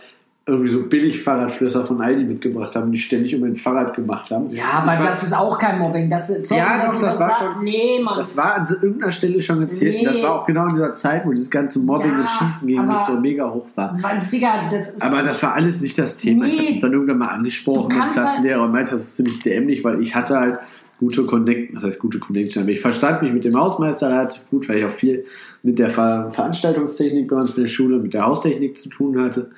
irgendwie 0.48 0.70
so 0.70 0.82
billig 0.88 1.22
Fahrradschlösser 1.22 1.84
von 1.84 2.00
Aldi 2.00 2.24
mitgebracht 2.24 2.74
haben, 2.74 2.90
die 2.90 2.98
ständig 2.98 3.34
um 3.34 3.42
mein 3.42 3.54
Fahrrad 3.56 3.94
gemacht 3.94 4.30
haben. 4.30 4.50
Ja, 4.50 4.64
aber 4.82 4.94
Ich 4.94 5.00
war- 5.00 5.06
das 5.06 5.22
ist 5.22 5.32
auch 5.36 5.58
kein 5.58 5.78
Mobbing. 5.78 6.08
Das 6.10 6.30
ist, 6.30 6.48
sorry, 6.48 6.60
Ja, 6.60 6.86
doch, 6.86 6.94
ich 6.94 7.00
das 7.00 7.20
war 7.20 7.28
sag. 7.30 7.38
schon- 7.38 7.64
Nee, 7.64 8.00
Mann. 8.02 8.16
Das 8.18 8.36
war 8.36 8.54
an 8.56 8.66
irgendeiner 8.68 9.12
Stelle 9.12 9.40
schon 9.42 9.60
gezählt. 9.60 9.96
Nee. 9.98 10.04
Das 10.04 10.22
war 10.22 10.40
auch 10.40 10.46
genau 10.46 10.66
in 10.68 10.74
dieser 10.74 10.94
Zeit, 10.94 11.24
wo 11.26 11.30
dieses 11.30 11.50
ganze 11.50 11.78
Mobbing 11.80 12.10
Ja, 12.12 12.20
und 12.20 12.28
Schießen 12.30 12.66
gegen 12.66 12.86
mich 12.86 12.98
so 13.06 13.12
mega 13.20 13.50
hoch 13.50 13.66
war. 13.74 13.96
Weil, 14.00 14.22
Digga, 14.32 14.68
das 14.70 14.88
ist. 14.94 15.02
Aber 15.02 15.22
das 15.22 15.42
war 15.42 15.54
alles 15.54 15.80
nicht 15.80 15.98
das 15.98 16.16
Thema. 16.16 16.46
Ich 16.46 16.52
Nee. 16.52 16.58
habe 16.64 16.72
das 16.72 16.80
dann 16.80 16.92
irgendwann 16.92 17.18
mal 17.18 17.28
angesprochen 17.28 17.88
mit 17.88 18.00
halt- 18.02 18.12
Klassenlehrer 18.12 18.62
und 18.64 18.72
meinte, 18.72 18.92
das 18.92 19.02
ist 19.02 19.16
ziemlich 19.16 19.40
dämlich, 19.42 19.84
weil 19.84 20.00
ich 20.00 20.14
hatte 20.14 20.38
halt 20.40 20.58
gute 21.00 21.22
Connection, 21.24 21.74
das 21.76 21.84
heißt 21.84 22.00
gute 22.00 22.18
Connection, 22.18 22.64
aber 22.64 22.72
ich 22.72 22.80
verstand 22.80 23.22
mich 23.22 23.32
mit 23.32 23.44
dem 23.44 23.56
Hausmeister 23.56 24.08
relativ 24.10 24.48
gut, 24.50 24.68
weil 24.68 24.78
ich 24.78 24.84
auch 24.84 24.90
viel 24.90 25.24
mit 25.62 25.78
der 25.78 25.90
Ver 25.90 26.30
Veranstaltungstechnik 26.32 27.28
bei 27.28 27.36
uns 27.36 27.56
in 27.56 27.62
der 27.64 27.68
Schule, 27.70 27.98
mit 27.98 28.14
der 28.14 28.26
Haustechnik 28.26 28.76
zu 28.76 28.88
tun 28.88 29.22
hatte. 29.22 29.50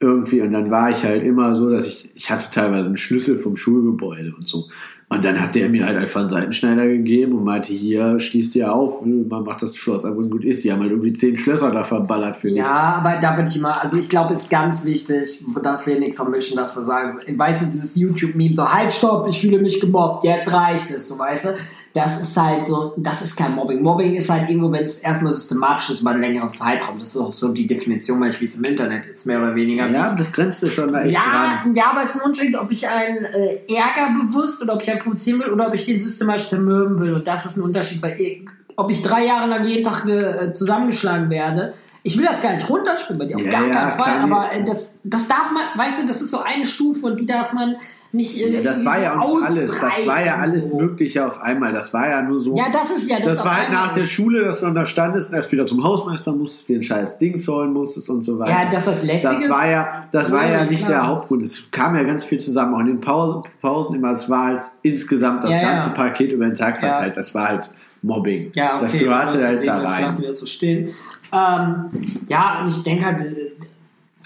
Irgendwie, 0.00 0.40
und 0.42 0.52
dann 0.52 0.70
war 0.70 0.90
ich 0.90 1.02
halt 1.02 1.24
immer 1.24 1.54
so, 1.56 1.70
dass 1.70 1.84
ich, 1.84 2.10
ich 2.14 2.30
hatte 2.30 2.46
teilweise 2.52 2.88
einen 2.88 2.98
Schlüssel 2.98 3.36
vom 3.36 3.56
Schulgebäude 3.56 4.32
und 4.36 4.46
so. 4.46 4.68
Und 5.10 5.24
dann 5.24 5.40
hat 5.40 5.54
der 5.54 5.70
mir 5.70 5.86
halt 5.86 5.96
einfach 5.96 6.20
einen 6.20 6.28
Seitenschneider 6.28 6.86
gegeben 6.86 7.32
und 7.32 7.44
meinte, 7.44 7.72
hier, 7.72 8.20
schließt 8.20 8.54
ihr 8.56 8.70
auf, 8.72 9.04
man 9.06 9.42
macht 9.42 9.62
das 9.62 9.74
Schloss 9.74 10.04
ab, 10.04 10.16
wo 10.16 10.20
es 10.20 10.28
gut 10.28 10.44
ist. 10.44 10.64
Die 10.64 10.70
haben 10.70 10.80
halt 10.80 10.90
irgendwie 10.90 11.14
zehn 11.14 11.38
Schlösser 11.38 11.70
da 11.70 11.82
verballert 11.82 12.36
für 12.36 12.48
nichts. 12.48 12.60
Ja, 12.60 13.02
aber 13.02 13.18
da 13.18 13.34
würde 13.34 13.48
ich 13.48 13.58
mal, 13.58 13.72
also 13.72 13.96
ich 13.96 14.10
glaube, 14.10 14.34
es 14.34 14.42
ist 14.42 14.50
ganz 14.50 14.84
wichtig, 14.84 15.42
dass 15.62 15.86
wir 15.86 15.98
nichts 15.98 16.16
vermischen, 16.16 16.58
dass 16.58 16.76
wir 16.76 16.84
sagen, 16.84 17.20
weißt 17.38 17.62
du, 17.62 17.66
dieses 17.66 17.96
YouTube-Meme, 17.96 18.54
so, 18.54 18.70
halt, 18.70 18.92
stopp, 18.92 19.26
ich 19.28 19.40
fühle 19.40 19.58
mich 19.58 19.80
gemobbt, 19.80 20.24
jetzt 20.24 20.52
reicht 20.52 20.90
es, 20.90 21.08
so, 21.08 21.18
weißt 21.18 21.46
du? 21.46 21.48
Das 21.94 22.20
ist 22.20 22.36
halt 22.36 22.66
so, 22.66 22.92
das 22.96 23.22
ist 23.22 23.36
kein 23.36 23.54
Mobbing. 23.54 23.82
Mobbing 23.82 24.14
ist 24.14 24.28
halt 24.30 24.48
irgendwo, 24.48 24.70
wenn 24.70 24.84
es 24.84 24.98
erstmal 24.98 25.32
systematisch 25.32 25.90
ist 25.90 26.02
über 26.02 26.10
einen 26.10 26.20
längeren 26.20 26.52
Zeitraum. 26.52 26.98
Das 26.98 27.08
ist 27.08 27.16
auch 27.16 27.32
so 27.32 27.48
die 27.48 27.66
Definition, 27.66 28.20
weil 28.20 28.30
ich 28.30 28.40
wie 28.40 28.44
es 28.44 28.56
im 28.56 28.64
Internet 28.64 29.06
ist, 29.06 29.26
mehr 29.26 29.38
oder 29.38 29.54
weniger. 29.54 29.88
Ja, 29.88 30.14
das 30.14 30.32
grenzt 30.32 30.62
du 30.62 30.66
schon 30.68 30.92
da 30.92 31.02
echt 31.02 31.14
Ja, 31.14 31.60
dran. 31.62 31.74
ja, 31.74 31.90
aber 31.90 32.02
es 32.02 32.14
ist 32.14 32.20
ein 32.20 32.26
Unterschied, 32.30 32.56
ob 32.56 32.70
ich 32.70 32.86
einen 32.86 33.24
äh, 33.24 33.74
Ärger 33.74 34.14
bewusst 34.26 34.62
oder 34.62 34.74
ob 34.74 34.82
ich 34.82 34.90
einen 34.90 34.98
provozieren 35.00 35.40
will 35.40 35.48
oder 35.50 35.66
ob 35.66 35.74
ich 35.74 35.86
den 35.86 35.98
systematisch 35.98 36.48
zermürben 36.48 37.00
will. 37.00 37.14
Und 37.14 37.26
das 37.26 37.46
ist 37.46 37.56
ein 37.56 37.62
Unterschied, 37.62 38.02
weil 38.02 38.20
ich, 38.20 38.44
ob 38.76 38.90
ich 38.90 39.02
drei 39.02 39.24
Jahre 39.24 39.48
lang 39.48 39.64
jeden 39.64 39.82
Tag 39.82 40.06
äh, 40.06 40.52
zusammengeschlagen 40.52 41.30
werde. 41.30 41.74
Ich 42.04 42.16
will 42.16 42.24
das 42.24 42.40
gar 42.40 42.52
nicht 42.52 42.68
runterspielen 42.68 43.18
bei 43.18 43.24
dir, 43.26 43.36
auf 43.36 43.44
Ja, 43.44 43.50
gar 43.50 43.66
ja, 43.66 43.72
keinen 43.72 43.90
Fall. 43.92 44.18
Aber 44.22 44.52
äh, 44.52 44.62
das, 44.64 44.94
das 45.04 45.26
darf 45.26 45.50
man, 45.52 45.62
weißt 45.76 46.02
du, 46.02 46.06
das 46.06 46.22
ist 46.22 46.30
so 46.30 46.38
eine 46.40 46.64
Stufe 46.64 47.06
und 47.06 47.18
die 47.20 47.26
darf 47.26 47.52
man 47.52 47.76
nicht. 48.12 48.38
äh, 48.40 48.48
Ja, 48.56 48.62
das 48.62 48.84
war 48.84 49.00
ja 49.02 49.18
auch 49.20 49.42
alles. 49.42 49.78
Das 49.78 50.06
war 50.06 50.24
ja 50.24 50.36
alles 50.36 50.70
so. 50.70 50.78
Mögliche 50.78 51.26
auf 51.26 51.40
einmal. 51.42 51.72
Das 51.72 51.92
war 51.92 52.08
ja 52.08 52.22
nur 52.22 52.40
so. 52.40 52.54
Ja, 52.56 52.66
das 52.72 52.90
ist 52.90 53.10
ja 53.10 53.18
das. 53.18 53.36
das 53.36 53.44
war 53.44 53.56
halt 53.58 53.72
nach 53.72 53.92
der. 53.94 54.04
Schule, 54.04 54.44
dass 54.44 54.60
du 54.60 54.66
dann 54.66 54.74
da 54.76 54.86
standest 54.86 55.30
und 55.30 55.36
erst 55.36 55.52
wieder 55.52 55.66
zum 55.66 55.82
Hausmeister 55.84 56.32
musstest, 56.32 56.68
den 56.70 56.82
scheiß 56.82 57.18
Dings 57.18 57.46
holen 57.48 57.72
musstest 57.72 58.08
und 58.08 58.24
so 58.24 58.38
weiter. 58.38 58.50
Ja, 58.52 58.70
dass 58.70 58.84
das 58.86 59.02
lästig 59.02 59.30
das 59.30 59.40
ist. 59.42 59.50
war 59.50 59.68
ja, 59.68 60.04
das 60.12 60.32
war 60.32 60.46
ja 60.48 60.64
nicht 60.64 60.86
klar. 60.86 60.90
der 61.00 61.06
Hauptgrund. 61.08 61.42
Es 61.42 61.70
kam 61.70 61.94
ja 61.96 62.04
ganz 62.04 62.24
viel 62.24 62.40
zusammen, 62.40 62.74
auch 62.74 62.80
in 62.80 62.86
den 62.86 63.00
Pausen, 63.00 63.42
Pausen 63.60 63.96
immer. 63.96 64.12
Es 64.12 64.30
war 64.30 64.46
halt 64.46 64.62
insgesamt 64.82 65.42
das 65.44 65.50
Ja, 65.50 65.56
ja. 65.60 65.70
ganze 65.72 65.90
Paket 65.90 66.32
über 66.32 66.46
den 66.46 66.54
Tag 66.54 66.80
Ja. 66.80 66.92
verteilt. 66.94 67.16
Das 67.18 67.34
war 67.34 67.48
halt 67.48 67.70
Mobbing. 68.00 68.52
Ja, 68.54 68.76
okay. 68.76 68.78
Das 68.84 68.92
gehörte 68.92 69.44
halt 69.44 69.66
da 69.66 69.78
rein. 69.80 70.02
lassen 70.04 70.20
wir 70.22 70.28
das 70.28 70.38
so 70.38 70.46
stehen. 70.46 70.94
Ähm, 71.32 71.84
ja, 72.28 72.60
und 72.60 72.68
ich 72.68 72.82
denke 72.82 73.04
halt, 73.04 73.22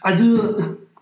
also, 0.00 0.57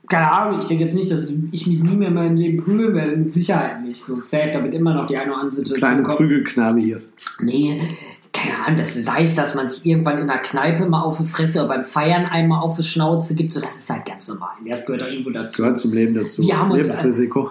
keine 0.08 0.30
Ahnung, 0.30 0.58
ich 0.58 0.66
denke 0.66 0.84
jetzt 0.84 0.94
nicht, 0.94 1.10
dass 1.10 1.32
ich 1.52 1.66
mich 1.66 1.82
nie 1.82 1.94
mehr 1.94 2.08
in 2.08 2.14
meinem 2.14 2.36
Leben 2.36 2.62
prügeln 2.62 2.94
werde, 2.94 3.16
mit 3.16 3.32
Sicherheit 3.32 3.82
nicht. 3.82 4.02
So 4.02 4.20
safe, 4.20 4.50
da 4.52 4.62
wird 4.62 4.74
immer 4.74 4.94
noch 4.94 5.06
die 5.06 5.16
eine 5.16 5.30
oder 5.30 5.40
andere 5.40 5.56
Situation 5.56 5.78
Kleine 5.78 6.02
kommen. 6.02 6.16
Prügelknabe 6.16 6.80
hier. 6.80 7.00
Nee, 7.40 7.80
keine 8.32 8.64
Ahnung, 8.64 8.76
das 8.76 8.94
sei 8.94 9.24
es, 9.24 9.34
dass 9.34 9.54
man 9.54 9.68
sich 9.68 9.84
irgendwann 9.84 10.16
in 10.16 10.28
der 10.28 10.38
Kneipe 10.38 10.86
mal 10.86 11.02
auf 11.02 11.18
die 11.18 11.24
Fresse 11.24 11.58
oder 11.58 11.68
beim 11.68 11.84
Feiern 11.84 12.26
einmal 12.26 12.62
auf 12.62 12.76
die 12.76 12.84
Schnauze 12.84 13.34
gibt, 13.34 13.50
so 13.50 13.60
das 13.60 13.76
ist 13.76 13.90
halt 13.90 14.06
ganz 14.06 14.28
normal. 14.28 14.50
Das 14.66 14.86
gehört 14.86 15.02
auch 15.02 15.08
irgendwo 15.08 15.30
Das 15.30 15.46
dazu. 15.46 15.62
gehört 15.62 15.80
zum 15.80 15.92
Leben 15.92 16.14
dazu. 16.14 16.42
Wir 16.42 16.58
haben 16.58 16.70
uns. 16.70 16.88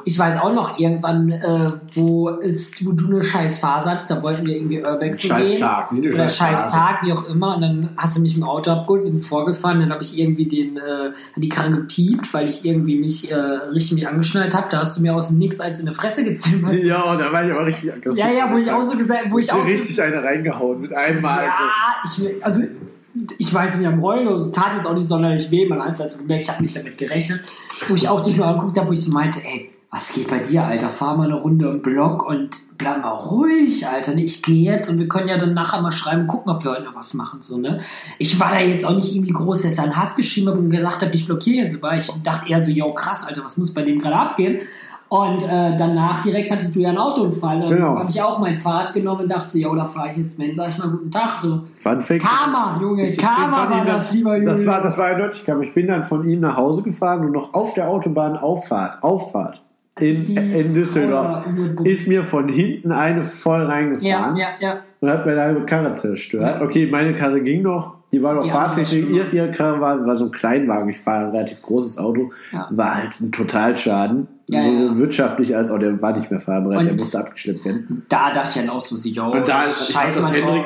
Ich 0.06 0.18
weiß 0.20 0.40
auch 0.40 0.54
noch 0.54 0.80
irgendwann, 0.80 1.32
äh, 1.32 1.72
wo, 1.96 2.30
ist, 2.30 2.86
wo 2.86 2.94
du 2.94 3.08
eine 3.08 3.24
scheiß 3.24 3.60
Phase 3.60 3.92
hattest, 3.92 4.10
da 4.10 4.22
wollten 4.24 4.46
wir 4.46 4.56
irgendwie 4.56 4.82
Urbexen 4.82 5.30
Scheiß 5.30 5.50
gehen. 5.50 5.60
Tag, 5.60 5.92
Oder 5.92 6.30
scheiß. 6.30 6.72
Tag, 6.72 7.04
wie 7.04 7.12
auch 7.12 7.26
immer. 7.26 7.56
Und 7.56 7.62
dann 7.62 7.90
hast 7.98 8.18
du 8.18 8.22
mich 8.22 8.38
im 8.38 8.44
Auto 8.44 8.72
abgeholt, 8.72 9.04
wir 9.04 9.10
sind 9.10 9.26
vorgefahren, 9.26 9.82
dann 9.82 9.92
habe 9.92 10.04
ich 10.04 10.18
irgendwie 10.18 10.48
den, 10.48 10.78
äh, 10.78 11.12
die 11.36 11.50
Karre 11.50 11.72
gepiept, 11.72 12.34
weil 12.34 12.48
ich 12.48 12.64
irgendwie 12.64 12.96
nicht 12.96 13.30
äh, 13.32 13.36
richtig 13.36 13.94
mich 13.94 14.08
angeschnallt 14.08 14.56
habe. 14.56 14.68
Da 14.70 14.80
hast 14.80 14.98
du 14.98 15.02
mir 15.02 15.14
aus 15.14 15.28
dem 15.28 15.40
Nix 15.40 15.60
eins 15.60 15.80
in 15.80 15.88
die 15.88 15.94
Fresse 15.94 16.24
gezimmert. 16.24 16.74
Ja, 16.80 17.16
da 17.16 17.34
war 17.34 17.46
ich 17.46 17.52
aber 17.52 17.66
richtig 17.66 17.92
aggressiv. 17.92 18.24
Ja, 18.24 18.32
ja, 18.32 18.52
wo 18.52 18.58
ich 18.58 18.72
auch 18.72 18.82
so 18.82 18.98
gesagt, 18.98 19.26
wo 19.30 19.40
ich 19.40 19.52
auch 19.52 19.64
so, 19.66 19.72
richtig 19.72 20.02
eine 20.02 20.24
reingehauen 20.24 20.69
mit 20.76 20.94
einem 20.94 21.22
Mal. 21.22 21.44
ja, 21.46 21.52
ich 22.04 22.20
will, 22.20 22.40
also 22.42 22.62
ich 23.38 23.54
war 23.54 23.66
jetzt 23.66 23.78
nicht 23.78 23.88
am 23.88 24.02
Heulen, 24.02 24.28
also 24.28 24.46
es 24.46 24.52
tat 24.52 24.74
jetzt 24.76 24.86
auch 24.86 24.94
nicht 24.94 25.08
sonderlich 25.08 25.50
weh, 25.52 25.68
man 25.68 25.84
hat 25.84 25.96
es 25.96 26.02
also 26.02 26.20
gemerkt, 26.20 26.44
ich 26.44 26.50
habe 26.50 26.62
nicht 26.62 26.76
damit 26.76 26.98
gerechnet, 26.98 27.42
wo 27.88 27.96
ich 27.96 28.08
auch 28.08 28.22
dich 28.22 28.38
nur 28.38 28.46
angeguckt 28.46 28.78
habe, 28.78 28.90
wo 28.90 28.94
ich 28.94 29.04
so 29.04 29.12
meinte, 29.12 29.40
ey, 29.44 29.72
was 29.92 30.12
geht 30.14 30.28
bei 30.28 30.40
dir, 30.40 30.64
Alter, 30.64 30.90
fahr 30.90 31.18
mal 31.18 31.26
eine 31.26 31.42
Runde 31.42 31.70
im 31.70 31.82
Block 31.82 32.24
und 32.24 32.58
bleib 32.78 33.02
mal 33.02 33.10
ruhig, 33.10 33.88
Alter, 33.88 34.14
ne? 34.14 34.24
ich 34.24 34.42
gehe 34.42 34.72
jetzt 34.72 34.90
und 34.90 35.00
wir 35.00 35.08
können 35.08 35.28
ja 35.28 35.38
dann 35.38 35.54
nachher 35.54 35.82
mal 35.82 35.92
schreiben, 35.92 36.28
gucken, 36.28 36.52
ob 36.52 36.64
wir 36.64 36.72
heute 36.72 36.84
noch 36.84 36.96
was 36.96 37.14
machen, 37.14 37.42
so, 37.42 37.58
ne, 37.58 37.80
ich 38.20 38.40
war 38.40 38.52
da 38.52 38.60
jetzt 38.60 38.86
auch 38.86 38.96
nicht 38.96 39.14
irgendwie 39.14 39.34
groß, 39.34 39.64
dass 39.64 39.78
er 39.78 39.86
einen 39.86 39.96
Hass 39.96 40.16
geschrieben 40.16 40.50
hat 40.50 40.56
und 40.56 40.70
gesagt 40.70 41.02
hat, 41.02 41.14
ich 41.14 41.26
blockiere 41.26 41.64
jetzt, 41.64 41.76
aber 41.76 41.98
ich 41.98 42.08
dachte 42.24 42.50
eher 42.50 42.62
so, 42.62 42.72
yo, 42.72 42.94
krass, 42.94 43.26
Alter, 43.26 43.44
was 43.44 43.58
muss 43.58 43.74
bei 43.74 43.82
dem 43.82 44.00
gerade 44.00 44.16
abgehen? 44.16 44.60
Und 45.10 45.41
äh, 45.43 45.76
danach 45.76 46.22
direkt 46.22 46.51
hattest 46.51 46.76
du 46.76 46.82
ja 46.82 46.89
einen 46.89 46.99
Autounfall. 46.99 47.60
Dann 47.62 47.70
Genau. 47.70 47.97
habe 47.97 48.10
ich 48.10 48.22
auch 48.22 48.38
mein 48.39 48.57
Fahrrad 48.60 48.93
genommen 48.93 49.22
und 49.22 49.32
dachte 49.32 49.57
yo, 49.57 49.74
da 49.76 49.86
fahre 49.86 50.12
ich 50.12 50.18
jetzt 50.18 50.39
hin, 50.39 50.55
sag 50.55 50.70
ich 50.70 50.78
mal 50.78 50.88
guten 50.89 51.10
Tag. 51.10 51.39
So, 51.39 51.64
Fun 51.78 51.99
Fact. 51.99 52.22
Karma, 52.24 52.78
Junge, 52.80 53.03
Ich 53.03 53.18
Karma 53.18 53.70
war 53.70 53.86
das, 53.86 54.14
lieber 54.14 54.36
Junge. 54.38 54.45
Das 54.45 54.66
war, 54.68 54.84
das 54.84 54.97
war 54.99 55.07
eindeutig. 55.07 55.43
Ich 55.64 55.74
bin 55.74 55.88
dann 55.88 56.03
von 56.03 56.30
ihm 56.30 56.39
nach 56.41 56.55
Hause 56.57 56.84
gefahren 56.84 57.26
und 57.26 57.32
noch 57.32 57.53
auf 57.55 57.74
der 57.74 57.89
Autobahn 57.89 58.38
Auffahrt, 58.38 59.01
Auffahrt 59.03 59.64
in, 59.99 60.38
in 60.38 60.74
Düsseldorf 60.74 61.45
ist 61.84 62.07
mir 62.07 62.24
von 62.24 62.47
hinten 62.47 62.91
eine 62.91 63.24
voll 63.24 63.62
ja, 63.62 63.66
reingefahren 63.68 64.38
ja, 64.38 64.47
ja. 64.60 64.78
und 64.99 65.10
hat 65.10 65.26
meine 65.26 65.41
halbe 65.41 65.66
Karre 65.66 65.93
zerstört. 65.93 66.62
Okay, 66.62 66.88
meine 66.89 67.14
Karre 67.14 67.41
ging 67.41 67.62
noch, 67.64 67.95
die 68.12 68.22
war 68.22 68.32
andere 68.32 68.49
fahrtechnisch. 68.49 69.32
ihre 69.34 69.51
Karre 69.51 69.82
war, 69.82 70.05
war 70.05 70.16
so 70.16 70.26
ein 70.26 70.32
Kleinwagen, 70.32 70.89
ich 70.89 70.99
fahre 70.99 71.26
ein 71.26 71.32
relativ 71.32 71.62
großes 71.62 71.97
Auto, 71.97 72.32
Ja. 72.51 72.68
war 72.72 72.95
halt 72.95 73.20
ein 73.20 73.32
Totalschaden. 73.32 74.28
Ja, 74.52 74.62
so 74.64 74.70
ja. 74.70 74.97
wirtschaftlich 74.97 75.56
als 75.56 75.70
auch 75.70 75.78
der 75.78 76.02
war 76.02 76.16
nicht 76.16 76.32
mehr 76.32 76.39
fahrbereit, 76.39 76.80
Und- 76.80 76.86
der 76.86 76.93
musste 76.93 77.20
abgeschleppt 77.20 77.66
werden. 77.66 78.06
Da 78.10 78.32
dachte 78.32 78.50
ich 78.50 78.56
dann 78.56 78.70
auch 78.70 78.82
so, 78.82 78.95
so 78.95 79.08
yo, 79.08 79.26
Und 79.32 79.47
da 79.47 79.66
ich 79.66 79.74
habe 79.76 79.91
scheiß 79.91 80.16
das 80.16 80.34
Henrik 80.34 80.66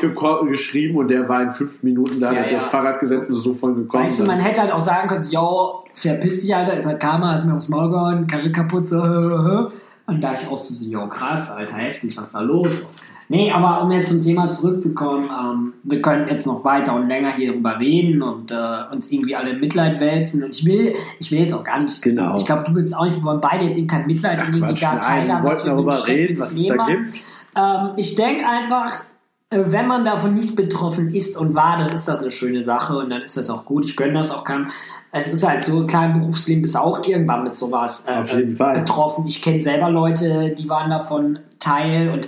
geschrieben 0.50 0.98
und 0.98 1.10
der 1.10 1.28
war 1.28 1.42
in 1.44 1.52
fünf 1.52 1.84
Minuten 1.84 2.20
da, 2.22 2.32
Ja, 2.32 2.40
hat 2.40 2.48
sich 2.48 2.54
ja. 2.58 2.60
aufs 2.64 2.70
Fahrrad 2.72 3.00
gesetzt 3.00 3.30
und 3.30 3.36
ist 3.36 3.44
so 3.44 3.54
voll 3.54 3.76
gekommen. 3.76 4.06
Weißt 4.06 4.22
du, 4.22 4.26
man 4.26 4.40
hätte 4.40 4.62
halt 4.62 4.72
auch 4.72 4.80
sagen 4.80 5.08
können, 5.10 5.20
so, 5.22 5.32
yo, 5.32 5.84
verpiss 5.94 6.42
dich, 6.42 6.56
Alter, 6.56 6.74
ist 6.76 6.86
halt 6.86 7.00
Karma, 7.00 7.36
ist 7.36 7.46
mir 7.46 7.56
aufs 7.56 7.68
Maul 7.70 7.90
gehauen, 7.90 8.26
Karre 8.28 8.52
kaputt, 8.52 8.88
so, 8.88 8.98
und 10.06 10.22
da 10.24 10.34
ich 10.34 10.48
auch 10.48 10.58
so, 10.58 10.74
so, 10.74 10.86
yo, 10.90 11.08
krass, 11.10 11.52
Alter, 11.52 11.76
heftig, 11.76 12.16
was 12.18 12.28
ist 12.28 12.36
da 12.36 12.40
los? 12.40 12.90
Nee, 13.30 13.52
aber 13.52 13.82
um 13.84 13.92
jetzt 13.92 14.10
zum 14.10 14.22
Thema 14.22 14.50
zurückzukommen, 14.50 15.26
ähm, 15.26 15.74
wir 15.84 16.02
können 16.02 16.28
jetzt 16.28 16.46
noch 16.46 16.64
weiter 16.64 16.96
und 16.96 17.08
länger 17.08 17.32
hier 17.34 17.54
drüber 17.54 17.80
reden 17.80 18.22
und 18.22 18.52
äh, 18.52 18.56
uns 18.92 19.12
irgendwie 19.12 19.36
alle 19.36 19.52
in 19.52 19.60
Mitleid 19.60 20.00
wälzen. 20.00 20.44
Und 20.44 20.54
ich 20.56 20.66
will, 20.66 20.94
ich 21.20 21.32
will 21.32 21.40
jetzt 21.40 21.54
auch 21.54 21.64
gar 21.64 21.80
nicht, 21.80 22.02
Genau. 22.02 22.36
ich 22.38 22.46
glaube, 22.46 22.64
du 22.68 22.76
willst 22.76 22.96
auch 22.96 23.06
nicht, 23.06 23.16
wir 23.18 23.24
wollen 23.24 23.42
beide 23.42 23.66
jetzt 23.66 23.78
eben 23.78 23.88
kein 23.88 24.06
Mitleid 24.08 24.40
und 24.48 24.54
irgendwie 24.56 24.74
Quatsch, 24.74 24.82
nein, 24.84 25.02
teilhaben, 25.02 25.44
wir 25.44 25.50
wollten 25.52 25.68
darüber 25.68 26.08
reden, 26.08 26.38
was 26.40 26.52
es 26.52 26.68
da 26.68 26.86
gibt. 26.86 27.14
Ähm, 27.56 27.90
ich 27.98 28.16
denke 28.16 28.46
einfach, 28.48 29.04
äh, 29.50 29.60
wenn 29.68 29.88
man 29.88 30.04
davon 30.04 30.34
nicht 30.34 30.56
betroffen 30.56 31.14
ist 31.14 31.38
und 31.38 31.56
war, 31.56 31.78
dann 31.78 31.90
ist 31.90 32.08
das 32.08 32.22
eine 32.22 32.32
schöne 32.32 32.62
Sache 32.64 32.98
und 32.98 33.10
dann 33.10 33.22
ist 33.22 33.38
das 33.38 33.50
auch 33.50 33.66
gut. 33.66 33.86
Ich 33.86 33.96
gönne 33.96 34.14
das 34.14 34.32
auch 34.32 34.44
keinem. 34.44 34.68
Es 35.16 35.28
ist 35.28 35.48
halt 35.48 35.62
so, 35.64 35.86
klar, 35.86 36.10
Berufsleben 36.10 36.64
ist 36.64 36.76
auch 36.76 37.00
irgendwann 37.08 37.44
mit 37.44 37.54
sowas 37.54 38.06
äh, 38.08 38.20
Auf 38.22 38.34
jeden 38.34 38.58
Fall. 38.58 38.80
betroffen. 38.80 39.26
Ich 39.28 39.42
kenne 39.44 39.60
selber 39.60 39.92
Leute, 39.92 40.56
die 40.58 40.68
waren 40.68 40.90
davon 40.90 41.38
Teil 41.60 42.10
und 42.10 42.28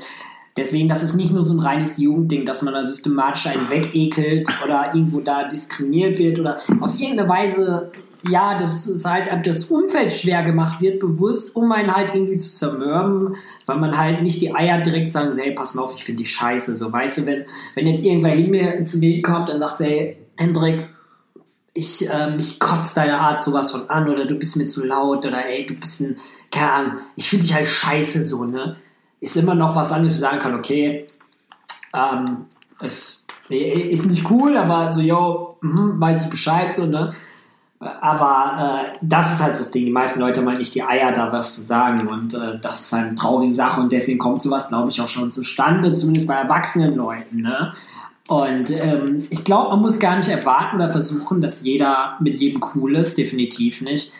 deswegen, 0.57 0.89
das 0.89 1.03
ist 1.03 1.15
nicht 1.15 1.31
nur 1.31 1.41
so 1.41 1.53
ein 1.53 1.59
reines 1.59 1.97
Jugendding, 1.97 2.45
dass 2.45 2.61
man 2.61 2.73
da 2.73 2.83
systematisch 2.83 3.47
einen 3.47 3.69
wegekelt 3.69 4.49
oder 4.63 4.93
irgendwo 4.93 5.19
da 5.19 5.47
diskriminiert 5.47 6.17
wird 6.17 6.39
oder 6.39 6.57
auf 6.79 6.99
irgendeine 6.99 7.29
Weise 7.29 7.91
ja, 8.29 8.57
dass 8.57 8.87
es 8.87 9.05
halt 9.05 9.29
das 9.45 9.65
Umfeld 9.65 10.11
schwer 10.11 10.43
gemacht 10.43 10.81
wird, 10.81 10.99
bewusst, 10.99 11.55
um 11.55 11.71
einen 11.71 11.95
halt 11.95 12.13
irgendwie 12.13 12.39
zu 12.39 12.55
zermürben, 12.55 13.35
weil 13.65 13.77
man 13.77 13.97
halt 13.97 14.21
nicht 14.21 14.41
die 14.41 14.53
Eier 14.53 14.81
direkt 14.81 15.11
sagen 15.11 15.31
so, 15.31 15.41
hey, 15.41 15.51
pass 15.51 15.75
mal 15.75 15.83
auf, 15.83 15.93
ich 15.93 16.03
finde 16.03 16.23
die 16.23 16.29
scheiße. 16.29 16.75
So, 16.75 16.91
weißt 16.91 17.19
du, 17.19 17.25
wenn, 17.25 17.45
wenn 17.75 17.87
jetzt 17.87 18.03
irgendwer 18.03 18.31
hin 18.31 18.49
mir 18.49 18.85
zu 18.85 18.97
mir 18.97 19.21
kommt 19.21 19.49
und 19.49 19.59
sagt, 19.59 19.79
hey, 19.79 20.17
Hendrik, 20.37 20.87
ich, 21.73 22.07
ähm, 22.11 22.37
ich 22.39 22.59
kotze 22.59 22.95
deine 22.95 23.19
Art 23.19 23.43
sowas 23.43 23.71
von 23.71 23.89
an 23.89 24.09
oder 24.09 24.25
du 24.25 24.35
bist 24.35 24.55
mir 24.55 24.67
zu 24.67 24.85
laut 24.85 25.25
oder 25.25 25.45
ey, 25.45 25.65
du 25.65 25.75
bist 25.75 26.01
ein, 26.01 26.17
keine 26.51 26.71
Ahnung, 26.71 26.93
ich 27.15 27.29
finde 27.29 27.45
dich 27.45 27.53
halt 27.53 27.67
scheiße 27.67 28.23
so, 28.23 28.45
ne? 28.45 28.77
Ist 29.25 29.37
immer 29.37 29.55
noch 29.55 29.75
was 29.75 29.91
anderes, 29.91 30.19
sagen 30.19 30.37
kann, 30.37 30.53
okay, 30.53 31.07
ähm, 31.95 32.45
es 32.79 33.25
ist 33.49 34.05
nicht 34.05 34.29
cool, 34.29 34.55
aber 34.55 34.87
so, 34.89 35.01
yo, 35.01 35.57
mh, 35.61 35.99
weiß 35.99 36.25
ich 36.25 36.29
Bescheid, 36.29 36.71
so, 36.71 36.85
ne? 36.85 37.11
Aber 37.79 38.85
äh, 38.85 38.97
das 39.01 39.33
ist 39.33 39.41
halt 39.41 39.59
das 39.59 39.71
Ding. 39.71 39.85
Die 39.85 39.91
meisten 39.91 40.19
Leute 40.19 40.39
haben 40.39 40.47
halt 40.47 40.59
nicht 40.59 40.75
die 40.75 40.83
Eier, 40.83 41.11
da 41.11 41.31
was 41.31 41.55
zu 41.55 41.61
sagen. 41.61 42.07
Und 42.07 42.33
äh, 42.33 42.59
das 42.59 42.81
ist 42.81 42.93
halt 42.93 43.07
eine 43.07 43.15
traurige 43.15 43.53
Sache. 43.53 43.81
Und 43.81 43.91
deswegen 43.91 44.17
kommt 44.17 44.41
sowas, 44.41 44.69
glaube 44.69 44.89
ich, 44.89 45.01
auch 45.01 45.07
schon 45.07 45.29
zustande, 45.29 45.93
zumindest 45.93 46.27
bei 46.27 46.35
erwachsenen 46.35 46.95
Leuten. 46.95 47.41
Ne? 47.41 47.73
Und 48.27 48.71
ähm, 48.71 49.25
ich 49.29 49.43
glaube, 49.43 49.71
man 49.71 49.81
muss 49.81 49.99
gar 49.99 50.15
nicht 50.15 50.29
erwarten 50.29 50.77
oder 50.77 50.87
versuchen, 50.89 51.41
dass 51.41 51.63
jeder 51.63 52.15
mit 52.19 52.35
jedem 52.35 52.63
cool 52.73 52.95
ist. 52.95 53.17
Definitiv 53.17 53.81
nicht. 53.81 54.11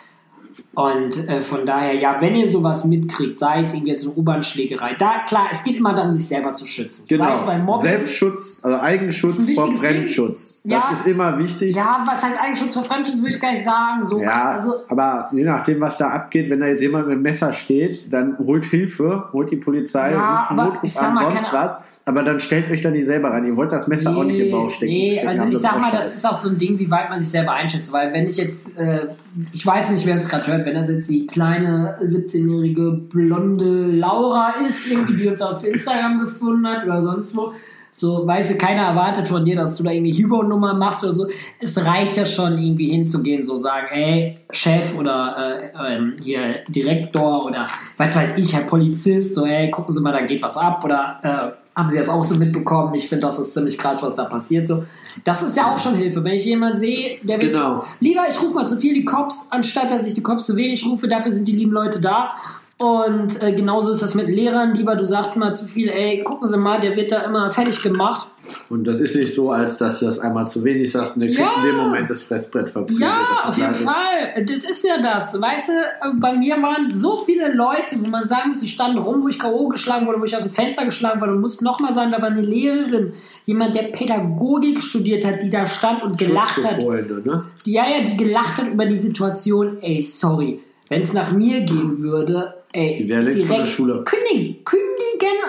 Und 0.74 1.28
äh, 1.30 1.42
von 1.42 1.66
daher, 1.66 1.96
ja, 1.96 2.18
wenn 2.20 2.36
ihr 2.36 2.50
sowas 2.50 2.84
mitkriegt, 2.84 3.40
sei 3.40 3.62
es 3.62 3.74
irgendwie 3.74 3.92
jetzt 3.92 4.06
eine 4.06 4.14
U-Bahn-Schlägerei, 4.16 4.96
da 4.96 5.20
klar, 5.26 5.48
es 5.52 5.64
geht 5.64 5.78
immer 5.78 5.94
darum, 5.94 6.12
sich 6.12 6.28
selber 6.28 6.54
zu 6.54 6.66
schützen. 6.66 7.06
Genau. 7.08 7.26
Sei 7.26 7.34
es 7.34 7.42
beim 7.44 7.64
Mobbing. 7.64 7.82
Selbstschutz, 7.84 8.60
also 8.62 8.80
Eigenschutz 8.80 9.42
vor 9.56 9.76
Fremdschutz. 9.76 10.60
Ja. 10.64 10.80
Das 10.90 11.00
ist 11.00 11.08
immer 11.08 11.38
wichtig. 11.38 11.76
Ja, 11.76 12.04
was 12.06 12.24
heißt 12.24 12.40
Eigenschutz 12.40 12.74
vor 12.74 12.84
Fremdschutz, 12.84 13.18
würde 13.18 13.30
ich 13.30 13.40
gar 13.40 13.52
nicht 13.52 13.64
sagen. 13.64 14.04
So, 14.04 14.22
Ja, 14.22 14.52
also, 14.52 14.76
aber 14.90 15.30
je 15.32 15.44
nachdem, 15.44 15.80
was 15.80 15.98
da 15.98 16.10
abgeht, 16.10 16.50
wenn 16.50 16.60
da 16.60 16.68
jetzt 16.68 16.82
jemand 16.82 17.08
mit 17.08 17.16
dem 17.16 17.22
Messer 17.22 17.54
steht, 17.54 18.12
dann 18.12 18.38
holt 18.38 18.66
Hilfe, 18.66 19.30
holt 19.32 19.52
die 19.52 19.58
Polizei, 19.58 20.12
Ja, 20.12 20.32
ruft 20.32 20.50
einen 20.52 20.58
Notruf 20.58 20.98
an, 20.98 21.18
sonst 21.18 21.54
was. 21.54 21.86
Aber 22.08 22.22
dann 22.22 22.40
stellt 22.40 22.70
euch 22.70 22.82
da 22.82 22.92
nicht 22.92 23.08
selber 23.08 23.32
ran. 23.32 23.46
Ihr 23.46 23.58
wollt 23.58 23.72
das 23.72 23.88
Messer 23.88 24.16
auch 24.16 24.24
nicht 24.24 24.40
im 24.40 24.52
Bauch 24.52 24.70
stecken. 24.70 24.94
Nee, 24.94 25.14
stecken 25.14 25.28
also 25.28 25.52
ich 25.52 25.58
sag 25.58 25.82
mal, 25.82 25.92
das 25.92 26.16
ist 26.16 26.24
auch 26.24 26.36
so 26.36 26.50
ein 26.50 26.58
Ding, 26.60 26.78
wie 26.78 26.90
weit 26.92 27.10
man 27.10 27.20
sich 27.20 27.30
selber 27.30 27.54
einschätzt, 27.54 27.92
weil 27.92 28.14
wenn 28.14 28.28
ich 28.28 28.38
jetzt, 28.38 28.78
äh, 28.78 29.08
ich 29.52 29.66
weiß 29.66 29.90
nicht, 29.90 30.06
wer 30.06 30.18
es 30.18 30.30
gerade 30.30 30.52
hört, 30.52 30.68
wenn 30.68 30.76
das 30.76 30.88
jetzt 30.88 31.10
die 31.10 31.26
kleine 31.26 31.98
17-jährige 32.04 32.92
blonde 32.92 33.88
Laura 33.88 34.54
ist, 34.68 34.88
irgendwie, 34.88 35.16
die 35.16 35.28
uns 35.28 35.42
auf 35.42 35.64
Instagram 35.64 36.20
gefunden 36.20 36.68
hat 36.68 36.86
oder 36.86 37.02
sonst 37.02 37.36
wo, 37.36 37.54
so, 37.98 38.28
weißt 38.28 38.52
du, 38.52 38.56
keiner 38.56 38.84
erwartet 38.84 39.28
von 39.30 39.46
dir, 39.46 39.56
dass 39.56 39.78
du 39.78 39.84
da 39.84 39.90
irgendwie 39.90 40.12
Hypo-Nummer 40.12 40.74
machst 40.74 41.02
oder 41.06 41.14
so. 41.14 41.28
Es 41.62 41.84
reicht 41.86 42.18
ja 42.18 42.26
schon, 42.26 42.58
irgendwie 42.58 42.90
hinzugehen, 42.90 43.42
so 43.42 43.56
sagen, 43.56 43.88
ey, 43.90 44.36
Chef 44.52 44.94
oder 44.96 45.72
äh, 45.74 45.96
ähm, 45.96 46.14
hier 46.22 46.58
Direktor 46.68 47.46
oder 47.46 47.68
was 47.98 48.14
weiß 48.14 48.38
ich, 48.38 48.54
Herr 48.54 48.64
Polizist, 48.64 49.34
so, 49.34 49.46
ey, 49.46 49.72
gucken 49.72 49.96
Sie 49.96 50.02
mal, 50.02 50.12
da 50.12 50.22
geht 50.22 50.42
was 50.42 50.58
ab 50.58 50.84
oder 50.84 51.56
äh, 51.56 51.65
haben 51.76 51.90
Sie 51.90 51.98
das 51.98 52.08
auch 52.10 52.24
so 52.24 52.36
mitbekommen? 52.36 52.94
Ich 52.96 53.10
finde, 53.10 53.26
das 53.26 53.38
ist 53.38 53.54
ziemlich 53.54 53.78
krass, 53.78 54.02
was 54.02 54.16
da 54.16 54.24
passiert. 54.26 54.66
So, 54.66 54.86
das 55.24 55.44
ist 55.44 55.58
ja 55.58 55.74
auch 55.74 55.78
schon 55.80 55.96
Hilfe. 55.96 56.24
Wenn 56.24 56.34
ich 56.34 56.46
jemanden 56.46 56.80
sehe, 56.80 57.18
der 57.24 57.40
will, 57.42 57.52
Genau. 57.52 57.84
lieber 58.00 58.22
ich 58.30 58.42
rufe 58.42 58.54
mal 58.54 58.68
zu 58.68 58.78
viel 58.78 58.94
die 58.94 59.04
Cops, 59.06 59.48
anstatt 59.52 59.92
dass 59.92 60.08
ich 60.08 60.14
die 60.14 60.24
Cops 60.24 60.46
zu 60.46 60.56
wenig 60.56 60.86
rufe, 60.86 61.08
dafür 61.08 61.32
sind 61.32 61.48
die 61.48 61.56
lieben 61.56 61.72
Leute 61.74 62.00
da. 62.00 62.32
Und 62.78 63.42
äh, 63.42 63.54
genauso 63.54 63.92
ist 63.92 64.02
das 64.02 64.16
mit 64.16 64.28
Lehrern. 64.28 64.74
Lieber 64.74 64.96
du 64.98 65.06
sagst 65.06 65.38
mal 65.38 65.56
zu 65.56 65.66
viel, 65.66 65.90
ey, 65.90 66.22
gucken 66.24 66.50
Sie 66.50 66.58
mal, 66.58 66.80
der 66.80 66.96
wird 66.98 67.10
da 67.12 67.20
immer 67.22 67.50
fertig 67.50 67.82
gemacht. 67.82 68.28
Und 68.70 68.84
das 68.86 69.00
ist 69.00 69.16
nicht 69.16 69.34
so, 69.34 69.50
als 69.50 69.78
dass 69.78 70.00
du 70.00 70.06
das 70.06 70.20
einmal 70.20 70.46
zu 70.46 70.64
wenig 70.66 70.92
sagst 70.92 71.16
und 71.16 71.22
der 71.22 71.30
kriegt 71.30 71.40
Ja. 71.40 71.56
in 71.62 71.68
dem 71.68 71.78
Moment 71.78 72.10
das 72.10 72.22
Fressbrett 72.22 72.70
verprügelt. 72.70 73.00
Ja, 73.02 73.22
auf 73.48 73.58
jeden 73.58 73.74
Fall. 73.74 74.44
Das 74.46 74.58
ist 74.70 74.84
ja 74.86 75.02
das. 75.02 75.40
Weißt 75.40 75.70
du, 75.70 75.72
äh, 75.72 76.12
bei 76.20 76.34
mir 76.34 76.56
waren 76.62 76.94
so 76.94 77.18
viele 77.18 77.54
Leute, 77.54 77.96
wo 78.02 78.10
man 78.10 78.26
sagen 78.26 78.50
muss, 78.50 78.60
die 78.60 78.68
standen 78.68 78.98
rum, 79.00 79.24
wo 79.24 79.30
ich 79.30 79.40
K.O. 79.40 79.70
geschlagen 79.70 80.06
wurde, 80.06 80.20
wo 80.20 80.26
ich 80.26 80.36
aus 80.36 80.44
dem 80.44 80.52
Fenster 80.52 80.84
geschlagen 80.84 81.22
wurde. 81.22 81.32
Und 81.32 81.42
muss 81.42 81.62
nochmal 81.62 81.94
sagen, 81.94 82.12
da 82.12 82.22
war 82.22 82.28
eine 82.30 82.42
Lehrerin, 82.42 83.14
jemand, 83.46 83.74
der 83.74 83.84
Pädagogik 83.84 84.82
studiert 84.82 85.26
hat, 85.26 85.42
die 85.42 85.50
da 85.50 85.66
stand 85.66 86.04
und 86.04 86.18
gelacht 86.18 86.58
hat. 86.58 86.74
Schutzbefohlene, 86.84 87.22
ne? 87.26 87.44
Die, 87.66 87.72
ja, 87.72 87.86
ja, 87.88 88.04
die 88.06 88.18
gelacht 88.18 88.58
hat 88.58 88.68
über 88.68 88.86
die 88.86 88.98
Situation. 89.00 89.78
Ey, 89.80 90.04
sorry. 90.04 90.60
Wenn 90.90 91.02
es 91.02 91.14
nach 91.14 91.32
mir 91.32 91.62
gehen 91.62 91.98
würde, 91.98 92.54
ey, 92.74 92.98
Die 92.98 93.08
wäre 93.10 93.22
längst 93.22 93.44
von 93.46 93.58
der 93.58 93.66
Schule. 93.66 94.04
Kündigen, 94.04 94.64
kündigen, 94.66 94.86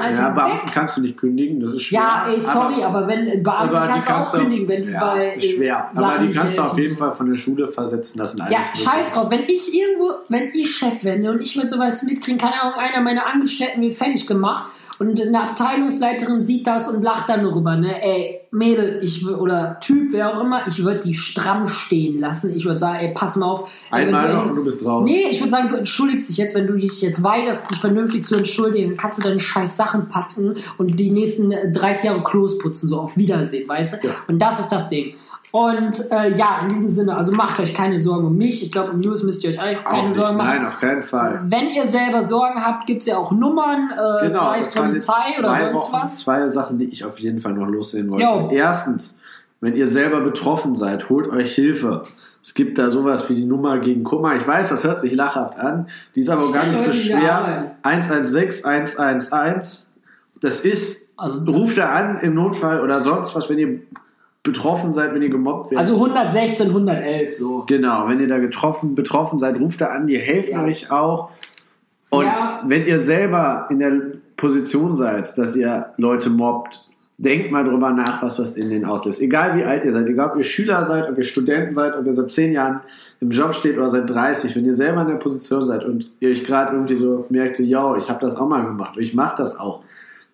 Alter, 0.00 0.20
Ja, 0.22 0.28
weg. 0.28 0.34
Beamten 0.44 0.70
kannst 0.72 0.96
du 0.96 1.00
nicht 1.02 1.16
kündigen, 1.16 1.60
das 1.60 1.74
ist 1.74 1.82
schwer. 1.84 2.00
Ja, 2.00 2.26
ey, 2.32 2.40
sorry, 2.40 2.82
aber, 2.82 3.06
wenn 3.08 3.26
äh, 3.26 3.38
Beamten 3.38 3.74
aber 3.76 3.86
die 3.86 3.92
kannst 3.92 4.08
du 4.08 4.12
auch 4.12 4.16
kannst 4.16 4.34
du- 4.34 4.38
kündigen, 4.38 4.68
wenn 4.68 4.82
die 4.86 4.90
ja, 4.92 5.00
bei 5.14 5.34
ist 5.34 5.50
schwer. 5.56 5.90
Sachen 5.94 6.04
aber 6.04 6.24
die 6.26 6.32
kannst 6.32 6.58
du 6.58 6.62
auf 6.62 6.78
jeden 6.78 6.96
Fall 6.96 7.12
von 7.12 7.30
der 7.30 7.36
Schule 7.38 7.68
versetzen 7.68 8.18
lassen. 8.18 8.42
Ja, 8.50 8.60
scheiß 8.74 9.12
drauf. 9.14 9.30
Wenn 9.30 9.44
ich 9.44 9.74
irgendwo, 9.74 10.10
wenn 10.28 10.48
ich 10.54 10.74
Chef 10.76 11.02
werde 11.04 11.30
und 11.30 11.40
ich 11.40 11.56
würde 11.56 11.68
sowas 11.68 12.02
mitkriegen, 12.02 12.38
keine 12.38 12.60
Ahnung, 12.62 12.74
einer 12.78 13.00
meiner 13.02 13.26
Angestellten 13.26 13.80
wird 13.82 13.92
fertig 13.94 14.26
gemacht 14.26 14.66
und 14.98 15.20
eine 15.20 15.40
Abteilungsleiterin 15.42 16.44
sieht 16.44 16.66
das 16.66 16.88
und 16.88 17.02
lacht 17.02 17.28
dann 17.28 17.42
darüber, 17.44 17.76
ne? 17.76 18.02
Ey, 18.02 18.40
Mädel, 18.56 18.98
ich 19.02 19.26
oder 19.28 19.78
Typ, 19.80 20.12
wer 20.12 20.36
auch 20.36 20.42
immer, 20.42 20.66
ich 20.66 20.82
würde 20.84 21.00
die 21.00 21.14
stramm 21.14 21.66
stehen 21.66 22.18
lassen. 22.20 22.50
Ich 22.50 22.64
würde 22.64 22.78
sagen, 22.78 22.98
ey, 23.00 23.12
pass 23.14 23.36
mal 23.36 23.46
auf. 23.46 23.70
Einmal 23.90 24.28
du- 24.28 24.34
noch 24.34 24.46
und 24.46 24.56
du 24.56 24.64
bist 24.64 24.84
raus. 24.84 25.08
Nee, 25.08 25.26
ich 25.30 25.40
würde 25.40 25.50
sagen, 25.50 25.68
du 25.68 25.76
entschuldigst 25.76 26.28
dich 26.28 26.36
jetzt, 26.38 26.54
wenn 26.54 26.66
du 26.66 26.74
dich 26.74 27.00
jetzt 27.02 27.22
weigerst, 27.22 27.70
dich 27.70 27.78
vernünftig 27.78 28.24
zu 28.26 28.36
entschuldigen, 28.36 28.88
dann 28.88 28.96
kannst 28.96 29.18
du 29.18 29.22
deine 29.22 29.38
scheiß 29.38 29.76
Sachen 29.76 30.08
packen 30.08 30.54
und 30.78 30.96
die 30.98 31.10
nächsten 31.10 31.52
äh, 31.52 31.70
30 31.70 32.04
Jahre 32.04 32.22
Klos 32.22 32.58
putzen, 32.58 32.88
so 32.88 32.98
auf 32.98 33.16
Wiedersehen, 33.16 33.68
weißt 33.68 34.02
du? 34.02 34.08
Ja. 34.08 34.14
Und 34.28 34.40
das 34.40 34.58
ist 34.60 34.70
das 34.70 34.88
Ding. 34.88 35.14
Und 35.56 36.10
äh, 36.12 36.36
ja, 36.36 36.58
in 36.62 36.68
diesem 36.68 36.88
Sinne, 36.88 37.16
also 37.16 37.32
macht 37.32 37.58
euch 37.60 37.72
keine 37.72 37.98
Sorgen 37.98 38.26
um 38.26 38.36
mich. 38.36 38.62
Ich 38.62 38.70
glaube, 38.70 38.90
um 38.92 39.00
News 39.00 39.22
müsst 39.22 39.42
ihr 39.42 39.50
euch 39.50 39.60
eigentlich 39.60 39.86
Auch 39.86 39.90
keine 39.90 40.02
nicht. 40.04 40.12
Sorgen 40.14 40.36
machen. 40.36 40.48
Nein, 40.48 40.66
auf 40.66 40.78
keinen 40.80 41.02
Fall. 41.02 41.40
Wenn 41.48 41.70
ihr 41.70 41.86
selber 41.86 42.22
Sorgen 42.22 42.62
habt, 42.62 42.86
gibt 42.86 43.00
es 43.00 43.06
ja 43.06 43.16
auch 43.16 43.32
Nummern, 43.32 43.88
äh, 43.90 44.26
Genau, 44.26 44.40
sei 44.50 44.58
es 44.58 44.74
Polizei 44.74 45.12
oder 45.38 45.54
sonst 45.54 45.72
Wochen, 45.74 45.92
was. 46.02 46.18
Zwei 46.18 46.48
Sachen, 46.48 46.78
die 46.78 46.84
ich 46.86 47.04
auf 47.06 47.18
jeden 47.18 47.40
Fall 47.40 47.54
noch 47.54 47.68
loswerden 47.68 48.12
wollte. 48.12 48.24
Jo. 48.26 48.48
Erstens, 48.52 49.20
wenn 49.62 49.74
ihr 49.74 49.86
selber 49.86 50.20
betroffen 50.20 50.76
seid, 50.76 51.08
holt 51.08 51.28
euch 51.30 51.54
Hilfe. 51.54 52.04
Es 52.42 52.52
gibt 52.52 52.76
da 52.76 52.90
sowas 52.90 53.28
wie 53.30 53.34
die 53.36 53.46
Nummer 53.46 53.78
gegen 53.78 54.04
Kummer. 54.04 54.36
Ich 54.36 54.46
weiß, 54.46 54.68
das 54.68 54.84
hört 54.84 55.00
sich 55.00 55.14
lachhaft 55.14 55.58
an. 55.58 55.88
Die 56.14 56.20
ist 56.20 56.28
aber 56.28 56.52
gar 56.52 56.66
nicht 56.66 56.82
so 56.84 56.92
schwer. 56.92 57.34
arbeiten. 57.34 57.70
116 57.82 58.70
111. 58.70 59.86
Das 60.42 60.60
ist, 60.66 61.08
Also, 61.16 61.50
ruft 61.50 61.78
da 61.78 61.88
an 61.90 62.20
im 62.20 62.34
Notfall 62.34 62.82
oder 62.82 63.02
sonst 63.02 63.34
was, 63.34 63.48
wenn 63.48 63.58
ihr 63.58 63.80
betroffen 64.46 64.94
seid, 64.94 65.12
wenn 65.14 65.20
ihr 65.22 65.28
gemobbt 65.28 65.70
werdet. 65.70 65.78
also 65.78 65.94
116, 66.02 66.68
111 66.68 67.34
so. 67.36 67.64
Genau, 67.66 68.08
wenn 68.08 68.18
ihr 68.20 68.28
da 68.28 68.38
getroffen, 68.38 68.94
betroffen 68.94 69.38
seid, 69.38 69.60
ruft 69.60 69.80
da 69.82 69.86
an, 69.88 70.06
die 70.06 70.16
helfen 70.18 70.52
Ja. 70.52 70.64
euch 70.64 70.90
auch. 70.90 71.30
Und 72.08 72.24
Ja. 72.24 72.62
wenn 72.66 72.86
ihr 72.86 73.00
selber 73.00 73.66
in 73.68 73.80
der 73.80 73.92
Position 74.36 74.96
seid, 74.96 75.36
dass 75.36 75.54
ihr 75.56 75.86
Leute 75.98 76.30
mobbt, 76.30 76.82
denkt 77.18 77.50
mal 77.50 77.64
drüber 77.64 77.90
nach, 77.92 78.22
was 78.22 78.36
das 78.36 78.56
in 78.56 78.68
den 78.68 78.84
auslöst. 78.84 79.22
Egal 79.22 79.56
wie 79.58 79.64
alt 79.64 79.84
ihr 79.84 79.92
seid, 79.92 80.06
egal 80.06 80.30
ob 80.32 80.36
ihr 80.36 80.44
Schüler 80.44 80.84
seid, 80.84 81.08
ob 81.10 81.16
ihr 81.16 81.24
Studenten 81.24 81.74
seid, 81.74 81.96
ob 81.96 82.04
ihr 82.06 82.12
seit 82.12 82.30
10 82.30 82.52
Jahren 82.52 82.80
im 83.20 83.30
Job 83.30 83.54
steht 83.54 83.76
oder 83.78 83.88
seit 83.88 84.08
30, 84.08 84.54
wenn 84.54 84.66
ihr 84.66 84.74
selber 84.74 85.00
in 85.02 85.08
der 85.08 85.14
Position 85.16 85.64
seid 85.64 85.82
und 85.84 86.10
ihr 86.20 86.30
euch 86.30 86.44
gerade 86.44 86.74
irgendwie 86.74 86.96
so 86.96 87.24
merkt, 87.30 87.56
so, 87.56 87.62
yo, 87.62 87.96
ich 87.96 88.10
habe 88.10 88.20
das 88.20 88.36
auch 88.36 88.46
mal 88.48 88.64
gemacht, 88.64 88.92
oder 88.96 89.02
ich 89.02 89.14
mache 89.14 89.36
das 89.38 89.58
auch, 89.58 89.80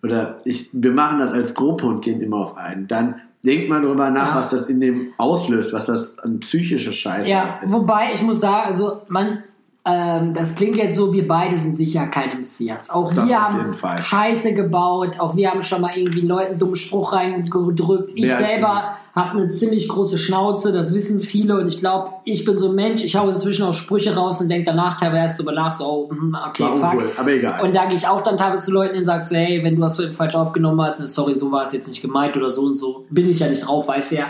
oder 0.03 0.41
ich, 0.43 0.69
wir 0.73 0.91
machen 0.91 1.19
das 1.19 1.31
als 1.31 1.53
Gruppe 1.53 1.85
und 1.85 2.01
gehen 2.01 2.21
immer 2.21 2.35
auf 2.37 2.57
einen, 2.57 2.89
dann 2.89 3.15
denkt 3.45 3.69
mal 3.69 3.81
drüber 3.81 4.09
nach, 4.09 4.29
Ja. 4.29 4.35
was 4.39 4.49
das 4.51 4.67
in 4.67 4.79
dem 4.79 5.13
auslöst, 5.17 5.73
was 5.73 5.87
das 5.87 6.17
an 6.19 6.39
psychische 6.39 6.93
Scheiße 6.93 7.29
Ja, 7.29 7.59
ist. 7.63 7.73
wobei 7.73 8.13
ich 8.13 8.21
muss 8.21 8.39
sagen, 8.39 8.67
also 8.67 9.01
man, 9.09 9.43
ähm, 9.85 10.33
das 10.33 10.55
klingt 10.55 10.77
jetzt 10.77 10.95
so, 10.95 11.11
wir 11.11 11.27
beide 11.27 11.57
sind 11.57 11.75
sicher 11.75 12.07
keine 12.07 12.35
Messias. 12.35 12.89
Auch 12.89 13.13
Das 13.13 13.27
wir 13.27 13.41
haben. 13.41 13.75
Scheiße 13.97 14.53
gebaut, 14.53 15.19
auch 15.19 15.35
wir 15.35 15.51
haben 15.51 15.61
schon 15.61 15.81
mal 15.81 15.91
irgendwie 15.95 16.21
Leuten 16.21 16.51
einen 16.51 16.59
dummen 16.59 16.77
Spruch 16.77 17.11
reingedrückt. 17.11 18.11
Ich 18.15 18.33
als 18.33 18.47
selber 18.47 18.95
habe 19.13 19.31
eine 19.31 19.51
ziemlich 19.51 19.89
große 19.89 20.17
Schnauze, 20.17 20.71
das 20.71 20.93
wissen 20.93 21.19
viele 21.19 21.59
und 21.59 21.67
ich 21.67 21.79
glaube, 21.79 22.11
ich 22.23 22.45
bin 22.45 22.57
so 22.57 22.69
ein 22.69 22.75
Mensch, 22.75 23.03
ich 23.03 23.15
hau 23.15 23.27
inzwischen 23.29 23.63
auch 23.63 23.73
Sprüche 23.73 24.15
raus 24.15 24.41
und 24.41 24.49
denke 24.49 24.65
danach 24.65 24.95
teilweise 24.97 25.37
drüber 25.37 25.51
nach, 25.51 25.69
so, 25.69 25.85
oh, 25.85 26.09
hm, 26.09 26.35
okay, 26.49 26.63
War 26.63 26.73
fuck. 26.73 26.93
uncool, 26.93 27.11
aber 27.17 27.31
egal. 27.31 27.63
Und 27.63 27.75
da 27.75 27.85
gehe 27.85 27.97
ich 27.97 28.07
auch 28.07 28.21
dann 28.21 28.37
teilweise 28.37 28.63
zu 28.63 28.71
Leuten 28.71 28.97
und 28.97 29.05
sage 29.05 29.23
so, 29.23 29.35
hey, 29.35 29.63
wenn 29.63 29.75
du 29.75 29.81
das 29.81 29.97
so 29.97 30.11
falsch 30.11 30.33
aufgenommen 30.33 30.81
hast, 30.81 30.99
ne, 30.99 31.07
sorry, 31.07 31.35
so 31.35 31.51
war 31.51 31.63
es 31.63 31.73
jetzt 31.73 31.89
nicht 31.89 32.01
gemeint 32.01 32.35
oder 32.37 32.49
so 32.49 32.63
und 32.63 32.75
so, 32.75 33.05
bin 33.11 33.29
ich 33.29 33.39
ja 33.39 33.49
nicht 33.49 33.67
drauf, 33.67 33.87
weiß 33.87 34.11
ja. 34.11 34.25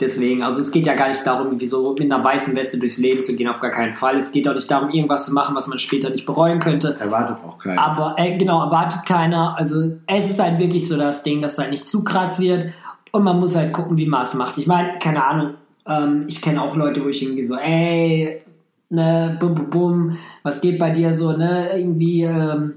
Deswegen, 0.00 0.44
also 0.44 0.60
es 0.60 0.70
geht 0.70 0.86
ja 0.86 0.94
gar 0.94 1.08
nicht 1.08 1.26
darum, 1.26 1.58
wie 1.58 1.66
so 1.66 1.96
mit 1.98 2.12
einer 2.12 2.22
weißen 2.22 2.54
Weste 2.54 2.78
durchs 2.78 2.98
Leben 2.98 3.20
zu 3.20 3.34
gehen, 3.34 3.48
auf 3.48 3.60
gar 3.60 3.72
keinen 3.72 3.94
Fall. 3.94 4.16
Es 4.16 4.30
geht 4.30 4.48
auch 4.48 4.54
nicht 4.54 4.70
darum, 4.70 4.90
irgendwas 4.90 5.24
zu 5.24 5.34
machen, 5.34 5.56
was 5.56 5.66
man 5.66 5.78
später 5.78 6.10
nicht 6.10 6.24
bereuen 6.24 6.60
könnte. 6.60 6.96
Erwartet 7.00 7.38
auch 7.44 7.58
keiner. 7.58 7.84
Aber 7.84 8.14
äh, 8.16 8.36
genau, 8.36 8.64
erwartet 8.64 9.04
keiner. 9.04 9.56
Also 9.58 9.96
es 10.06 10.30
ist 10.30 10.38
halt 10.38 10.60
wirklich 10.60 10.86
so 10.86 10.96
das 10.96 11.24
Ding, 11.24 11.40
dass 11.40 11.54
es 11.54 11.58
halt 11.58 11.70
nicht 11.70 11.86
zu 11.86 12.04
krass 12.04 12.38
wird 12.38 12.66
und 13.10 13.24
man 13.24 13.40
muss 13.40 13.56
halt 13.56 13.72
gucken, 13.72 13.96
wie 13.96 14.06
man 14.06 14.22
es 14.22 14.34
macht. 14.34 14.58
Ich 14.58 14.68
meine, 14.68 14.98
keine 15.00 15.24
Ahnung, 15.24 15.54
ähm, 15.86 16.26
ich 16.28 16.40
kenne 16.40 16.62
auch 16.62 16.76
Leute, 16.76 17.04
wo 17.04 17.08
ich 17.08 17.20
irgendwie 17.20 17.42
so, 17.42 17.56
ey, 17.56 18.42
ne, 18.90 19.36
bum, 19.40 19.54
bum, 19.54 19.70
bum, 19.70 20.18
was 20.44 20.60
geht 20.60 20.78
bei 20.78 20.90
dir 20.90 21.12
so, 21.12 21.32
ne, 21.32 21.76
irgendwie, 21.76 22.22
ähm, 22.22 22.74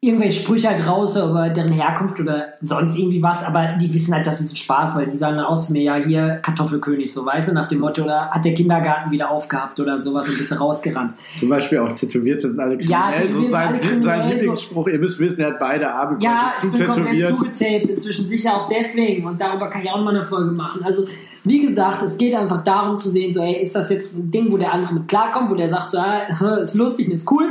irgendwelche 0.00 0.42
Sprüche 0.42 0.68
halt 0.68 0.86
raus 0.86 1.16
über 1.16 1.48
deren 1.48 1.72
Herkunft 1.72 2.20
oder 2.20 2.54
sonst 2.60 2.96
irgendwie 2.96 3.20
was, 3.20 3.42
aber 3.42 3.72
die 3.80 3.92
wissen 3.92 4.14
halt, 4.14 4.24
das 4.28 4.40
ist 4.40 4.52
ein 4.52 4.56
Spaß, 4.56 4.96
weil 4.96 5.06
die 5.06 5.18
sagen 5.18 5.36
dann 5.36 5.46
auch 5.46 5.58
zu 5.58 5.72
mir, 5.72 5.82
ja, 5.82 5.96
hier 5.96 6.36
Kartoffelkönig, 6.40 7.12
so 7.12 7.26
weißt 7.26 7.48
du, 7.48 7.52
nach 7.52 7.66
dem 7.66 7.80
Motto, 7.80 8.04
oder 8.04 8.30
hat 8.30 8.44
der 8.44 8.54
Kindergarten 8.54 9.10
wieder 9.10 9.28
aufgehabt 9.28 9.80
oder 9.80 9.98
sowas 9.98 10.28
und 10.28 10.38
bist 10.38 10.58
rausgerannt. 10.58 11.14
Zum 11.36 11.48
Beispiel 11.48 11.78
auch 11.78 11.92
Tätowierte 11.96 12.48
sind 12.48 12.60
alle 12.60 12.76
kriminell. 12.76 12.92
Ja, 12.92 13.10
Tätowierte 13.10 13.32
so 13.32 13.40
sind 13.40 13.50
sein, 13.50 13.80
kriminell, 13.80 14.02
sein 14.02 14.22
so. 14.22 14.34
Lieblingsspruch, 14.34 14.86
ihr 14.86 14.98
müsst 15.00 15.18
wissen, 15.18 15.40
er 15.40 15.46
hat 15.48 15.58
beide 15.58 15.92
Arme 15.92 16.16
Ja, 16.20 16.52
ich 16.62 16.70
bin 16.70 16.86
komplett 16.86 17.36
zugetaped, 17.36 17.88
inzwischen 17.88 18.24
sicher 18.24 18.54
auch 18.54 18.68
deswegen 18.68 19.26
und 19.26 19.40
darüber 19.40 19.68
kann 19.68 19.82
ich 19.82 19.90
auch 19.90 20.00
mal 20.00 20.14
eine 20.14 20.24
Folge 20.24 20.52
machen. 20.52 20.84
Also, 20.84 21.06
wie 21.42 21.66
gesagt, 21.66 22.02
es 22.02 22.16
geht 22.16 22.36
einfach 22.36 22.62
darum 22.62 22.98
zu 22.98 23.10
sehen, 23.10 23.32
so, 23.32 23.40
ey, 23.40 23.60
ist 23.60 23.74
das 23.74 23.90
jetzt 23.90 24.16
ein 24.16 24.30
Ding, 24.30 24.52
wo 24.52 24.58
der 24.58 24.72
andere 24.72 24.94
mit 24.94 25.08
klarkommt, 25.08 25.50
wo 25.50 25.56
der 25.56 25.68
sagt, 25.68 25.90
so, 25.90 25.98
ah, 25.98 26.56
ist 26.60 26.74
lustig 26.74 27.08
und 27.08 27.14
ist 27.14 27.28
cool? 27.32 27.46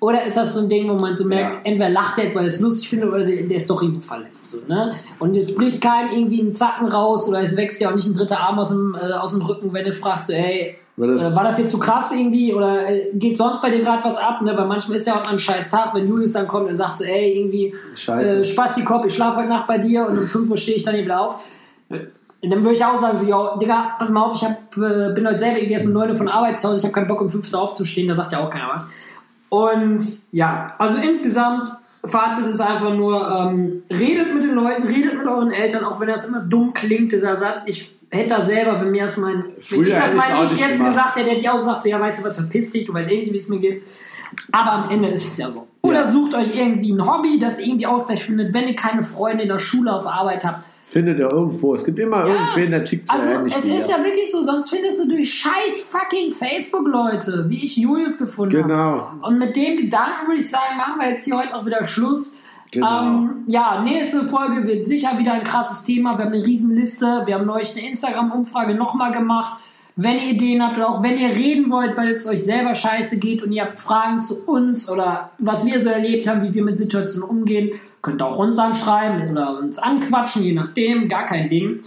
Oder 0.00 0.24
ist 0.24 0.36
das 0.36 0.52
so 0.54 0.60
ein 0.60 0.68
Ding, 0.68 0.88
wo 0.88 0.94
man 0.94 1.14
so 1.16 1.24
merkt, 1.24 1.54
Ja. 1.54 1.60
entweder 1.64 1.88
lacht 1.88 2.18
er 2.18 2.24
jetzt, 2.24 2.36
weil 2.36 2.42
er 2.44 2.48
es 2.48 2.60
lustig 2.60 2.88
findet, 2.90 3.08
oder 3.08 3.24
der, 3.24 3.42
der 3.44 3.56
ist 3.56 3.70
doch 3.70 3.80
irgendwo 3.80 4.00
verletzt. 4.02 4.44
So, 4.50 4.58
ne? 4.68 4.92
Und 5.18 5.34
es 5.36 5.54
bricht 5.54 5.80
keinem 5.80 6.10
irgendwie 6.10 6.42
ein 6.42 6.52
Zacken 6.52 6.88
raus 6.88 7.26
oder 7.28 7.40
es 7.40 7.56
wächst 7.56 7.80
ja 7.80 7.90
auch 7.90 7.94
nicht 7.94 8.06
ein 8.06 8.14
dritter 8.14 8.38
Arm 8.40 8.58
aus 8.58 8.68
dem, 8.68 8.94
äh, 9.00 9.12
aus 9.14 9.30
dem 9.32 9.40
Rücken, 9.42 9.72
wenn 9.72 9.84
du 9.84 9.92
fragst, 9.94 10.26
so, 10.26 10.32
ey, 10.34 10.76
War 10.96 11.08
das- 11.08 11.22
äh, 11.22 11.34
war 11.34 11.42
das 11.44 11.58
jetzt 11.58 11.70
zu 11.70 11.78
krass 11.78 12.12
irgendwie 12.12 12.52
oder 12.52 12.86
äh, 12.88 13.10
geht 13.14 13.36
sonst 13.38 13.62
bei 13.62 13.70
dir 13.70 13.80
gerade 13.80 14.04
was 14.04 14.16
ab? 14.16 14.42
Ne? 14.42 14.56
Weil 14.56 14.66
manchmal 14.66 14.96
ist 14.98 15.06
ja 15.06 15.14
auch 15.14 15.32
ein 15.32 15.38
scheiß 15.38 15.70
Tag, 15.70 15.94
wenn 15.94 16.06
Julius 16.06 16.32
dann 16.34 16.46
kommt 16.48 16.68
und 16.68 16.76
sagt 16.76 16.98
so, 16.98 17.04
ey, 17.04 17.38
irgendwie 17.38 17.74
Scheiße. 17.94 18.40
äh, 18.40 18.44
Spaß 18.44 18.74
die 18.74 18.84
Kopf, 18.84 19.06
ich 19.06 19.14
schlafe 19.14 19.38
heute 19.38 19.48
Nacht 19.48 19.66
bei 19.66 19.78
dir 19.78 20.06
und 20.06 20.18
um 20.18 20.26
5 20.26 20.50
Uhr 20.50 20.56
stehe 20.56 20.76
ich 20.76 20.82
dann 20.84 20.94
hier 20.94 21.04
wieder 21.04 21.20
auf. 21.20 21.42
Und 21.88 22.50
dann 22.50 22.62
würde 22.62 22.72
ich 22.76 22.84
auch 22.84 23.00
sagen, 23.00 23.16
so, 23.18 23.24
yo, 23.26 23.56
Digga, 23.60 23.94
pass 23.98 24.10
mal 24.10 24.22
auf, 24.22 24.34
ich 24.36 24.44
hab, 24.44 24.76
äh, 24.76 25.12
bin 25.14 25.26
heute 25.26 25.38
selber 25.38 25.56
irgendwie 25.56 25.72
erst 25.72 25.86
um 25.86 25.94
9 25.94 26.10
Uhr 26.10 26.16
von 26.16 26.28
Arbeit 26.28 26.58
zu 26.58 26.68
Hause, 26.68 26.78
ich 26.78 26.84
habe 26.84 26.92
keinen 26.92 27.06
Bock 27.06 27.22
um 27.22 27.30
5 27.30 27.50
Uhr 27.52 27.60
aufzustehen, 27.60 28.06
da 28.06 28.14
sagt 28.14 28.32
ja 28.32 28.44
auch 28.44 28.50
keiner 28.50 28.68
was. 28.72 28.86
Und 29.48 30.02
ja, 30.32 30.74
also 30.78 30.98
insgesamt, 30.98 31.66
Fazit 32.04 32.46
ist 32.46 32.60
einfach 32.60 32.92
nur, 32.92 33.30
ähm, 33.30 33.82
redet 33.90 34.34
mit 34.34 34.42
den 34.42 34.54
Leuten, 34.54 34.82
redet 34.86 35.16
mit 35.16 35.26
euren 35.26 35.50
Eltern, 35.50 35.84
auch 35.84 36.00
wenn 36.00 36.08
das 36.08 36.24
immer 36.26 36.40
dumm 36.40 36.74
klingt, 36.74 37.12
dieser 37.12 37.34
Satz. 37.36 37.62
Ich 37.66 37.94
hätte 38.10 38.34
da 38.34 38.40
selber, 38.40 38.80
wenn 38.80 38.90
mir 38.90 39.02
das 39.02 39.16
mein, 39.16 39.44
wenn 39.44 39.62
Früher 39.62 39.86
ich 39.88 39.94
das 39.94 40.14
mal 40.14 40.32
auch 40.34 40.42
nicht 40.42 40.58
jetzt 40.58 40.76
gemacht. 40.78 40.90
gesagt 40.92 41.16
hätte, 41.16 41.30
hätte 41.30 41.40
ich 41.40 41.48
auch 41.48 41.56
gesagt, 41.56 41.82
so, 41.82 41.88
ja, 41.88 41.98
weißt 42.00 42.18
du 42.20 42.24
was, 42.24 42.36
verpiss 42.36 42.70
dich, 42.70 42.84
du 42.84 42.92
weißt 42.92 43.10
eh 43.10 43.18
nicht, 43.20 43.32
wie 43.32 43.36
es 43.36 43.48
mir 43.48 43.58
geht. 43.58 43.82
Aber 44.52 44.72
am 44.72 44.90
Ende 44.90 45.08
ist 45.08 45.24
es 45.26 45.38
ja 45.38 45.50
so. 45.50 45.66
Oder 45.80 46.02
Ja. 46.02 46.10
sucht 46.10 46.34
euch 46.34 46.54
irgendwie 46.54 46.92
ein 46.92 47.06
Hobby, 47.06 47.38
das 47.38 47.58
irgendwie 47.58 47.86
Ausgleich 47.86 48.24
findet, 48.24 48.52
wenn 48.52 48.66
ihr 48.68 48.74
keine 48.74 49.02
Freunde 49.02 49.44
in 49.44 49.48
der 49.48 49.58
Schule 49.58 49.92
auf 49.92 50.06
Arbeit 50.06 50.44
habt. 50.44 50.66
Findet 50.94 51.18
ihr 51.18 51.28
irgendwo. 51.28 51.74
Es 51.74 51.84
gibt 51.84 51.98
immer 51.98 52.24
irgendwen, 52.24 52.70
der 52.70 52.84
tickt 52.84 53.08
so 53.08 53.14
Also 53.16 53.30
es 53.48 53.64
ist 53.64 53.90
ja 53.90 53.98
wirklich 54.04 54.30
so, 54.30 54.44
sonst 54.44 54.70
findest 54.70 55.02
du 55.02 55.08
durch 55.08 55.34
scheiß 55.34 55.88
fucking 55.90 56.30
Facebook-Leute, 56.30 57.46
wie 57.48 57.64
ich 57.64 57.76
Julius 57.76 58.16
gefunden 58.16 58.62
habe. 58.62 58.68
Genau. 58.68 59.10
Und 59.22 59.40
mit 59.40 59.56
dem 59.56 59.76
Gedanken 59.76 60.28
würde 60.28 60.38
ich 60.38 60.48
sagen, 60.48 60.76
machen 60.76 61.00
wir 61.00 61.08
jetzt 61.08 61.24
hier 61.24 61.36
heute 61.36 61.52
auch 61.52 61.66
wieder 61.66 61.82
Schluss. 61.82 62.38
Genau. 62.70 63.02
Ähm, 63.02 63.42
ja, 63.48 63.82
nächste 63.82 64.22
Folge 64.22 64.68
wird 64.68 64.84
sicher 64.84 65.18
wieder 65.18 65.32
ein 65.32 65.42
krasses 65.42 65.82
Thema. 65.82 66.16
Wir 66.16 66.26
haben 66.26 66.32
eine 66.32 66.46
Riesenliste. 66.46 67.22
Wir 67.24 67.34
haben 67.34 67.46
neulich 67.46 67.76
eine 67.76 67.88
Instagram-Umfrage 67.88 68.76
nochmal 68.76 69.10
gemacht. 69.10 69.56
Wenn 69.96 70.18
ihr 70.18 70.30
Ideen 70.32 70.60
habt 70.60 70.76
oder 70.76 70.88
auch 70.88 71.02
wenn 71.04 71.16
ihr 71.16 71.28
reden 71.28 71.70
wollt, 71.70 71.96
weil 71.96 72.12
es 72.12 72.26
euch 72.26 72.42
selber 72.42 72.74
scheiße 72.74 73.18
geht 73.18 73.42
und 73.42 73.52
ihr 73.52 73.62
habt 73.62 73.78
Fragen 73.78 74.20
zu 74.20 74.44
uns 74.44 74.90
oder 74.90 75.30
was 75.38 75.64
wir 75.64 75.78
so 75.78 75.88
erlebt 75.88 76.28
haben, 76.28 76.42
wie 76.42 76.52
wir 76.52 76.64
mit 76.64 76.76
Situationen 76.76 77.28
umgehen, 77.28 77.70
könnt 78.02 78.20
ihr 78.20 78.26
auch 78.26 78.38
uns 78.38 78.58
anschreiben 78.58 79.30
oder 79.30 79.58
uns 79.58 79.78
anquatschen, 79.78 80.42
je 80.42 80.52
nachdem, 80.52 81.06
gar 81.06 81.26
kein 81.26 81.48
Ding. 81.48 81.80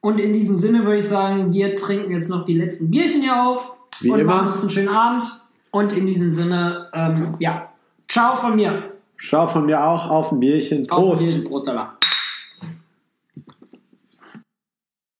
Und 0.00 0.18
in 0.18 0.32
diesem 0.32 0.56
Sinne 0.56 0.84
würde 0.84 0.98
ich 0.98 1.08
sagen, 1.08 1.52
wir 1.52 1.76
trinken 1.76 2.12
jetzt 2.12 2.28
noch 2.28 2.44
die 2.44 2.58
letzten 2.58 2.90
Bierchen 2.90 3.22
hier 3.22 3.40
auf 3.40 3.72
Wie 4.00 4.10
und 4.10 4.18
immer. 4.18 4.34
machen 4.34 4.48
uns 4.48 4.60
einen 4.60 4.70
schönen 4.70 4.88
Abend. 4.88 5.24
Und 5.70 5.92
in 5.92 6.06
diesem 6.06 6.30
Sinne, 6.30 6.88
ähm, 6.92 7.34
ja, 7.38 7.68
ciao 8.08 8.36
von 8.36 8.54
mir. 8.56 8.82
Schau 9.16 9.46
von 9.46 9.64
mir 9.64 9.82
auch 9.82 10.10
auf 10.10 10.32
ein 10.32 10.40
Bierchen. 10.40 10.90
Auf 10.90 10.98
ein 10.98 11.04
Prost. 11.04 11.22
Bierchen, 11.22 11.44
Prost, 11.44 11.68
Allah. 11.68 11.96